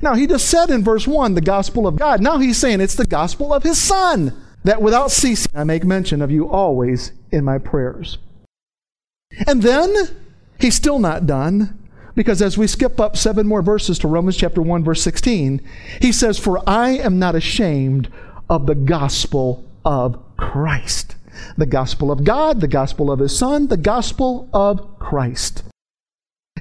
Now, 0.00 0.14
he 0.14 0.26
just 0.26 0.48
said 0.48 0.70
in 0.70 0.82
verse 0.82 1.06
1 1.06 1.34
the 1.34 1.42
gospel 1.42 1.86
of 1.86 1.96
God. 1.96 2.22
Now 2.22 2.38
he's 2.38 2.56
saying 2.56 2.80
it's 2.80 2.94
the 2.94 3.04
gospel 3.04 3.52
of 3.52 3.62
his 3.62 3.80
Son 3.80 4.32
that 4.64 4.80
without 4.80 5.10
ceasing 5.10 5.50
I 5.54 5.64
make 5.64 5.84
mention 5.84 6.22
of 6.22 6.30
you 6.30 6.48
always 6.48 7.12
in 7.34 7.44
my 7.44 7.58
prayers. 7.58 8.18
And 9.46 9.62
then 9.62 9.94
He's 10.58 10.74
still 10.74 10.98
not 10.98 11.26
done. 11.26 11.78
Because 12.14 12.40
as 12.40 12.56
we 12.56 12.68
skip 12.68 13.00
up 13.00 13.16
seven 13.16 13.46
more 13.46 13.60
verses 13.60 13.98
to 13.98 14.08
Romans 14.08 14.36
chapter 14.36 14.62
1, 14.62 14.84
verse 14.84 15.02
16, 15.02 15.60
he 16.00 16.12
says, 16.12 16.38
For 16.38 16.62
I 16.64 16.90
am 16.90 17.18
not 17.18 17.34
ashamed 17.34 18.08
of 18.48 18.66
the 18.66 18.76
gospel 18.76 19.64
of 19.84 20.22
Christ. 20.36 21.16
The 21.56 21.66
gospel 21.66 22.12
of 22.12 22.22
God, 22.22 22.60
the 22.60 22.68
gospel 22.68 23.10
of 23.10 23.18
his 23.18 23.36
Son, 23.36 23.66
the 23.66 23.76
gospel 23.76 24.48
of 24.54 24.98
Christ. 25.00 25.64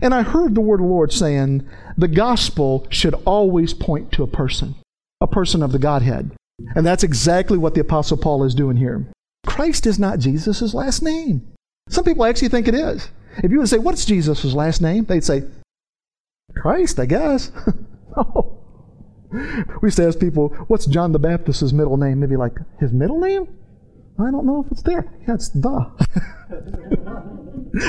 And 0.01 0.13
I 0.13 0.23
heard 0.23 0.55
the 0.55 0.61
word 0.61 0.79
of 0.79 0.87
the 0.87 0.91
Lord 0.91 1.13
saying, 1.13 1.69
the 1.97 2.07
gospel 2.07 2.87
should 2.89 3.13
always 3.25 3.73
point 3.73 4.11
to 4.13 4.23
a 4.23 4.27
person, 4.27 4.75
a 5.21 5.27
person 5.27 5.61
of 5.61 5.71
the 5.71 5.79
Godhead. 5.79 6.31
And 6.75 6.85
that's 6.85 7.03
exactly 7.03 7.57
what 7.57 7.75
the 7.75 7.81
Apostle 7.81 8.17
Paul 8.17 8.43
is 8.43 8.55
doing 8.55 8.77
here. 8.77 9.05
Christ 9.45 9.85
is 9.85 9.99
not 9.99 10.19
Jesus' 10.19 10.73
last 10.73 11.01
name. 11.01 11.53
Some 11.89 12.05
people 12.05 12.25
actually 12.25 12.49
think 12.49 12.67
it 12.67 12.75
is. 12.75 13.09
If 13.37 13.51
you 13.51 13.59
would 13.59 13.69
say, 13.69 13.77
What's 13.77 14.05
Jesus' 14.05 14.53
last 14.53 14.81
name? 14.81 15.05
They'd 15.05 15.23
say, 15.23 15.43
Christ, 16.55 16.99
I 16.99 17.05
guess. 17.05 17.51
oh. 18.17 18.59
We 19.81 19.87
used 19.87 19.97
to 19.97 20.07
ask 20.07 20.19
people, 20.19 20.49
What's 20.67 20.85
John 20.85 21.11
the 21.11 21.19
Baptist's 21.19 21.73
middle 21.73 21.97
name? 21.97 22.19
They'd 22.19 22.29
be 22.29 22.37
like, 22.37 22.57
His 22.79 22.91
middle 22.91 23.19
name? 23.19 23.47
I 24.19 24.29
don't 24.29 24.45
know 24.45 24.63
if 24.65 24.71
it's 24.71 24.83
there. 24.83 25.11
Yeah, 25.27 25.33
it's 25.33 25.49
the. 25.49 25.91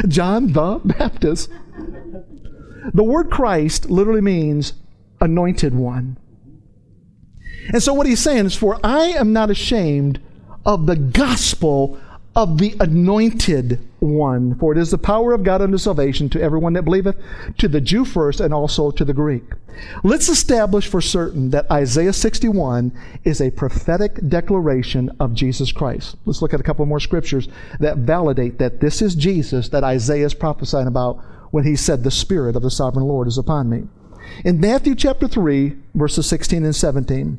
John 0.09 0.53
the 0.53 0.81
Baptist. 0.85 1.51
The 2.93 3.05
word 3.05 3.31
Christ 3.31 3.91
literally 3.91 4.23
means 4.23 4.73
anointed 5.21 5.75
one. 5.75 6.17
And 7.69 7.83
so 7.83 7.93
what 7.95 8.07
he's 8.07 8.21
saying 8.21 8.47
is, 8.47 8.57
For 8.57 8.79
I 8.83 9.09
am 9.09 9.33
not 9.33 9.51
ashamed 9.51 10.21
of 10.65 10.87
the 10.87 10.97
gospel 10.97 11.99
of 12.37 12.59
the 12.59 12.75
anointed 12.81 13.79
one. 14.01 14.57
For 14.59 14.73
it 14.73 14.79
is 14.79 14.91
the 14.91 14.99
power 14.99 15.33
of 15.33 15.45
God 15.45 15.63
unto 15.63 15.79
salvation 15.79 16.29
to 16.31 16.43
everyone 16.43 16.73
that 16.73 16.83
believeth, 16.83 17.17
to 17.59 17.69
the 17.69 17.81
Jew 17.81 18.05
first, 18.05 18.41
and 18.41 18.53
also 18.53 18.91
to 18.91 19.05
the 19.05 19.13
Greek. 19.13 19.45
Let's 20.03 20.29
establish 20.29 20.89
for 20.89 21.01
certain 21.01 21.51
that 21.51 21.71
Isaiah 21.71 22.13
61 22.13 22.93
is 23.25 23.41
a 23.41 23.51
prophetic 23.51 24.29
declaration 24.29 25.11
of 25.21 25.35
Jesus 25.35 25.73
Christ. 25.73 26.17
Let's 26.25 26.43
look 26.43 26.55
at 26.55 26.61
a 26.61 26.65
couple 26.65 26.87
more 26.87 27.01
scriptures 27.01 27.49
that 27.81 27.99
validate 27.99 28.59
that 28.59 28.81
this 28.81 29.03
is 29.03 29.15
Jesus 29.15 29.69
that 29.71 29.85
Isaiah 29.85 30.27
is 30.27 30.35
prophesying 30.35 30.87
about 30.87 31.23
when 31.51 31.65
he 31.65 31.77
said, 31.77 32.03
The 32.03 32.11
Spirit 32.11 32.57
of 32.57 32.63
the 32.63 32.71
sovereign 32.71 33.07
Lord 33.07 33.29
is 33.29 33.39
upon 33.39 33.69
me. 33.69 33.85
In 34.45 34.61
Matthew 34.61 34.95
chapter 34.95 35.29
3, 35.29 35.77
verses 35.95 36.27
16 36.27 36.65
and 36.65 36.75
17. 36.75 37.39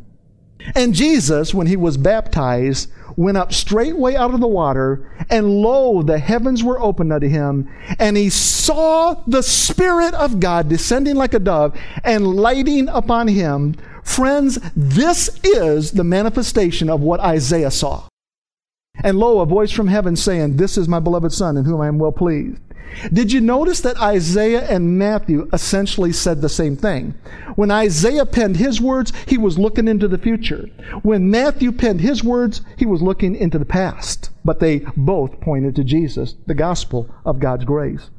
And 0.74 0.94
Jesus, 0.94 1.54
when 1.54 1.68
he 1.68 1.76
was 1.76 1.98
baptized, 1.98 2.90
went 3.16 3.38
up 3.38 3.54
straightway 3.54 4.16
out 4.16 4.34
of 4.34 4.40
the 4.40 4.48
water, 4.48 5.10
and 5.30 5.62
lo, 5.62 6.02
the 6.02 6.20
heavens 6.20 6.64
were 6.64 6.82
opened 6.82 7.14
unto 7.14 7.28
him, 7.28 7.70
and 8.00 8.18
he 8.18 8.30
saw 8.30 9.14
the 9.28 9.44
Spirit 9.44 10.14
of 10.16 10.40
God 10.40 10.68
descending 10.70 11.16
like 11.16 11.34
a 11.34 11.40
dove 11.40 11.78
and 12.04 12.36
lighting 12.36 12.90
upon 12.90 13.28
him. 13.28 13.76
Friends, 14.04 14.60
this 14.76 15.40
is 15.44 15.92
the 15.92 16.04
manifestation 16.04 16.90
of 16.90 17.02
what 17.02 17.20
Isaiah 17.20 17.72
saw. 17.72 18.08
And 19.06 19.20
lo, 19.20 19.40
a 19.40 19.46
voice 19.46 19.72
from 19.72 19.86
heaven 19.86 20.16
saying, 20.16 20.58
This 20.58 20.80
is 20.80 20.88
my 20.88 21.00
beloved 21.00 21.32
Son, 21.32 21.58
in 21.58 21.66
whom 21.66 21.80
I 21.80 21.88
am 21.88 22.00
well 22.00 22.12
pleased. 22.12 22.60
Did 23.14 23.32
you 23.32 23.40
notice 23.40 23.80
that 23.82 24.02
Isaiah 24.02 24.68
and 24.68 24.98
Matthew 24.98 25.48
essentially 25.54 26.12
said 26.12 26.42
the 26.42 26.50
same 26.50 26.76
thing? 26.76 27.14
When 27.56 27.70
Isaiah 27.70 28.26
penned 28.26 28.58
his 28.58 28.82
words, 28.82 29.14
he 29.28 29.38
was 29.38 29.60
looking 29.60 29.88
into 29.88 30.08
the 30.08 30.18
future. 30.18 30.72
When 31.04 31.30
Matthew 31.30 31.72
penned 31.72 32.02
his 32.02 32.24
words, 32.24 32.62
he 32.78 32.88
was 32.88 33.04
looking 33.04 33.36
into 33.36 33.60
the 33.60 33.66
past. 33.66 34.32
But 34.44 34.60
they 34.60 34.80
both 34.98 35.40
pointed 35.40 35.76
to 35.76 35.84
Jesus, 35.84 36.34
the 36.48 36.56
gospel 36.56 37.08
of 37.26 37.40
God's 37.40 37.66
grace. 37.66 38.10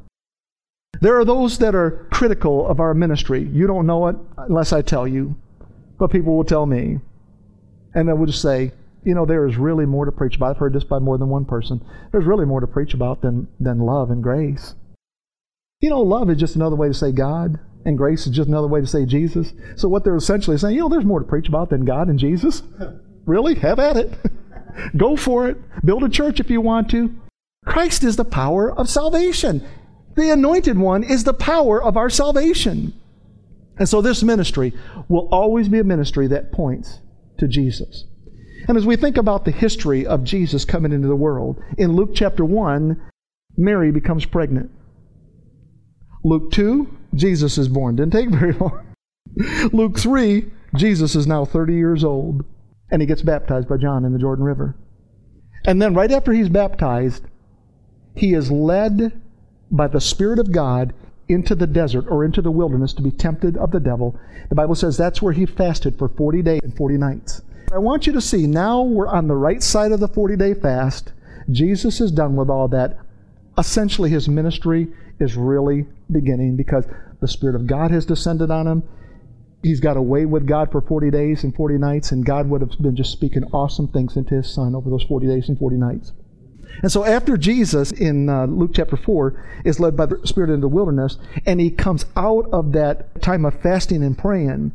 There 1.00 1.18
are 1.18 1.24
those 1.24 1.58
that 1.58 1.74
are 1.74 2.06
critical 2.12 2.64
of 2.64 2.78
our 2.78 2.94
ministry. 2.94 3.42
You 3.42 3.66
don't 3.66 3.88
know 3.88 4.06
it 4.06 4.16
unless 4.38 4.72
I 4.72 4.82
tell 4.82 5.08
you, 5.08 5.34
but 5.98 6.12
people 6.12 6.36
will 6.36 6.44
tell 6.44 6.66
me. 6.66 7.00
And 7.92 8.08
they 8.08 8.12
will 8.12 8.26
just 8.26 8.40
say, 8.40 8.70
you 9.06 9.14
know, 9.14 9.24
there 9.24 9.46
is 9.46 9.56
really 9.56 9.86
more 9.86 10.04
to 10.04 10.10
preach 10.10 10.34
about. 10.34 10.50
I've 10.50 10.56
heard 10.58 10.72
this 10.72 10.82
by 10.82 10.98
more 10.98 11.16
than 11.16 11.28
one 11.28 11.44
person. 11.44 11.80
There's 12.10 12.24
really 12.24 12.44
more 12.44 12.60
to 12.60 12.66
preach 12.66 12.92
about 12.92 13.22
than, 13.22 13.46
than 13.60 13.78
love 13.78 14.10
and 14.10 14.20
grace. 14.20 14.74
You 15.80 15.90
know, 15.90 16.02
love 16.02 16.28
is 16.28 16.38
just 16.38 16.56
another 16.56 16.74
way 16.74 16.88
to 16.88 16.94
say 16.94 17.12
God, 17.12 17.60
and 17.84 17.96
grace 17.96 18.26
is 18.26 18.34
just 18.34 18.48
another 18.48 18.66
way 18.66 18.80
to 18.80 18.86
say 18.86 19.06
Jesus. 19.06 19.52
So 19.76 19.88
what 19.88 20.02
they're 20.02 20.16
essentially 20.16 20.58
saying, 20.58 20.74
you 20.74 20.80
know, 20.80 20.88
there's 20.88 21.04
more 21.04 21.20
to 21.20 21.24
preach 21.24 21.46
about 21.46 21.70
than 21.70 21.84
God 21.84 22.08
and 22.08 22.18
Jesus. 22.18 22.64
really? 23.26 23.54
Have 23.54 23.78
at 23.78 23.96
it. 23.96 24.12
Go 24.96 25.14
for 25.14 25.48
it. 25.48 25.56
Build 25.84 26.02
a 26.02 26.08
church 26.08 26.40
if 26.40 26.50
you 26.50 26.60
want 26.60 26.90
to. 26.90 27.14
Christ 27.64 28.02
is 28.02 28.16
the 28.16 28.24
power 28.24 28.72
of 28.76 28.90
salvation. 28.90 29.64
The 30.16 30.30
anointed 30.30 30.78
one 30.78 31.04
is 31.04 31.22
the 31.22 31.32
power 31.32 31.80
of 31.80 31.96
our 31.96 32.10
salvation. 32.10 32.92
And 33.78 33.88
so 33.88 34.02
this 34.02 34.24
ministry 34.24 34.72
will 35.08 35.28
always 35.30 35.68
be 35.68 35.78
a 35.78 35.84
ministry 35.84 36.26
that 36.26 36.50
points 36.50 36.98
to 37.38 37.46
Jesus. 37.46 38.04
And 38.68 38.76
as 38.76 38.86
we 38.86 38.96
think 38.96 39.16
about 39.16 39.44
the 39.44 39.50
history 39.50 40.06
of 40.06 40.24
Jesus 40.24 40.64
coming 40.64 40.92
into 40.92 41.08
the 41.08 41.16
world, 41.16 41.60
in 41.78 41.94
Luke 41.94 42.10
chapter 42.14 42.44
1, 42.44 43.00
Mary 43.56 43.90
becomes 43.92 44.24
pregnant. 44.24 44.70
Luke 46.24 46.50
2, 46.50 46.88
Jesus 47.14 47.58
is 47.58 47.68
born. 47.68 47.96
Didn't 47.96 48.12
take 48.12 48.30
very 48.30 48.52
long. 48.60 48.94
Luke 49.72 49.98
3, 49.98 50.50
Jesus 50.74 51.14
is 51.14 51.26
now 51.26 51.44
30 51.44 51.74
years 51.74 52.02
old, 52.02 52.44
and 52.90 53.00
he 53.00 53.06
gets 53.06 53.22
baptized 53.22 53.68
by 53.68 53.76
John 53.76 54.04
in 54.04 54.12
the 54.12 54.18
Jordan 54.18 54.44
River. 54.44 54.76
And 55.64 55.80
then, 55.80 55.94
right 55.94 56.10
after 56.10 56.32
he's 56.32 56.48
baptized, 56.48 57.24
he 58.14 58.34
is 58.34 58.50
led 58.50 59.20
by 59.70 59.88
the 59.88 60.00
Spirit 60.00 60.38
of 60.38 60.52
God 60.52 60.94
into 61.28 61.54
the 61.54 61.66
desert 61.66 62.06
or 62.08 62.24
into 62.24 62.40
the 62.40 62.50
wilderness 62.50 62.92
to 62.94 63.02
be 63.02 63.10
tempted 63.10 63.56
of 63.56 63.72
the 63.72 63.80
devil. 63.80 64.18
The 64.48 64.54
Bible 64.54 64.74
says 64.74 64.96
that's 64.96 65.20
where 65.20 65.32
he 65.32 65.44
fasted 65.44 65.98
for 65.98 66.08
40 66.08 66.42
days 66.42 66.60
and 66.62 66.76
40 66.76 66.98
nights. 66.98 67.42
I 67.72 67.78
want 67.78 68.06
you 68.06 68.12
to 68.12 68.20
see 68.20 68.46
now 68.46 68.82
we're 68.82 69.08
on 69.08 69.26
the 69.26 69.34
right 69.34 69.60
side 69.60 69.90
of 69.90 69.98
the 69.98 70.08
40 70.08 70.36
day 70.36 70.54
fast. 70.54 71.12
Jesus 71.50 72.00
is 72.00 72.12
done 72.12 72.36
with 72.36 72.48
all 72.48 72.68
that. 72.68 72.96
Essentially, 73.58 74.08
his 74.08 74.28
ministry 74.28 74.88
is 75.18 75.36
really 75.36 75.86
beginning 76.10 76.56
because 76.56 76.86
the 77.20 77.28
Spirit 77.28 77.56
of 77.56 77.66
God 77.66 77.90
has 77.90 78.06
descended 78.06 78.50
on 78.50 78.66
him. 78.66 78.82
He's 79.62 79.80
got 79.80 79.96
away 79.96 80.26
with 80.26 80.46
God 80.46 80.70
for 80.70 80.80
40 80.80 81.10
days 81.10 81.42
and 81.42 81.54
40 81.54 81.78
nights, 81.78 82.12
and 82.12 82.24
God 82.24 82.48
would 82.48 82.60
have 82.60 82.70
been 82.80 82.94
just 82.94 83.10
speaking 83.10 83.42
awesome 83.52 83.88
things 83.88 84.16
into 84.16 84.36
his 84.36 84.52
son 84.52 84.76
over 84.76 84.88
those 84.88 85.02
40 85.02 85.26
days 85.26 85.48
and 85.48 85.58
40 85.58 85.76
nights. 85.76 86.12
And 86.82 86.92
so, 86.92 87.04
after 87.04 87.36
Jesus 87.36 87.90
in 87.90 88.28
uh, 88.28 88.46
Luke 88.46 88.72
chapter 88.74 88.96
4 88.96 89.62
is 89.64 89.80
led 89.80 89.96
by 89.96 90.06
the 90.06 90.20
Spirit 90.24 90.50
into 90.50 90.60
the 90.60 90.68
wilderness, 90.68 91.18
and 91.44 91.60
he 91.60 91.70
comes 91.70 92.04
out 92.16 92.48
of 92.52 92.72
that 92.72 93.22
time 93.22 93.44
of 93.44 93.60
fasting 93.60 94.04
and 94.04 94.16
praying, 94.16 94.72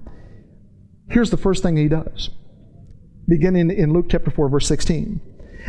here's 1.10 1.30
the 1.30 1.38
first 1.38 1.64
thing 1.64 1.78
he 1.78 1.88
does 1.88 2.32
beginning 3.28 3.72
in 3.72 3.94
Luke 3.94 4.08
chapter 4.10 4.32
4, 4.32 4.50
verse 4.50 4.68
16. 4.68 5.22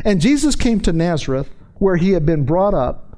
And 0.04 0.20
Jesus 0.20 0.56
came 0.56 0.80
to 0.80 0.92
Nazareth, 0.92 1.50
where 1.74 1.96
he 1.96 2.12
had 2.12 2.24
been 2.24 2.44
brought 2.44 2.74
up, 2.74 3.12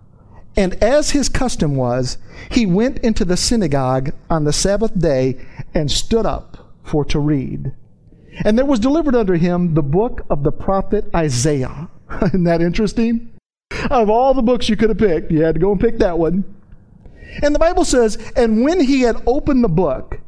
and 0.57 0.75
as 0.83 1.11
his 1.11 1.29
custom 1.29 1.75
was, 1.75 2.18
he 2.51 2.64
went 2.64 2.99
into 2.99 3.25
the 3.25 3.37
synagogue 3.37 4.12
on 4.31 4.44
the 4.44 4.53
Sabbath 4.53 4.99
day 4.99 5.44
and 5.75 5.90
stood 5.90 6.27
up 6.27 6.73
for 6.85 7.05
to 7.07 7.18
read. 7.18 7.73
And 8.44 8.57
there 8.57 8.64
was 8.64 8.81
delivered 8.81 9.14
unto 9.14 9.35
him 9.35 9.75
the 9.75 9.83
book 9.83 10.25
of 10.31 10.42
the 10.42 10.53
prophet 10.53 11.07
Isaiah. 11.14 11.88
Isn't 12.23 12.44
that 12.44 12.62
interesting? 12.62 13.33
Of 13.90 14.11
all 14.11 14.35
the 14.35 14.42
books 14.42 14.68
you 14.68 14.77
could 14.77 14.90
have 14.90 14.99
picked, 14.99 15.33
you 15.33 15.42
had 15.42 15.57
to 15.57 15.61
go 15.61 15.73
and 15.73 15.81
pick 15.81 15.99
that 15.99 16.18
one. 16.18 16.44
And 17.42 17.55
the 17.55 17.59
Bible 17.59 17.85
says, 17.85 18.16
And 18.37 18.62
when 18.62 18.81
he 18.81 19.01
had 19.01 19.23
opened 19.27 19.64
the 19.64 19.68
book, 19.68 20.20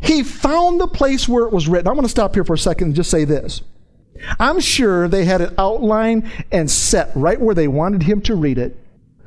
he 0.00 0.22
found 0.22 0.80
the 0.80 0.86
place 0.86 1.28
where 1.28 1.44
it 1.44 1.52
was 1.52 1.68
written. 1.68 1.88
I'm 1.88 1.94
going 1.94 2.04
to 2.04 2.10
stop 2.10 2.34
here 2.34 2.44
for 2.44 2.54
a 2.54 2.58
second 2.58 2.88
and 2.88 2.96
just 2.96 3.10
say 3.10 3.24
this. 3.24 3.62
I'm 4.38 4.60
sure 4.60 5.08
they 5.08 5.24
had 5.24 5.40
it 5.40 5.54
outlined 5.58 6.30
and 6.50 6.70
set 6.70 7.10
right 7.14 7.40
where 7.40 7.54
they 7.54 7.68
wanted 7.68 8.02
him 8.02 8.20
to 8.22 8.34
read 8.34 8.58
it. 8.58 8.76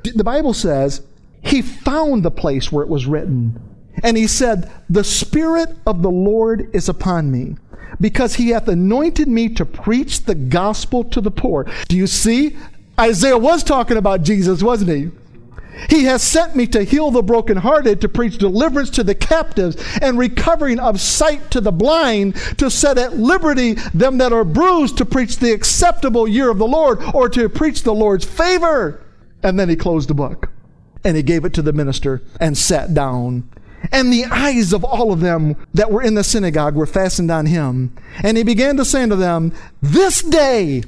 The 0.02 0.24
Bible 0.24 0.54
says 0.54 1.02
he 1.42 1.62
found 1.62 2.24
the 2.24 2.30
place 2.30 2.70
where 2.70 2.84
it 2.84 2.88
was 2.88 3.06
written. 3.06 3.60
And 4.02 4.16
he 4.16 4.26
said, 4.26 4.70
The 4.88 5.04
Spirit 5.04 5.70
of 5.86 6.02
the 6.02 6.10
Lord 6.10 6.70
is 6.74 6.88
upon 6.88 7.30
me, 7.30 7.56
because 8.00 8.34
he 8.34 8.50
hath 8.50 8.68
anointed 8.68 9.28
me 9.28 9.48
to 9.50 9.66
preach 9.66 10.24
the 10.24 10.34
gospel 10.34 11.04
to 11.04 11.20
the 11.20 11.30
poor. 11.30 11.66
Do 11.88 11.96
you 11.96 12.06
see? 12.06 12.56
Isaiah 12.98 13.38
was 13.38 13.64
talking 13.64 13.96
about 13.96 14.22
Jesus, 14.22 14.62
wasn't 14.62 14.90
he? 14.90 15.10
He 15.88 16.04
has 16.04 16.22
sent 16.22 16.54
me 16.54 16.66
to 16.68 16.84
heal 16.84 17.10
the 17.10 17.22
brokenhearted, 17.22 18.00
to 18.00 18.08
preach 18.08 18.38
deliverance 18.38 18.90
to 18.90 19.02
the 19.02 19.14
captives, 19.14 19.76
and 20.00 20.18
recovering 20.18 20.78
of 20.78 21.00
sight 21.00 21.50
to 21.50 21.60
the 21.60 21.72
blind, 21.72 22.36
to 22.58 22.70
set 22.70 22.98
at 22.98 23.16
liberty 23.18 23.74
them 23.94 24.18
that 24.18 24.32
are 24.32 24.44
bruised, 24.44 24.98
to 24.98 25.04
preach 25.04 25.38
the 25.38 25.52
acceptable 25.52 26.28
year 26.28 26.50
of 26.50 26.58
the 26.58 26.66
Lord, 26.66 27.00
or 27.14 27.28
to 27.30 27.48
preach 27.48 27.82
the 27.82 27.94
Lord's 27.94 28.24
favor. 28.24 29.02
And 29.42 29.58
then 29.58 29.68
he 29.68 29.76
closed 29.76 30.08
the 30.08 30.14
book, 30.14 30.50
and 31.04 31.16
he 31.16 31.22
gave 31.22 31.44
it 31.44 31.54
to 31.54 31.62
the 31.62 31.72
minister, 31.72 32.22
and 32.40 32.56
sat 32.56 32.94
down. 32.94 33.48
And 33.90 34.12
the 34.12 34.26
eyes 34.26 34.72
of 34.72 34.84
all 34.84 35.12
of 35.12 35.20
them 35.20 35.56
that 35.74 35.90
were 35.90 36.02
in 36.02 36.14
the 36.14 36.22
synagogue 36.22 36.76
were 36.76 36.86
fastened 36.86 37.30
on 37.30 37.46
him. 37.46 37.92
And 38.22 38.36
he 38.36 38.44
began 38.44 38.76
to 38.76 38.84
say 38.84 39.02
unto 39.02 39.16
them, 39.16 39.52
This 39.80 40.22
day 40.22 40.84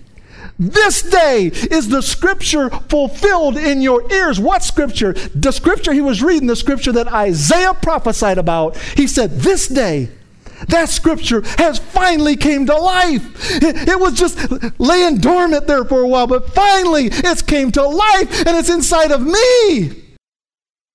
this 0.59 1.03
day 1.03 1.47
is 1.47 1.89
the 1.89 2.03
scripture 2.03 2.71
fulfilled 2.71 3.57
in 3.57 3.81
your 3.81 4.11
ears. 4.13 4.39
What 4.39 4.63
scripture? 4.63 5.13
The 5.13 5.51
scripture 5.51 5.93
he 5.93 6.01
was 6.01 6.23
reading, 6.23 6.47
the 6.47 6.57
scripture 6.57 6.93
that 6.93 7.09
Isaiah 7.09 7.75
prophesied 7.75 8.39
about. 8.39 8.77
He 8.77 9.07
said, 9.07 9.41
This 9.41 9.67
day, 9.67 10.11
that 10.69 10.89
scripture 10.89 11.43
has 11.59 11.79
finally 11.79 12.37
came 12.37 12.67
to 12.67 12.77
life. 12.77 13.25
It, 13.63 13.99
was 13.99 14.15
just 14.15 14.39
laying 14.79 15.19
dormant 15.19 15.67
there 15.67 15.85
for 15.85 16.01
a 16.01 16.09
while, 16.09 16.27
but 16.27 16.55
finally 16.55 17.07
it's 17.11 17.43
came 17.43 17.73
to 17.73 17.83
life 17.83 18.47
and 18.47 18.57
it's 18.57 18.71
inside 18.71 19.11
of 19.11 19.23
me. 19.23 20.03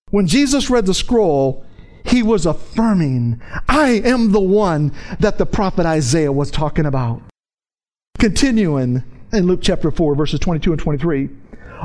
When 0.10 0.28
Jesus 0.28 0.70
read 0.70 0.86
the 0.86 0.94
scroll, 0.94 1.66
he 2.06 2.24
was 2.24 2.46
affirming, 2.46 3.42
I 3.68 4.02
am 4.06 4.32
the 4.32 4.40
one 4.40 4.94
that 5.20 5.38
the 5.38 5.46
prophet 5.46 5.86
Isaiah 5.86 6.32
was 6.32 6.50
talking 6.50 6.86
about. 6.86 7.22
Continuing 8.18 9.04
in 9.32 9.48
Luke 9.48 9.60
chapter 9.62 9.92
4, 9.92 10.16
verses 10.16 10.40
22 10.40 10.72
and 10.72 10.82
23. 10.82 11.30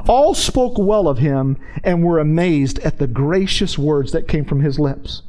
All 0.08 0.34
spoke 0.34 0.76
well 0.76 1.08
of 1.08 1.18
him 1.18 1.56
and 1.82 2.02
were 2.02 2.18
amazed 2.18 2.78
at 2.80 2.98
the 2.98 3.06
gracious 3.06 3.78
words 3.78 4.12
that 4.12 4.28
came 4.28 4.44
from 4.44 4.60
his 4.60 4.78
lips. 4.78 5.22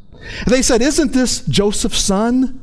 They 0.47 0.61
said, 0.61 0.81
Isn't 0.81 1.13
this 1.13 1.45
Joseph's 1.45 1.99
son? 1.99 2.61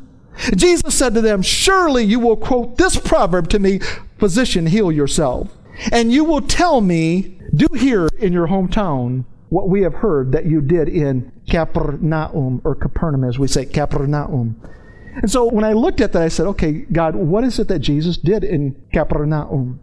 Jesus 0.56 0.96
said 0.96 1.14
to 1.14 1.20
them, 1.20 1.42
Surely 1.42 2.04
you 2.04 2.18
will 2.18 2.36
quote 2.36 2.76
this 2.76 2.96
proverb 2.96 3.48
to 3.50 3.58
me, 3.58 3.78
Physician, 4.18 4.66
heal 4.66 4.90
yourself. 4.90 5.52
And 5.92 6.12
you 6.12 6.24
will 6.24 6.40
tell 6.40 6.80
me, 6.80 7.38
Do 7.54 7.68
here 7.74 8.08
in 8.18 8.32
your 8.32 8.48
hometown 8.48 9.24
what 9.48 9.68
we 9.68 9.82
have 9.82 9.94
heard 9.94 10.32
that 10.32 10.46
you 10.46 10.60
did 10.60 10.88
in 10.88 11.30
Capernaum, 11.48 12.62
or 12.64 12.74
Capernaum 12.74 13.24
as 13.24 13.38
we 13.38 13.46
say, 13.46 13.66
Capernaum. 13.66 14.60
And 15.16 15.30
so 15.30 15.46
when 15.46 15.64
I 15.64 15.72
looked 15.72 16.00
at 16.00 16.12
that, 16.12 16.22
I 16.22 16.28
said, 16.28 16.46
Okay, 16.46 16.86
God, 16.92 17.14
what 17.14 17.44
is 17.44 17.58
it 17.58 17.68
that 17.68 17.80
Jesus 17.80 18.16
did 18.16 18.44
in 18.44 18.80
Capernaum? 18.92 19.80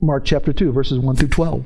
Mark 0.00 0.24
chapter 0.24 0.52
2, 0.52 0.72
verses 0.72 0.98
1 0.98 1.16
through 1.16 1.28
12. 1.28 1.64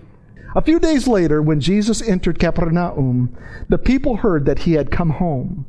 A 0.57 0.63
few 0.63 0.79
days 0.79 1.07
later, 1.07 1.41
when 1.43 1.61
Jesus 1.61 2.03
entered 2.03 2.39
Capernaum, 2.39 3.37
the 3.69 3.79
people 3.79 4.17
heard 4.17 4.45
that 4.47 4.61
he 4.61 4.75
had 4.75 4.91
come 4.91 5.11
home. 5.11 5.67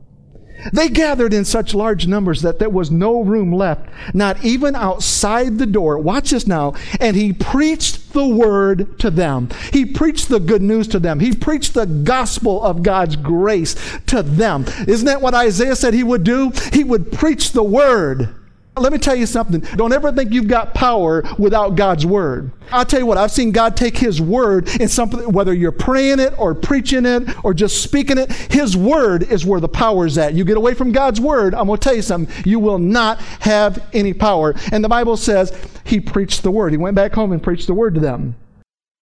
They 0.74 0.90
gathered 0.90 1.34
in 1.34 1.46
such 1.46 1.74
large 1.74 2.08
numbers 2.08 2.42
that 2.42 2.60
there 2.60 2.70
was 2.70 2.90
no 2.90 3.22
room 3.22 3.52
left, 3.52 3.88
not 4.14 4.44
even 4.44 4.76
outside 4.76 5.58
the 5.58 5.66
door. 5.66 5.98
Watch 6.00 6.32
this 6.32 6.48
now. 6.48 6.74
And 7.00 7.16
he 7.16 7.34
preached 7.34 8.14
the 8.14 8.28
word 8.28 8.98
to 9.00 9.10
them. 9.10 9.50
He 9.74 9.86
preached 9.86 10.30
the 10.30 10.40
good 10.40 10.62
news 10.62 10.88
to 10.90 11.00
them. 11.00 11.20
He 11.20 11.34
preached 11.34 11.74
the 11.74 11.86
gospel 11.86 12.64
of 12.64 12.84
God's 12.84 13.16
grace 13.16 13.76
to 14.08 14.24
them. 14.24 14.66
Isn't 14.88 15.06
that 15.06 15.22
what 15.22 15.34
Isaiah 15.34 15.76
said 15.76 15.94
he 15.94 16.04
would 16.04 16.24
do? 16.24 16.52
He 16.72 16.84
would 16.84 17.12
preach 17.12 17.52
the 17.52 17.64
word. 17.64 18.34
Let 18.78 18.92
me 18.92 19.00
tell 19.00 19.16
you 19.16 19.26
something. 19.26 19.62
Don't 19.78 19.94
ever 19.94 20.12
think 20.12 20.34
you've 20.34 20.50
got 20.50 20.74
power 20.74 21.24
without 21.38 21.76
God's 21.76 22.06
word. 22.06 22.52
I'll 22.72 22.84
tell 22.84 23.00
you 23.00 23.06
what, 23.06 23.18
I've 23.18 23.32
seen 23.32 23.52
God 23.52 23.78
take 23.78 23.98
his 23.98 24.20
word 24.20 24.68
in 24.82 24.90
something, 24.90 25.32
whether 25.32 25.54
you're 25.54 25.72
praying 25.72 26.20
it 26.20 26.38
or 26.38 26.54
preaching 26.54 27.06
it 27.06 27.24
or 27.46 27.54
just 27.54 27.82
speaking 27.82 28.18
it, 28.18 28.32
his 28.32 28.76
word 28.76 29.24
is 29.24 29.46
where 29.46 29.62
the 29.62 29.70
power 29.70 30.06
is 30.06 30.18
at. 30.18 30.34
You 30.34 30.44
get 30.44 30.58
away 30.58 30.74
from 30.74 30.92
God's 30.92 31.22
word, 31.22 31.56
I'm 31.56 31.68
going 31.68 31.80
to 31.80 31.84
tell 31.84 31.96
you 31.96 32.02
something, 32.02 32.34
you 32.46 32.60
will 32.60 32.80
not 32.80 33.20
have 33.40 33.88
any 33.94 34.14
power. 34.14 34.54
And 34.74 34.84
the 34.84 34.90
Bible 34.90 35.16
says 35.16 35.58
he 35.86 36.02
preached 36.02 36.44
the 36.44 36.52
word. 36.52 36.72
He 36.72 36.78
went 36.78 36.96
back 36.96 37.14
home 37.14 37.32
and 37.32 37.42
preached 37.42 37.68
the 37.68 37.74
word 37.74 37.94
to 37.96 38.02
them. 38.02 38.36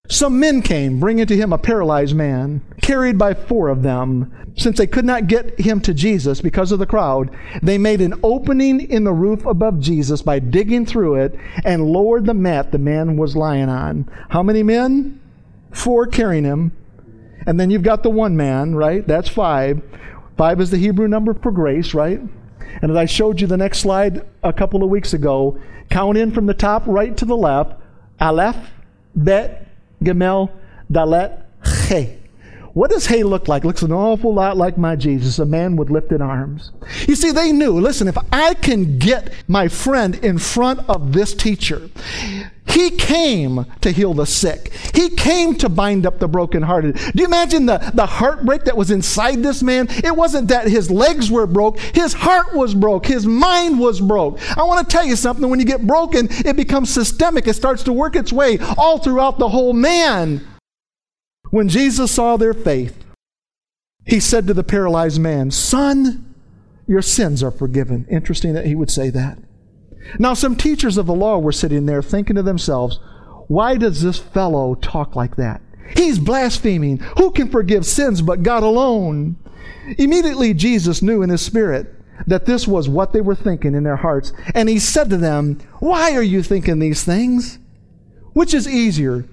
Some 0.08 0.38
men 0.38 0.60
came, 0.60 1.00
bringing 1.00 1.24
to 1.26 1.36
him 1.36 1.50
a 1.52 1.58
paralyzed 1.58 2.14
man, 2.14 2.60
carried 2.82 3.16
by 3.16 3.32
four 3.32 3.68
of 3.68 3.82
them. 3.82 4.30
Since 4.54 4.76
they 4.76 4.86
could 4.86 5.06
not 5.06 5.28
get 5.28 5.58
him 5.58 5.80
to 5.80 5.94
Jesus 5.94 6.42
because 6.42 6.72
of 6.72 6.78
the 6.78 6.86
crowd, 6.86 7.34
they 7.62 7.78
made 7.78 8.02
an 8.02 8.20
opening 8.22 8.82
in 8.82 9.04
the 9.04 9.14
roof 9.14 9.46
above 9.46 9.80
Jesus 9.80 10.20
by 10.20 10.40
digging 10.40 10.84
through 10.84 11.16
it 11.16 11.34
and 11.64 11.86
lowered 11.86 12.26
the 12.26 12.34
mat 12.34 12.70
the 12.70 12.78
man 12.78 13.16
was 13.16 13.34
lying 13.34 13.70
on. 13.70 14.08
How 14.28 14.42
many 14.42 14.62
men? 14.62 15.20
Four 15.72 16.06
carrying 16.06 16.44
him. 16.44 16.72
And 17.46 17.58
then 17.58 17.70
you've 17.70 17.82
got 17.82 18.02
the 18.02 18.10
one 18.10 18.36
man, 18.36 18.74
right? 18.74 19.06
That's 19.06 19.30
five. 19.30 19.82
Five 20.36 20.60
is 20.60 20.70
the 20.70 20.76
Hebrew 20.76 21.08
number 21.08 21.32
for 21.32 21.50
grace, 21.50 21.94
right? 21.94 22.20
And 22.82 22.90
as 22.90 22.96
I 22.96 23.06
showed 23.06 23.40
you 23.40 23.46
the 23.46 23.56
next 23.56 23.78
slide 23.78 24.26
a 24.42 24.52
couple 24.52 24.84
of 24.84 24.90
weeks 24.90 25.14
ago, 25.14 25.58
count 25.90 26.18
in 26.18 26.30
from 26.30 26.44
the 26.44 26.54
top 26.54 26.86
right 26.86 27.16
to 27.16 27.24
the 27.24 27.36
left. 27.36 27.80
Aleph, 28.20 28.70
Bet, 29.16 29.66
Gemel, 30.02 30.50
Dalet, 30.90 31.42
He. 31.88 32.18
What 32.72 32.90
does 32.90 33.06
He 33.06 33.22
look 33.22 33.46
like? 33.46 33.64
Looks 33.64 33.82
an 33.82 33.92
awful 33.92 34.34
lot 34.34 34.56
like 34.56 34.76
my 34.76 34.96
Jesus, 34.96 35.38
a 35.38 35.46
man 35.46 35.76
with 35.76 35.90
lifted 35.90 36.20
arms. 36.20 36.72
You 37.06 37.14
see, 37.14 37.30
they 37.30 37.52
knew, 37.52 37.78
listen, 37.80 38.08
if 38.08 38.18
I 38.32 38.54
can 38.54 38.98
get 38.98 39.32
my 39.46 39.68
friend 39.68 40.16
in 40.16 40.38
front 40.38 40.80
of 40.88 41.12
this 41.12 41.34
teacher, 41.34 41.88
he 42.66 42.90
came 42.90 43.66
to 43.82 43.90
heal 43.90 44.14
the 44.14 44.24
sick. 44.24 44.72
He 44.94 45.10
came 45.10 45.54
to 45.56 45.68
bind 45.68 46.06
up 46.06 46.18
the 46.18 46.28
brokenhearted. 46.28 46.96
Do 46.96 47.20
you 47.20 47.26
imagine 47.26 47.66
the, 47.66 47.78
the 47.94 48.06
heartbreak 48.06 48.64
that 48.64 48.76
was 48.76 48.90
inside 48.90 49.42
this 49.42 49.62
man? 49.62 49.86
It 49.90 50.16
wasn't 50.16 50.48
that 50.48 50.68
his 50.68 50.90
legs 50.90 51.30
were 51.30 51.46
broke, 51.46 51.78
his 51.78 52.14
heart 52.14 52.54
was 52.54 52.74
broke, 52.74 53.06
his 53.06 53.26
mind 53.26 53.78
was 53.78 54.00
broke. 54.00 54.40
I 54.58 54.62
want 54.62 54.88
to 54.88 54.92
tell 54.92 55.04
you 55.04 55.14
something 55.14 55.48
when 55.48 55.60
you 55.60 55.66
get 55.66 55.86
broken, 55.86 56.28
it 56.30 56.56
becomes 56.56 56.92
systemic. 56.92 57.46
It 57.46 57.54
starts 57.54 57.82
to 57.84 57.92
work 57.92 58.16
its 58.16 58.32
way 58.32 58.58
all 58.78 58.98
throughout 58.98 59.38
the 59.38 59.50
whole 59.50 59.72
man. 59.72 60.46
When 61.50 61.68
Jesus 61.68 62.10
saw 62.10 62.36
their 62.36 62.54
faith, 62.54 63.04
he 64.06 64.20
said 64.20 64.46
to 64.46 64.54
the 64.54 64.64
paralyzed 64.64 65.20
man, 65.20 65.50
Son, 65.50 66.34
your 66.86 67.02
sins 67.02 67.42
are 67.42 67.50
forgiven. 67.50 68.06
Interesting 68.10 68.54
that 68.54 68.66
he 68.66 68.74
would 68.74 68.90
say 68.90 69.10
that. 69.10 69.38
Now, 70.18 70.34
some 70.34 70.56
teachers 70.56 70.96
of 70.96 71.06
the 71.06 71.14
law 71.14 71.38
were 71.38 71.52
sitting 71.52 71.86
there 71.86 72.02
thinking 72.02 72.36
to 72.36 72.42
themselves, 72.42 73.00
Why 73.48 73.76
does 73.76 74.02
this 74.02 74.18
fellow 74.18 74.74
talk 74.74 75.16
like 75.16 75.36
that? 75.36 75.60
He's 75.96 76.18
blaspheming. 76.18 76.98
Who 77.18 77.30
can 77.30 77.50
forgive 77.50 77.86
sins 77.86 78.22
but 78.22 78.42
God 78.42 78.62
alone? 78.62 79.36
Immediately, 79.98 80.54
Jesus 80.54 81.02
knew 81.02 81.22
in 81.22 81.30
his 81.30 81.42
spirit 81.42 81.94
that 82.26 82.46
this 82.46 82.66
was 82.66 82.88
what 82.88 83.12
they 83.12 83.20
were 83.20 83.34
thinking 83.34 83.74
in 83.74 83.82
their 83.82 83.96
hearts. 83.96 84.32
And 84.54 84.68
he 84.68 84.78
said 84.78 85.10
to 85.10 85.16
them, 85.16 85.58
Why 85.80 86.12
are 86.12 86.22
you 86.22 86.42
thinking 86.42 86.78
these 86.78 87.04
things? 87.04 87.58
Which 88.32 88.54
is 88.54 88.68
easier, 88.68 89.24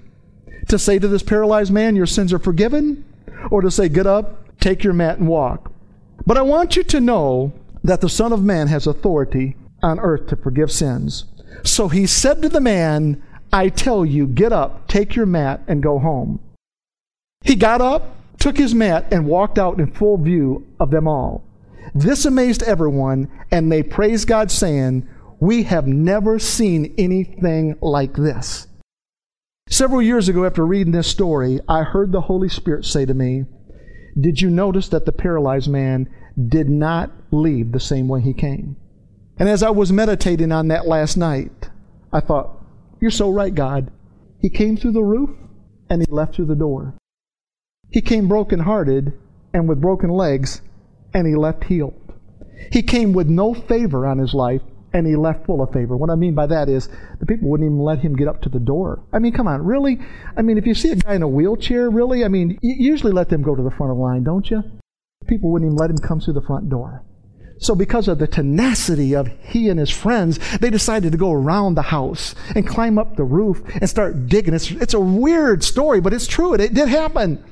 to 0.68 0.78
say 0.78 0.98
to 0.98 1.08
this 1.08 1.22
paralyzed 1.22 1.72
man, 1.72 1.96
Your 1.96 2.06
sins 2.06 2.32
are 2.32 2.38
forgiven, 2.38 3.04
or 3.50 3.62
to 3.62 3.70
say, 3.70 3.88
Get 3.88 4.06
up, 4.06 4.58
take 4.60 4.84
your 4.84 4.92
mat, 4.92 5.18
and 5.18 5.28
walk. 5.28 5.72
But 6.26 6.36
I 6.36 6.42
want 6.42 6.76
you 6.76 6.84
to 6.84 7.00
know 7.00 7.52
that 7.82 8.00
the 8.00 8.08
Son 8.08 8.32
of 8.32 8.44
Man 8.44 8.68
has 8.68 8.86
authority 8.86 9.56
on 9.82 10.00
earth 10.00 10.26
to 10.28 10.36
forgive 10.36 10.70
sins. 10.70 11.24
So 11.64 11.88
he 11.88 12.06
said 12.06 12.42
to 12.42 12.48
the 12.48 12.60
man, 12.60 13.22
I 13.52 13.68
tell 13.68 14.04
you, 14.04 14.26
get 14.26 14.52
up, 14.52 14.88
take 14.88 15.14
your 15.14 15.26
mat, 15.26 15.62
and 15.68 15.82
go 15.82 15.98
home. 15.98 16.40
He 17.42 17.54
got 17.54 17.80
up, 17.80 18.16
took 18.38 18.56
his 18.56 18.74
mat, 18.74 19.12
and 19.12 19.26
walked 19.26 19.58
out 19.58 19.78
in 19.78 19.92
full 19.92 20.16
view 20.16 20.66
of 20.80 20.90
them 20.90 21.06
all. 21.06 21.44
This 21.94 22.24
amazed 22.24 22.62
everyone, 22.62 23.28
and 23.50 23.70
they 23.70 23.82
praised 23.82 24.26
God, 24.26 24.50
saying, 24.50 25.06
We 25.40 25.64
have 25.64 25.86
never 25.86 26.38
seen 26.38 26.94
anything 26.96 27.76
like 27.82 28.14
this. 28.14 28.66
Several 29.68 30.02
years 30.02 30.28
ago, 30.28 30.44
after 30.44 30.64
reading 30.64 30.92
this 30.92 31.08
story, 31.08 31.60
I 31.68 31.82
heard 31.82 32.12
the 32.12 32.22
Holy 32.22 32.48
Spirit 32.48 32.84
say 32.84 33.04
to 33.04 33.14
me, 33.14 33.44
Did 34.18 34.40
you 34.40 34.50
notice 34.50 34.88
that 34.88 35.04
the 35.04 35.12
paralyzed 35.12 35.68
man 35.68 36.08
did 36.48 36.68
not 36.70 37.10
leave 37.30 37.72
the 37.72 37.80
same 37.80 38.08
way 38.08 38.20
he 38.22 38.32
came? 38.32 38.76
And 39.38 39.48
as 39.48 39.62
I 39.62 39.70
was 39.70 39.92
meditating 39.92 40.52
on 40.52 40.68
that 40.68 40.86
last 40.86 41.16
night, 41.16 41.70
I 42.12 42.20
thought, 42.20 42.62
You're 43.00 43.10
so 43.10 43.30
right, 43.30 43.54
God. 43.54 43.90
He 44.40 44.50
came 44.50 44.76
through 44.76 44.92
the 44.92 45.02
roof 45.02 45.30
and 45.88 46.02
he 46.02 46.06
left 46.10 46.34
through 46.34 46.46
the 46.46 46.54
door. 46.54 46.94
He 47.90 48.00
came 48.00 48.28
broken-hearted 48.28 49.12
and 49.52 49.68
with 49.68 49.80
broken 49.80 50.10
legs 50.10 50.62
and 51.14 51.26
he 51.26 51.34
left 51.34 51.64
healed. 51.64 52.14
He 52.70 52.82
came 52.82 53.12
with 53.12 53.28
no 53.28 53.54
favor 53.54 54.06
on 54.06 54.18
his 54.18 54.34
life 54.34 54.62
and 54.92 55.06
he 55.06 55.16
left 55.16 55.46
full 55.46 55.62
of 55.62 55.72
favor. 55.72 55.96
What 55.96 56.10
I 56.10 56.14
mean 56.14 56.34
by 56.34 56.46
that 56.46 56.68
is 56.68 56.88
the 57.18 57.26
people 57.26 57.48
wouldn't 57.48 57.66
even 57.66 57.78
let 57.78 57.98
him 57.98 58.14
get 58.14 58.28
up 58.28 58.42
to 58.42 58.48
the 58.48 58.58
door. 58.58 59.02
I 59.12 59.18
mean, 59.18 59.32
come 59.32 59.48
on, 59.48 59.64
really? 59.64 59.98
I 60.36 60.42
mean, 60.42 60.58
if 60.58 60.66
you 60.66 60.74
see 60.74 60.90
a 60.90 60.96
guy 60.96 61.14
in 61.14 61.22
a 61.22 61.28
wheelchair, 61.28 61.90
really? 61.90 62.24
I 62.24 62.28
mean, 62.28 62.58
you 62.62 62.74
usually 62.78 63.12
let 63.12 63.28
them 63.28 63.42
go 63.42 63.54
to 63.54 63.62
the 63.62 63.70
front 63.70 63.92
of 63.92 63.98
the 63.98 64.02
line, 64.02 64.24
don't 64.24 64.50
you? 64.50 64.62
People 65.26 65.50
wouldn't 65.50 65.68
even 65.68 65.76
let 65.76 65.90
him 65.90 65.98
come 65.98 66.20
through 66.20 66.34
the 66.34 66.42
front 66.42 66.68
door. 66.68 67.04
So, 67.62 67.76
because 67.76 68.08
of 68.08 68.18
the 68.18 68.26
tenacity 68.26 69.14
of 69.14 69.30
he 69.40 69.68
and 69.68 69.78
his 69.78 69.88
friends, 69.88 70.40
they 70.58 70.68
decided 70.68 71.12
to 71.12 71.18
go 71.18 71.30
around 71.30 71.76
the 71.76 71.82
house 71.82 72.34
and 72.56 72.66
climb 72.66 72.98
up 72.98 73.14
the 73.14 73.22
roof 73.22 73.62
and 73.80 73.88
start 73.88 74.26
digging. 74.26 74.52
It's, 74.52 74.72
it's 74.72 74.94
a 74.94 75.00
weird 75.00 75.62
story, 75.62 76.00
but 76.00 76.12
it's 76.12 76.26
true. 76.26 76.54
It, 76.54 76.60
it 76.60 76.74
did 76.74 76.88
happen. 76.88 77.42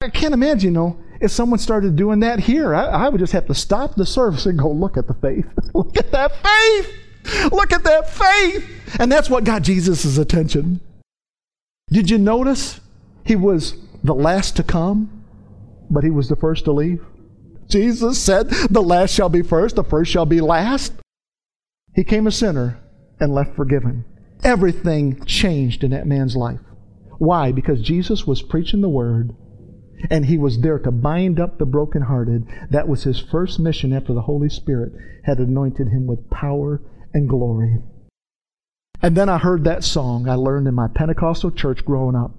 I 0.00 0.08
can't 0.08 0.32
imagine, 0.32 0.70
you 0.70 0.70
know, 0.70 0.98
if 1.20 1.32
someone 1.32 1.58
started 1.58 1.96
doing 1.96 2.20
that 2.20 2.40
here, 2.40 2.74
I, 2.74 2.86
I 2.86 3.08
would 3.10 3.18
just 3.18 3.34
have 3.34 3.46
to 3.48 3.54
stop 3.54 3.94
the 3.94 4.06
service 4.06 4.46
and 4.46 4.58
go, 4.58 4.70
look 4.70 4.96
at 4.96 5.06
the 5.06 5.14
faith. 5.14 5.44
look 5.74 5.98
at 5.98 6.12
that 6.12 6.32
faith. 6.36 7.52
Look 7.52 7.72
at 7.74 7.84
that 7.84 8.08
faith. 8.08 8.96
And 8.98 9.12
that's 9.12 9.28
what 9.28 9.44
got 9.44 9.62
Jesus' 9.62 10.16
attention. 10.16 10.80
Did 11.90 12.08
you 12.08 12.16
notice 12.16 12.80
he 13.22 13.36
was 13.36 13.76
the 14.02 14.14
last 14.14 14.56
to 14.56 14.62
come, 14.62 15.24
but 15.90 16.04
he 16.04 16.10
was 16.10 16.30
the 16.30 16.36
first 16.36 16.64
to 16.64 16.72
leave? 16.72 17.04
Jesus 17.68 18.18
said, 18.20 18.48
The 18.70 18.82
last 18.82 19.12
shall 19.12 19.28
be 19.28 19.42
first, 19.42 19.76
the 19.76 19.84
first 19.84 20.10
shall 20.10 20.26
be 20.26 20.40
last. 20.40 20.94
He 21.94 22.04
came 22.04 22.26
a 22.26 22.30
sinner 22.30 22.80
and 23.20 23.34
left 23.34 23.56
forgiven. 23.56 24.04
everything 24.44 25.24
changed 25.24 25.82
in 25.82 25.90
that 25.90 26.06
man's 26.06 26.36
life. 26.36 26.60
Why? 27.18 27.50
Because 27.52 27.82
Jesus 27.82 28.26
was 28.26 28.42
preaching 28.42 28.80
the 28.80 28.88
word 28.88 29.34
and 30.10 30.26
he 30.26 30.38
was 30.38 30.60
there 30.60 30.78
to 30.78 30.92
bind 30.92 31.40
up 31.40 31.58
the 31.58 31.66
brokenhearted. 31.66 32.46
That 32.70 32.86
was 32.86 33.02
his 33.02 33.18
first 33.18 33.58
mission 33.58 33.92
after 33.92 34.14
the 34.14 34.22
Holy 34.22 34.48
Spirit 34.48 34.92
had 35.24 35.38
anointed 35.38 35.88
him 35.88 36.06
with 36.06 36.30
power 36.30 36.80
and 37.12 37.28
glory. 37.28 37.82
And 39.02 39.16
then 39.16 39.28
I 39.28 39.38
heard 39.38 39.64
that 39.64 39.84
song 39.84 40.28
I 40.28 40.34
learned 40.34 40.68
in 40.68 40.74
my 40.74 40.88
Pentecostal 40.88 41.50
church 41.50 41.84
growing 41.84 42.16
up. 42.16 42.32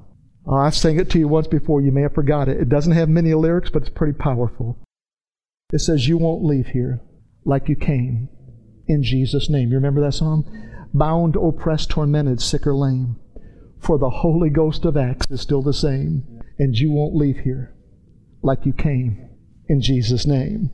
Oh, 0.45 0.55
I 0.55 0.69
sang 0.69 0.99
it 0.99 1.09
to 1.11 1.19
you 1.19 1.27
once 1.27 1.47
before. 1.47 1.81
You 1.81 1.91
may 1.91 2.01
have 2.01 2.13
forgot 2.13 2.47
it. 2.47 2.59
It 2.59 2.69
doesn't 2.69 2.93
have 2.93 3.09
many 3.09 3.33
lyrics, 3.33 3.69
but 3.69 3.81
it's 3.83 3.89
pretty 3.89 4.13
powerful. 4.13 4.77
It 5.71 5.79
says, 5.79 6.07
You 6.07 6.17
won't 6.17 6.43
leave 6.43 6.67
here 6.67 7.01
like 7.45 7.69
you 7.69 7.75
came 7.75 8.29
in 8.87 9.03
Jesus' 9.03 9.49
name. 9.49 9.69
You 9.69 9.75
remember 9.75 10.01
that 10.01 10.13
song? 10.13 10.45
Bound, 10.93 11.35
oppressed, 11.35 11.91
tormented, 11.91 12.41
sick 12.41 12.65
or 12.65 12.73
lame. 12.73 13.17
For 13.79 13.97
the 13.97 14.09
Holy 14.09 14.49
Ghost 14.49 14.83
of 14.85 14.97
Acts 14.97 15.27
is 15.29 15.41
still 15.41 15.61
the 15.61 15.73
same, 15.73 16.41
and 16.57 16.75
you 16.75 16.91
won't 16.91 17.15
leave 17.15 17.39
here 17.39 17.73
like 18.41 18.65
you 18.65 18.73
came 18.73 19.29
in 19.67 19.81
Jesus' 19.81 20.25
name. 20.25 20.71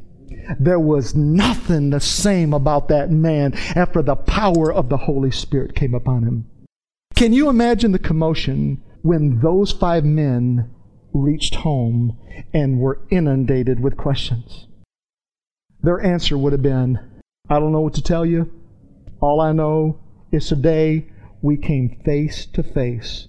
There 0.60 0.80
was 0.80 1.14
nothing 1.14 1.90
the 1.90 2.00
same 2.00 2.54
about 2.54 2.88
that 2.88 3.12
man 3.12 3.54
after 3.76 4.02
the 4.02 4.16
power 4.16 4.72
of 4.72 4.90
the 4.90 4.98
Holy 4.98 5.32
Spirit 5.32 5.76
came 5.76 5.94
upon 5.94 6.24
him. 6.24 6.46
Can 7.16 7.34
you 7.34 7.50
imagine 7.50 7.92
the 7.92 8.00
commotion 8.00 8.82
when 9.02 9.40
those 9.42 9.72
five 9.72 10.06
men 10.06 10.70
reached 11.14 11.56
home 11.56 12.18
and 12.54 12.80
were 12.80 13.02
inundated 13.10 13.80
with 13.80 13.98
questions? 13.98 14.68
Their 15.86 16.04
answer 16.04 16.36
would 16.36 16.52
have 16.52 16.64
been, 16.64 16.98
I 17.48 17.60
don't 17.60 17.72
know 17.72 17.82
what 17.82 17.94
to 17.94 18.02
tell 18.02 18.26
you. 18.26 18.52
All 19.22 19.40
I 19.40 19.52
know 19.52 20.00
is 20.32 20.48
today 20.48 21.06
we 21.44 21.58
came 21.58 22.02
face 22.04 22.48
to 22.54 22.64
face 22.64 23.28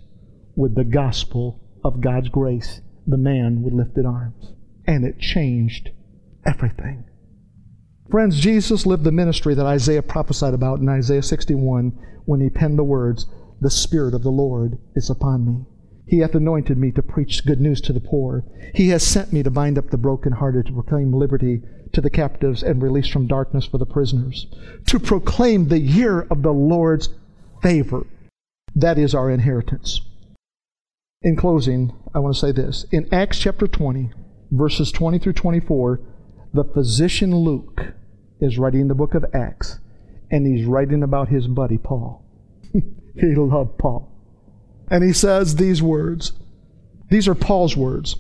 with 0.57 0.75
the 0.75 0.85
gospel 0.85 1.61
of 1.85 2.01
God's 2.01 2.31
grace, 2.31 2.81
the 3.07 3.19
man 3.19 3.61
with 3.63 3.75
lifted 3.75 4.07
arms. 4.07 4.55
And 4.87 5.05
it 5.05 5.19
changed 5.19 5.91
everything. 6.47 7.05
Friends, 8.11 8.41
Jesus 8.41 8.87
lived 8.87 9.05
the 9.05 9.13
ministry 9.13 9.53
that 9.53 9.67
Isaiah 9.67 10.01
prophesied 10.01 10.55
about 10.55 10.81
in 10.81 10.89
Isaiah 10.89 11.23
61 11.23 11.93
when 12.25 12.41
he 12.41 12.49
penned 12.49 12.79
the 12.79 12.85
words, 12.85 13.27
The 13.61 13.71
Spirit 13.71 14.15
of 14.15 14.23
the 14.23 14.31
Lord 14.31 14.79
is 14.95 15.11
upon 15.11 15.45
me. 15.45 15.67
He 16.07 16.21
hath 16.21 16.35
anointed 16.35 16.79
me 16.79 16.91
to 16.93 17.03
preach 17.03 17.45
good 17.45 17.61
news 17.61 17.83
to 17.83 17.93
the 17.93 18.01
poor. 18.01 18.47
He 18.75 18.89
has 18.89 19.07
sent 19.07 19.31
me 19.31 19.43
to 19.43 19.51
bind 19.51 19.77
up 19.77 19.91
the 19.91 19.99
brokenhearted, 19.99 20.65
to 20.67 20.73
proclaim 20.73 21.13
liberty 21.13 21.61
to 21.93 22.01
the 22.01 22.11
captives 22.11 22.63
and 22.63 22.83
release 22.83 23.09
from 23.09 23.27
darkness 23.27 23.67
for 23.67 23.79
the 23.79 23.87
prisoners, 23.87 24.47
to 24.87 24.99
proclaim 24.99 25.69
the 25.69 25.79
year 25.79 26.23
of 26.31 26.43
the 26.43 26.53
Lord's 26.53 27.09
favor. 27.63 28.07
That 28.75 28.99
is 28.99 29.15
our 29.15 29.31
inheritance. 29.31 30.01
In 31.23 31.37
closing, 31.37 31.93
I 32.15 32.19
want 32.19 32.35
to 32.35 32.41
say 32.41 32.53
this. 32.53 32.85
In 32.93 33.13
Acts 33.13 33.39
chapter 33.39 33.67
20, 33.67 34.11
verses 34.51 34.93
20 34.93 35.19
through 35.19 35.33
24, 35.33 36.01
the 36.53 36.65
physician 36.65 37.35
Luke 37.35 37.95
is 38.41 38.59
writing 38.59 38.89
the 38.89 38.95
book 38.95 39.15
of 39.15 39.25
Acts, 39.35 39.79
and 40.31 40.47
he's 40.47 40.67
writing 40.67 41.03
about 41.03 41.29
his 41.29 41.47
buddy 41.47 41.79
Paul. 41.79 42.25
he 42.73 43.35
loved 43.35 43.79
Paul. 43.79 44.13
And 44.91 45.03
he 45.03 45.13
says 45.13 45.57
these 45.57 45.83
words. 45.83 46.33
These 47.11 47.29
are 47.29 47.35
Paul's 47.35 47.77
words. 47.77 48.17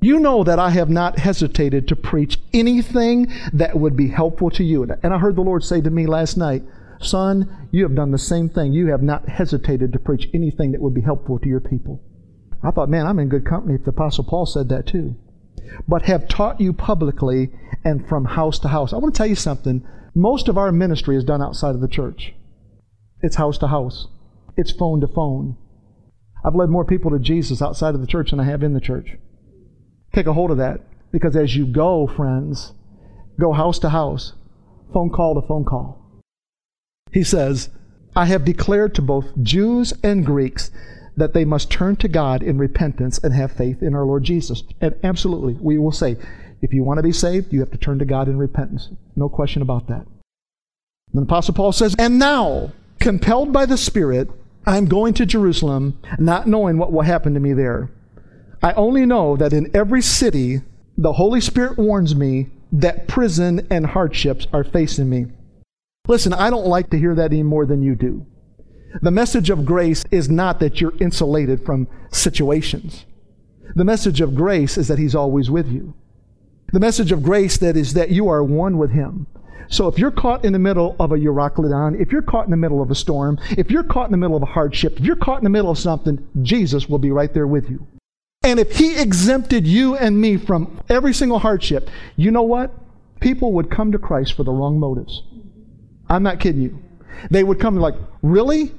You 0.00 0.20
know 0.20 0.44
that 0.44 0.58
I 0.60 0.70
have 0.70 0.88
not 0.88 1.18
hesitated 1.18 1.88
to 1.88 1.96
preach 1.96 2.38
anything 2.52 3.32
that 3.52 3.78
would 3.78 3.96
be 3.96 4.08
helpful 4.08 4.50
to 4.50 4.62
you. 4.62 4.84
And 5.02 5.12
I 5.12 5.18
heard 5.18 5.36
the 5.36 5.42
Lord 5.42 5.64
say 5.64 5.80
to 5.80 5.90
me 5.90 6.06
last 6.06 6.36
night, 6.36 6.62
Son, 7.00 7.68
you 7.72 7.82
have 7.82 7.94
done 7.94 8.10
the 8.10 8.18
same 8.18 8.48
thing. 8.48 8.72
You 8.72 8.88
have 8.88 9.02
not 9.02 9.28
hesitated 9.28 9.92
to 9.92 9.98
preach 9.98 10.28
anything 10.32 10.72
that 10.72 10.80
would 10.80 10.94
be 10.94 11.00
helpful 11.00 11.38
to 11.38 11.48
your 11.48 11.60
people. 11.60 12.02
I 12.62 12.70
thought, 12.70 12.88
man, 12.88 13.06
I'm 13.06 13.18
in 13.18 13.28
good 13.28 13.46
company 13.46 13.74
if 13.74 13.84
the 13.84 13.90
Apostle 13.90 14.24
Paul 14.24 14.46
said 14.46 14.68
that 14.68 14.86
too. 14.86 15.16
But 15.86 16.02
have 16.02 16.28
taught 16.28 16.60
you 16.60 16.72
publicly 16.72 17.50
and 17.84 18.08
from 18.08 18.24
house 18.24 18.58
to 18.60 18.68
house. 18.68 18.92
I 18.92 18.96
want 18.96 19.14
to 19.14 19.18
tell 19.18 19.26
you 19.26 19.36
something. 19.36 19.86
Most 20.14 20.48
of 20.48 20.58
our 20.58 20.72
ministry 20.72 21.16
is 21.16 21.24
done 21.24 21.42
outside 21.42 21.74
of 21.74 21.80
the 21.80 21.88
church. 21.88 22.34
It's 23.20 23.36
house 23.36 23.58
to 23.58 23.68
house. 23.68 24.08
It's 24.56 24.72
phone 24.72 25.00
to 25.00 25.08
phone. 25.08 25.56
I've 26.44 26.54
led 26.54 26.68
more 26.68 26.84
people 26.84 27.10
to 27.10 27.18
Jesus 27.18 27.62
outside 27.62 27.94
of 27.94 28.00
the 28.00 28.06
church 28.06 28.30
than 28.30 28.40
I 28.40 28.44
have 28.44 28.62
in 28.62 28.74
the 28.74 28.80
church. 28.80 29.18
Take 30.12 30.26
a 30.26 30.32
hold 30.32 30.50
of 30.50 30.58
that 30.58 30.80
because 31.12 31.36
as 31.36 31.56
you 31.56 31.66
go, 31.66 32.06
friends, 32.06 32.72
go 33.38 33.52
house 33.52 33.78
to 33.80 33.90
house, 33.90 34.32
phone 34.92 35.10
call 35.10 35.40
to 35.40 35.46
phone 35.46 35.64
call. 35.64 36.02
He 37.12 37.22
says, 37.22 37.70
I 38.16 38.26
have 38.26 38.44
declared 38.44 38.94
to 38.96 39.02
both 39.02 39.26
Jews 39.42 39.94
and 40.02 40.26
Greeks 40.26 40.70
that 41.16 41.34
they 41.34 41.44
must 41.44 41.70
turn 41.70 41.96
to 41.96 42.08
God 42.08 42.42
in 42.42 42.58
repentance 42.58 43.18
and 43.18 43.34
have 43.34 43.52
faith 43.52 43.82
in 43.82 43.94
our 43.94 44.04
Lord 44.04 44.24
Jesus. 44.24 44.62
And 44.80 44.94
absolutely, 45.02 45.54
we 45.60 45.78
will 45.78 45.92
say, 45.92 46.16
if 46.62 46.72
you 46.72 46.84
want 46.84 46.98
to 46.98 47.02
be 47.02 47.12
saved, 47.12 47.52
you 47.52 47.60
have 47.60 47.70
to 47.70 47.78
turn 47.78 47.98
to 47.98 48.04
God 48.04 48.28
in 48.28 48.38
repentance. 48.38 48.90
No 49.16 49.28
question 49.28 49.62
about 49.62 49.88
that. 49.88 50.06
Then 51.12 51.22
the 51.24 51.28
Apostle 51.28 51.54
Paul 51.54 51.72
says, 51.72 51.94
And 51.98 52.18
now, 52.18 52.72
compelled 53.00 53.52
by 53.52 53.66
the 53.66 53.76
Spirit, 53.76 54.30
I'm 54.66 54.86
going 54.86 55.14
to 55.14 55.26
Jerusalem, 55.26 55.98
not 56.18 56.46
knowing 56.46 56.78
what 56.78 56.92
will 56.92 57.02
happen 57.02 57.34
to 57.34 57.40
me 57.40 57.52
there. 57.52 57.90
I 58.62 58.72
only 58.72 59.06
know 59.06 59.36
that 59.36 59.52
in 59.52 59.70
every 59.74 60.02
city, 60.02 60.62
the 60.96 61.12
Holy 61.12 61.40
Spirit 61.40 61.78
warns 61.78 62.14
me 62.14 62.48
that 62.72 63.06
prison 63.06 63.66
and 63.70 63.86
hardships 63.86 64.46
are 64.52 64.64
facing 64.64 65.08
me. 65.08 65.26
Listen, 66.08 66.32
I 66.32 66.50
don't 66.50 66.66
like 66.66 66.90
to 66.90 66.98
hear 66.98 67.14
that 67.14 67.32
any 67.32 67.42
more 67.42 67.66
than 67.66 67.82
you 67.82 67.94
do. 67.94 68.26
The 69.02 69.10
message 69.10 69.50
of 69.50 69.66
grace 69.66 70.04
is 70.10 70.28
not 70.28 70.60
that 70.60 70.80
you're 70.80 70.96
insulated 71.00 71.64
from 71.64 71.86
situations. 72.10 73.04
The 73.74 73.84
message 73.84 74.20
of 74.20 74.34
grace 74.34 74.78
is 74.78 74.88
that 74.88 74.98
He's 74.98 75.14
always 75.14 75.50
with 75.50 75.70
you. 75.70 75.94
The 76.72 76.80
message 76.80 77.12
of 77.12 77.22
grace 77.22 77.58
that 77.58 77.76
is 77.76 77.94
that 77.94 78.10
you 78.10 78.28
are 78.28 78.42
one 78.42 78.78
with 78.78 78.90
Him. 78.90 79.26
So 79.68 79.86
if 79.86 79.98
you're 79.98 80.10
caught 80.10 80.44
in 80.44 80.54
the 80.54 80.58
middle 80.58 80.96
of 80.98 81.12
a 81.12 81.16
Euroclydon, 81.16 82.00
if 82.00 82.10
you're 82.10 82.22
caught 82.22 82.46
in 82.46 82.50
the 82.50 82.56
middle 82.56 82.82
of 82.82 82.90
a 82.90 82.94
storm, 82.94 83.38
if 83.50 83.70
you're 83.70 83.82
caught 83.82 84.06
in 84.06 84.12
the 84.12 84.16
middle 84.16 84.36
of 84.36 84.42
a 84.42 84.46
hardship, 84.46 84.98
if 84.98 85.04
you're 85.04 85.16
caught 85.16 85.38
in 85.38 85.44
the 85.44 85.50
middle 85.50 85.70
of 85.70 85.78
something, 85.78 86.26
Jesus 86.42 86.88
will 86.88 86.98
be 86.98 87.10
right 87.10 87.32
there 87.34 87.46
with 87.46 87.68
you. 87.68 87.86
And 88.42 88.58
if 88.58 88.76
He 88.76 88.98
exempted 88.98 89.66
you 89.66 89.96
and 89.96 90.20
me 90.20 90.36
from 90.36 90.80
every 90.88 91.12
single 91.12 91.38
hardship, 91.38 91.90
you 92.16 92.30
know 92.30 92.42
what? 92.42 92.72
People 93.20 93.52
would 93.54 93.70
come 93.70 93.92
to 93.92 93.98
Christ 93.98 94.34
for 94.34 94.44
the 94.44 94.52
wrong 94.52 94.78
motives. 94.78 95.22
I'm 96.08 96.22
not 96.22 96.40
kidding 96.40 96.62
you. 96.62 96.82
They 97.30 97.42
would 97.44 97.60
come 97.60 97.76
like, 97.76 97.96
really? 98.22 98.72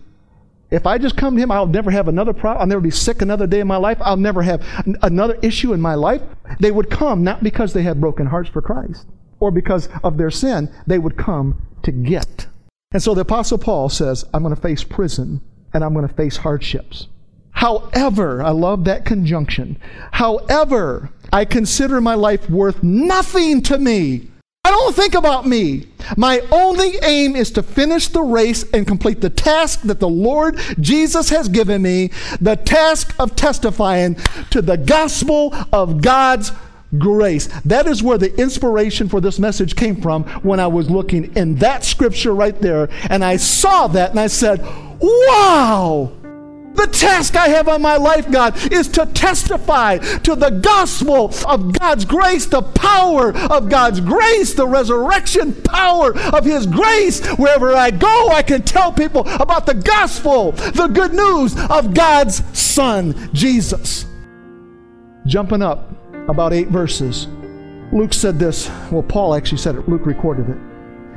If 0.71 0.85
I 0.85 0.97
just 0.97 1.17
come 1.17 1.35
to 1.35 1.41
him, 1.41 1.51
I'll 1.51 1.65
never 1.65 1.89
have 1.91 2.07
another 2.07 2.33
problem. 2.33 2.61
I'll 2.61 2.67
never 2.67 2.81
be 2.81 2.91
sick 2.91 3.21
another 3.21 3.47
day 3.47 3.59
in 3.59 3.67
my 3.67 3.77
life. 3.77 3.97
I'll 4.01 4.17
never 4.17 4.43
have 4.43 4.63
another 5.01 5.37
issue 5.41 5.73
in 5.73 5.81
my 5.81 5.95
life. 5.95 6.21
They 6.59 6.71
would 6.71 6.89
come 6.89 7.23
not 7.23 7.43
because 7.43 7.73
they 7.73 7.83
had 7.83 7.99
broken 7.99 8.27
hearts 8.27 8.49
for 8.49 8.61
Christ 8.61 9.07
or 9.39 9.51
because 9.51 9.89
of 10.03 10.17
their 10.17 10.29
sin. 10.29 10.73
They 10.85 10.99
would 10.99 11.17
come 11.17 11.61
to 11.83 11.91
get. 11.91 12.47
And 12.91 13.01
so 13.01 13.15
the 13.15 13.21
Apostle 13.21 13.57
Paul 13.57 13.89
says, 13.89 14.25
I'm 14.33 14.43
going 14.43 14.55
to 14.55 14.61
face 14.61 14.83
prison 14.83 15.41
and 15.73 15.83
I'm 15.83 15.93
going 15.93 16.07
to 16.07 16.13
face 16.13 16.37
hardships. 16.37 17.07
However, 17.51 18.41
I 18.41 18.51
love 18.51 18.85
that 18.85 19.05
conjunction. 19.05 19.77
However, 20.11 21.09
I 21.31 21.45
consider 21.45 22.01
my 22.01 22.15
life 22.15 22.49
worth 22.49 22.81
nothing 22.83 23.61
to 23.63 23.77
me 23.77 24.29
I 24.65 24.71
don't 24.71 24.95
think 24.95 25.15
about 25.15 25.47
me. 25.47 25.87
My 26.15 26.41
only 26.51 26.97
aim 27.01 27.35
is 27.35 27.49
to 27.51 27.63
finish 27.63 28.09
the 28.09 28.21
race 28.21 28.63
and 28.71 28.85
complete 28.85 29.19
the 29.19 29.29
task 29.29 29.81
that 29.83 29.99
the 29.99 30.09
Lord 30.09 30.59
Jesus 30.79 31.29
has 31.29 31.47
given 31.47 31.81
me 31.81 32.11
the 32.41 32.55
task 32.55 33.15
of 33.19 33.35
testifying 33.35 34.15
to 34.51 34.61
the 34.61 34.77
gospel 34.77 35.55
of 35.71 36.01
God's 36.01 36.51
grace. 36.97 37.47
That 37.63 37.87
is 37.87 38.03
where 38.03 38.17
the 38.17 38.37
inspiration 38.39 39.07
for 39.07 39.21
this 39.21 39.39
message 39.39 39.75
came 39.75 40.01
from 40.01 40.25
when 40.43 40.59
I 40.59 40.67
was 40.67 40.89
looking 40.89 41.35
in 41.35 41.55
that 41.55 41.85
scripture 41.85 42.35
right 42.35 42.59
there. 42.61 42.89
And 43.09 43.23
I 43.23 43.37
saw 43.37 43.87
that 43.87 44.11
and 44.11 44.19
I 44.19 44.27
said, 44.27 44.61
wow! 44.99 46.11
The 46.79 46.87
task 46.87 47.35
I 47.35 47.49
have 47.49 47.67
on 47.67 47.81
my 47.81 47.97
life, 47.97 48.31
God, 48.31 48.55
is 48.71 48.87
to 48.89 49.05
testify 49.07 49.97
to 49.97 50.33
the 50.33 50.49
gospel 50.49 51.33
of 51.45 51.73
God's 51.73 52.05
grace, 52.05 52.45
the 52.45 52.61
power 52.61 53.35
of 53.35 53.67
God's 53.67 53.99
grace, 53.99 54.53
the 54.53 54.65
resurrection 54.65 55.53
power 55.53 56.17
of 56.17 56.45
His 56.45 56.65
grace. 56.65 57.27
Wherever 57.31 57.75
I 57.75 57.91
go, 57.91 58.29
I 58.29 58.43
can 58.43 58.61
tell 58.61 58.93
people 58.93 59.27
about 59.27 59.65
the 59.65 59.73
gospel, 59.73 60.53
the 60.53 60.87
good 60.87 61.13
news 61.13 61.53
of 61.69 61.93
God's 61.93 62.43
Son, 62.57 63.29
Jesus. 63.33 64.05
Jumping 65.25 65.61
up 65.61 65.91
about 66.29 66.53
eight 66.53 66.69
verses, 66.69 67.27
Luke 67.91 68.13
said 68.13 68.39
this. 68.39 68.69
Well, 68.89 69.03
Paul 69.03 69.35
actually 69.35 69.57
said 69.57 69.75
it, 69.75 69.89
Luke 69.89 70.05
recorded 70.05 70.47
it. 70.47 70.57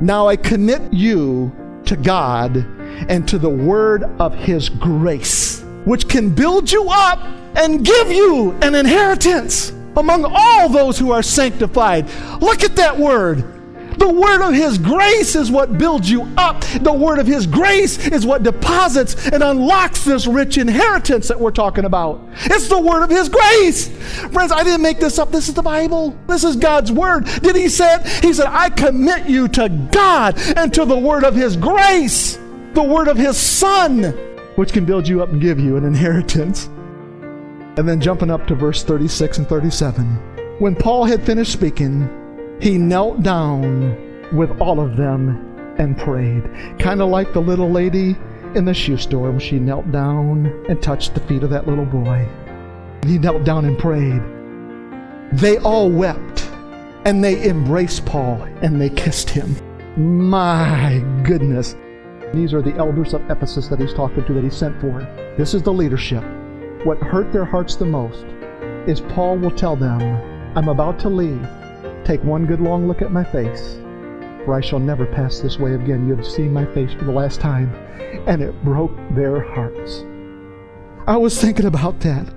Now 0.01 0.27
I 0.27 0.35
commit 0.35 0.91
you 0.91 1.55
to 1.85 1.95
God 1.95 2.65
and 3.07 3.27
to 3.27 3.37
the 3.37 3.49
word 3.49 4.03
of 4.19 4.33
His 4.33 4.69
grace, 4.69 5.61
which 5.85 6.07
can 6.07 6.29
build 6.29 6.71
you 6.71 6.87
up 6.89 7.19
and 7.55 7.85
give 7.85 8.11
you 8.11 8.51
an 8.61 8.75
inheritance 8.75 9.71
among 9.95 10.25
all 10.25 10.69
those 10.69 10.97
who 10.97 11.11
are 11.11 11.23
sanctified. 11.23 12.09
Look 12.41 12.63
at 12.63 12.75
that 12.77 12.97
word. 12.97 13.49
The 13.97 14.11
word 14.11 14.41
of 14.41 14.53
His 14.53 14.77
grace 14.77 15.35
is 15.35 15.51
what 15.51 15.77
builds 15.77 16.09
you 16.09 16.23
up. 16.35 16.61
The 16.81 16.91
word 16.91 17.19
of 17.19 17.27
His 17.27 17.45
grace 17.45 18.07
is 18.07 18.25
what 18.25 18.43
deposits 18.43 19.27
and 19.27 19.43
unlocks 19.43 20.03
this 20.03 20.25
rich 20.27 20.57
inheritance 20.57 21.27
that 21.27 21.39
we're 21.39 21.51
talking 21.51 21.85
about. 21.85 22.19
It's 22.45 22.67
the 22.67 22.79
word 22.79 23.03
of 23.03 23.09
His 23.09 23.29
grace. 23.29 23.87
Friends, 24.31 24.51
I 24.51 24.63
didn't 24.63 24.81
make 24.81 24.99
this 24.99 25.19
up. 25.19 25.31
This 25.31 25.47
is 25.47 25.53
the 25.53 25.61
Bible. 25.61 26.17
This 26.27 26.43
is 26.43 26.55
God's 26.55 26.91
word. 26.91 27.25
Did 27.41 27.55
He 27.55 27.69
say 27.69 27.95
it? 27.95 28.07
He 28.23 28.33
said, 28.33 28.47
I 28.47 28.69
commit 28.71 29.29
you 29.29 29.47
to 29.49 29.69
God 29.69 30.39
and 30.57 30.73
to 30.73 30.85
the 30.85 30.97
word 30.97 31.23
of 31.23 31.35
His 31.35 31.55
grace, 31.55 32.37
the 32.73 32.83
word 32.83 33.07
of 33.07 33.17
His 33.17 33.37
Son, 33.37 34.03
which 34.55 34.73
can 34.73 34.85
build 34.85 35.07
you 35.07 35.21
up 35.21 35.29
and 35.29 35.41
give 35.41 35.59
you 35.59 35.77
an 35.77 35.85
inheritance. 35.85 36.67
And 37.75 37.89
then 37.89 37.99
jumping 37.99 38.29
up 38.29 38.45
to 38.47 38.55
verse 38.55 38.83
36 38.83 39.39
and 39.39 39.49
37. 39.49 40.59
When 40.59 40.75
Paul 40.75 41.05
had 41.05 41.25
finished 41.25 41.51
speaking, 41.51 42.07
he 42.61 42.77
knelt 42.77 43.23
down 43.23 43.97
with 44.31 44.51
all 44.61 44.79
of 44.79 44.95
them 44.95 45.75
and 45.77 45.97
prayed. 45.97 46.43
Kind 46.79 47.01
of 47.01 47.09
like 47.09 47.33
the 47.33 47.41
little 47.41 47.69
lady 47.69 48.15
in 48.55 48.65
the 48.65 48.73
shoe 48.73 48.97
store 48.97 49.31
when 49.31 49.39
she 49.39 49.59
knelt 49.59 49.91
down 49.91 50.45
and 50.69 50.81
touched 50.81 51.15
the 51.15 51.19
feet 51.21 51.43
of 51.43 51.49
that 51.49 51.67
little 51.67 51.85
boy. 51.85 52.27
He 53.05 53.17
knelt 53.17 53.43
down 53.43 53.65
and 53.65 53.77
prayed. 53.77 54.21
They 55.33 55.57
all 55.57 55.89
wept 55.89 56.49
and 57.05 57.23
they 57.23 57.49
embraced 57.49 58.05
Paul 58.05 58.41
and 58.61 58.79
they 58.79 58.89
kissed 58.89 59.29
him. 59.29 59.55
My 60.29 61.03
goodness. 61.23 61.75
These 62.33 62.53
are 62.53 62.63
the 62.63 62.75
elders 62.75 63.13
of 63.13 63.29
Ephesus 63.29 63.67
that 63.67 63.79
he's 63.79 63.93
talking 63.93 64.25
to, 64.25 64.33
that 64.33 64.43
he 64.43 64.49
sent 64.49 64.81
for. 64.81 65.01
This 65.37 65.53
is 65.53 65.61
the 65.61 65.71
leadership. 65.71 66.23
What 66.83 66.97
hurt 66.97 67.31
their 67.31 67.45
hearts 67.45 67.75
the 67.75 67.85
most 67.85 68.25
is 68.87 69.01
Paul 69.01 69.37
will 69.37 69.51
tell 69.51 69.75
them, 69.75 70.01
I'm 70.57 70.67
about 70.67 70.97
to 70.99 71.09
leave. 71.09 71.47
Take 72.03 72.23
one 72.23 72.47
good 72.47 72.59
long 72.59 72.87
look 72.87 73.03
at 73.03 73.11
my 73.11 73.23
face, 73.23 73.75
for 74.45 74.55
I 74.55 74.61
shall 74.61 74.79
never 74.79 75.05
pass 75.05 75.39
this 75.39 75.59
way 75.59 75.75
again. 75.75 76.07
You 76.07 76.15
have 76.15 76.25
seen 76.25 76.51
my 76.51 76.65
face 76.73 76.91
for 76.93 77.05
the 77.05 77.11
last 77.11 77.39
time. 77.39 77.71
And 78.27 78.41
it 78.41 78.63
broke 78.63 78.97
their 79.11 79.41
hearts. 79.41 80.03
I 81.05 81.17
was 81.17 81.39
thinking 81.39 81.65
about 81.67 81.99
that. 81.99 82.33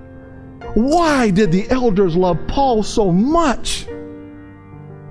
Why 0.75 1.31
did 1.31 1.51
the 1.51 1.67
elders 1.71 2.15
love 2.15 2.37
Paul 2.47 2.83
so 2.83 3.11
much? 3.11 3.87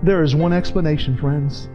There 0.02 0.22
is 0.22 0.36
one 0.36 0.52
explanation, 0.52 1.16
friends. 1.16 1.68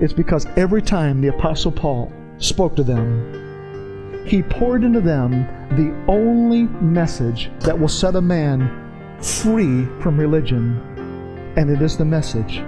It's 0.00 0.12
because 0.14 0.46
every 0.56 0.80
time 0.80 1.20
the 1.20 1.28
Apostle 1.28 1.72
Paul 1.72 2.12
spoke 2.38 2.74
to 2.76 2.82
them, 2.82 4.24
he 4.26 4.42
poured 4.42 4.84
into 4.84 5.00
them 5.00 5.46
the 5.76 5.94
only 6.10 6.64
message 6.82 7.50
that 7.60 7.78
will 7.78 7.88
set 7.88 8.14
a 8.14 8.20
man 8.20 9.16
free 9.22 9.86
from 10.02 10.18
religion, 10.18 10.78
and 11.56 11.70
it 11.70 11.82
is 11.82 11.96
the 11.96 12.04
message, 12.04 12.62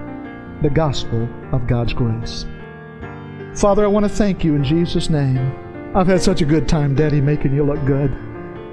the 0.63 0.71
gospel 0.71 1.29
of 1.53 1.67
God's 1.67 1.93
grace. 1.93 2.47
Father, 3.55 3.85
I 3.85 3.89
want 3.89 4.05
to 4.05 4.09
thank 4.09 4.43
you 4.43 4.55
in 4.55 4.65
Jesus' 4.65 5.11
name. 5.11 5.39
I've 5.95 6.07
had 6.07 6.23
such 6.23 6.41
a 6.41 6.47
good 6.47 6.69
time, 6.69 6.95
Daddy, 6.95 7.21
making 7.21 7.55
you 7.55 7.65
look 7.65 7.85
good. 7.85 8.17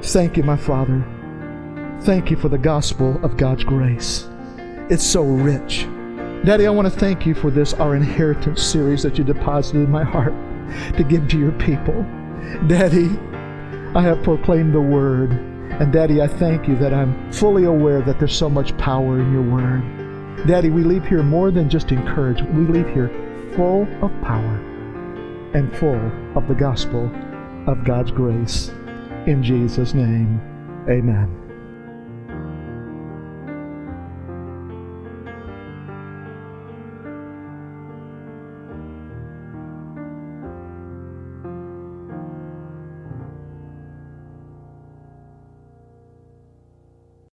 Thank 0.03 0.37
you, 0.37 0.43
my 0.43 0.57
Father. 0.57 1.03
Thank 2.01 2.29
you 2.31 2.37
for 2.37 2.47
the 2.47 2.57
gospel 2.57 3.19
of 3.23 3.37
God's 3.37 3.63
grace. 3.63 4.27
It's 4.89 5.05
so 5.05 5.23
rich. 5.23 5.87
Daddy, 6.45 6.67
I 6.67 6.69
want 6.69 6.91
to 6.91 6.99
thank 6.99 7.25
you 7.25 7.33
for 7.33 7.49
this, 7.49 7.73
our 7.73 7.95
inheritance 7.95 8.61
series 8.61 9.03
that 9.03 9.17
you 9.17 9.23
deposited 9.23 9.79
in 9.79 9.91
my 9.91 10.03
heart 10.03 10.33
to 10.95 11.03
give 11.03 11.27
to 11.29 11.39
your 11.39 11.51
people. 11.53 12.03
Daddy, 12.67 13.09
I 13.95 14.01
have 14.01 14.23
proclaimed 14.23 14.73
the 14.73 14.81
word. 14.81 15.31
And 15.31 15.91
Daddy, 15.93 16.21
I 16.21 16.27
thank 16.27 16.67
you 16.67 16.75
that 16.77 16.93
I'm 16.93 17.31
fully 17.31 17.65
aware 17.65 18.01
that 18.01 18.19
there's 18.19 18.35
so 18.35 18.49
much 18.49 18.75
power 18.77 19.19
in 19.19 19.31
your 19.31 19.43
word. 19.43 20.47
Daddy, 20.47 20.69
we 20.69 20.83
leave 20.83 21.05
here 21.05 21.23
more 21.23 21.51
than 21.51 21.69
just 21.69 21.91
encouraged. 21.91 22.41
We 22.41 22.65
leave 22.65 22.87
here 22.89 23.09
full 23.55 23.83
of 24.03 24.11
power 24.21 24.63
and 25.53 25.75
full 25.77 26.11
of 26.35 26.47
the 26.47 26.55
gospel 26.55 27.11
of 27.67 27.83
God's 27.83 28.11
grace. 28.11 28.69
In 29.25 29.41
Jesus' 29.43 29.93
name, 29.93 30.39
amen. 30.89 31.46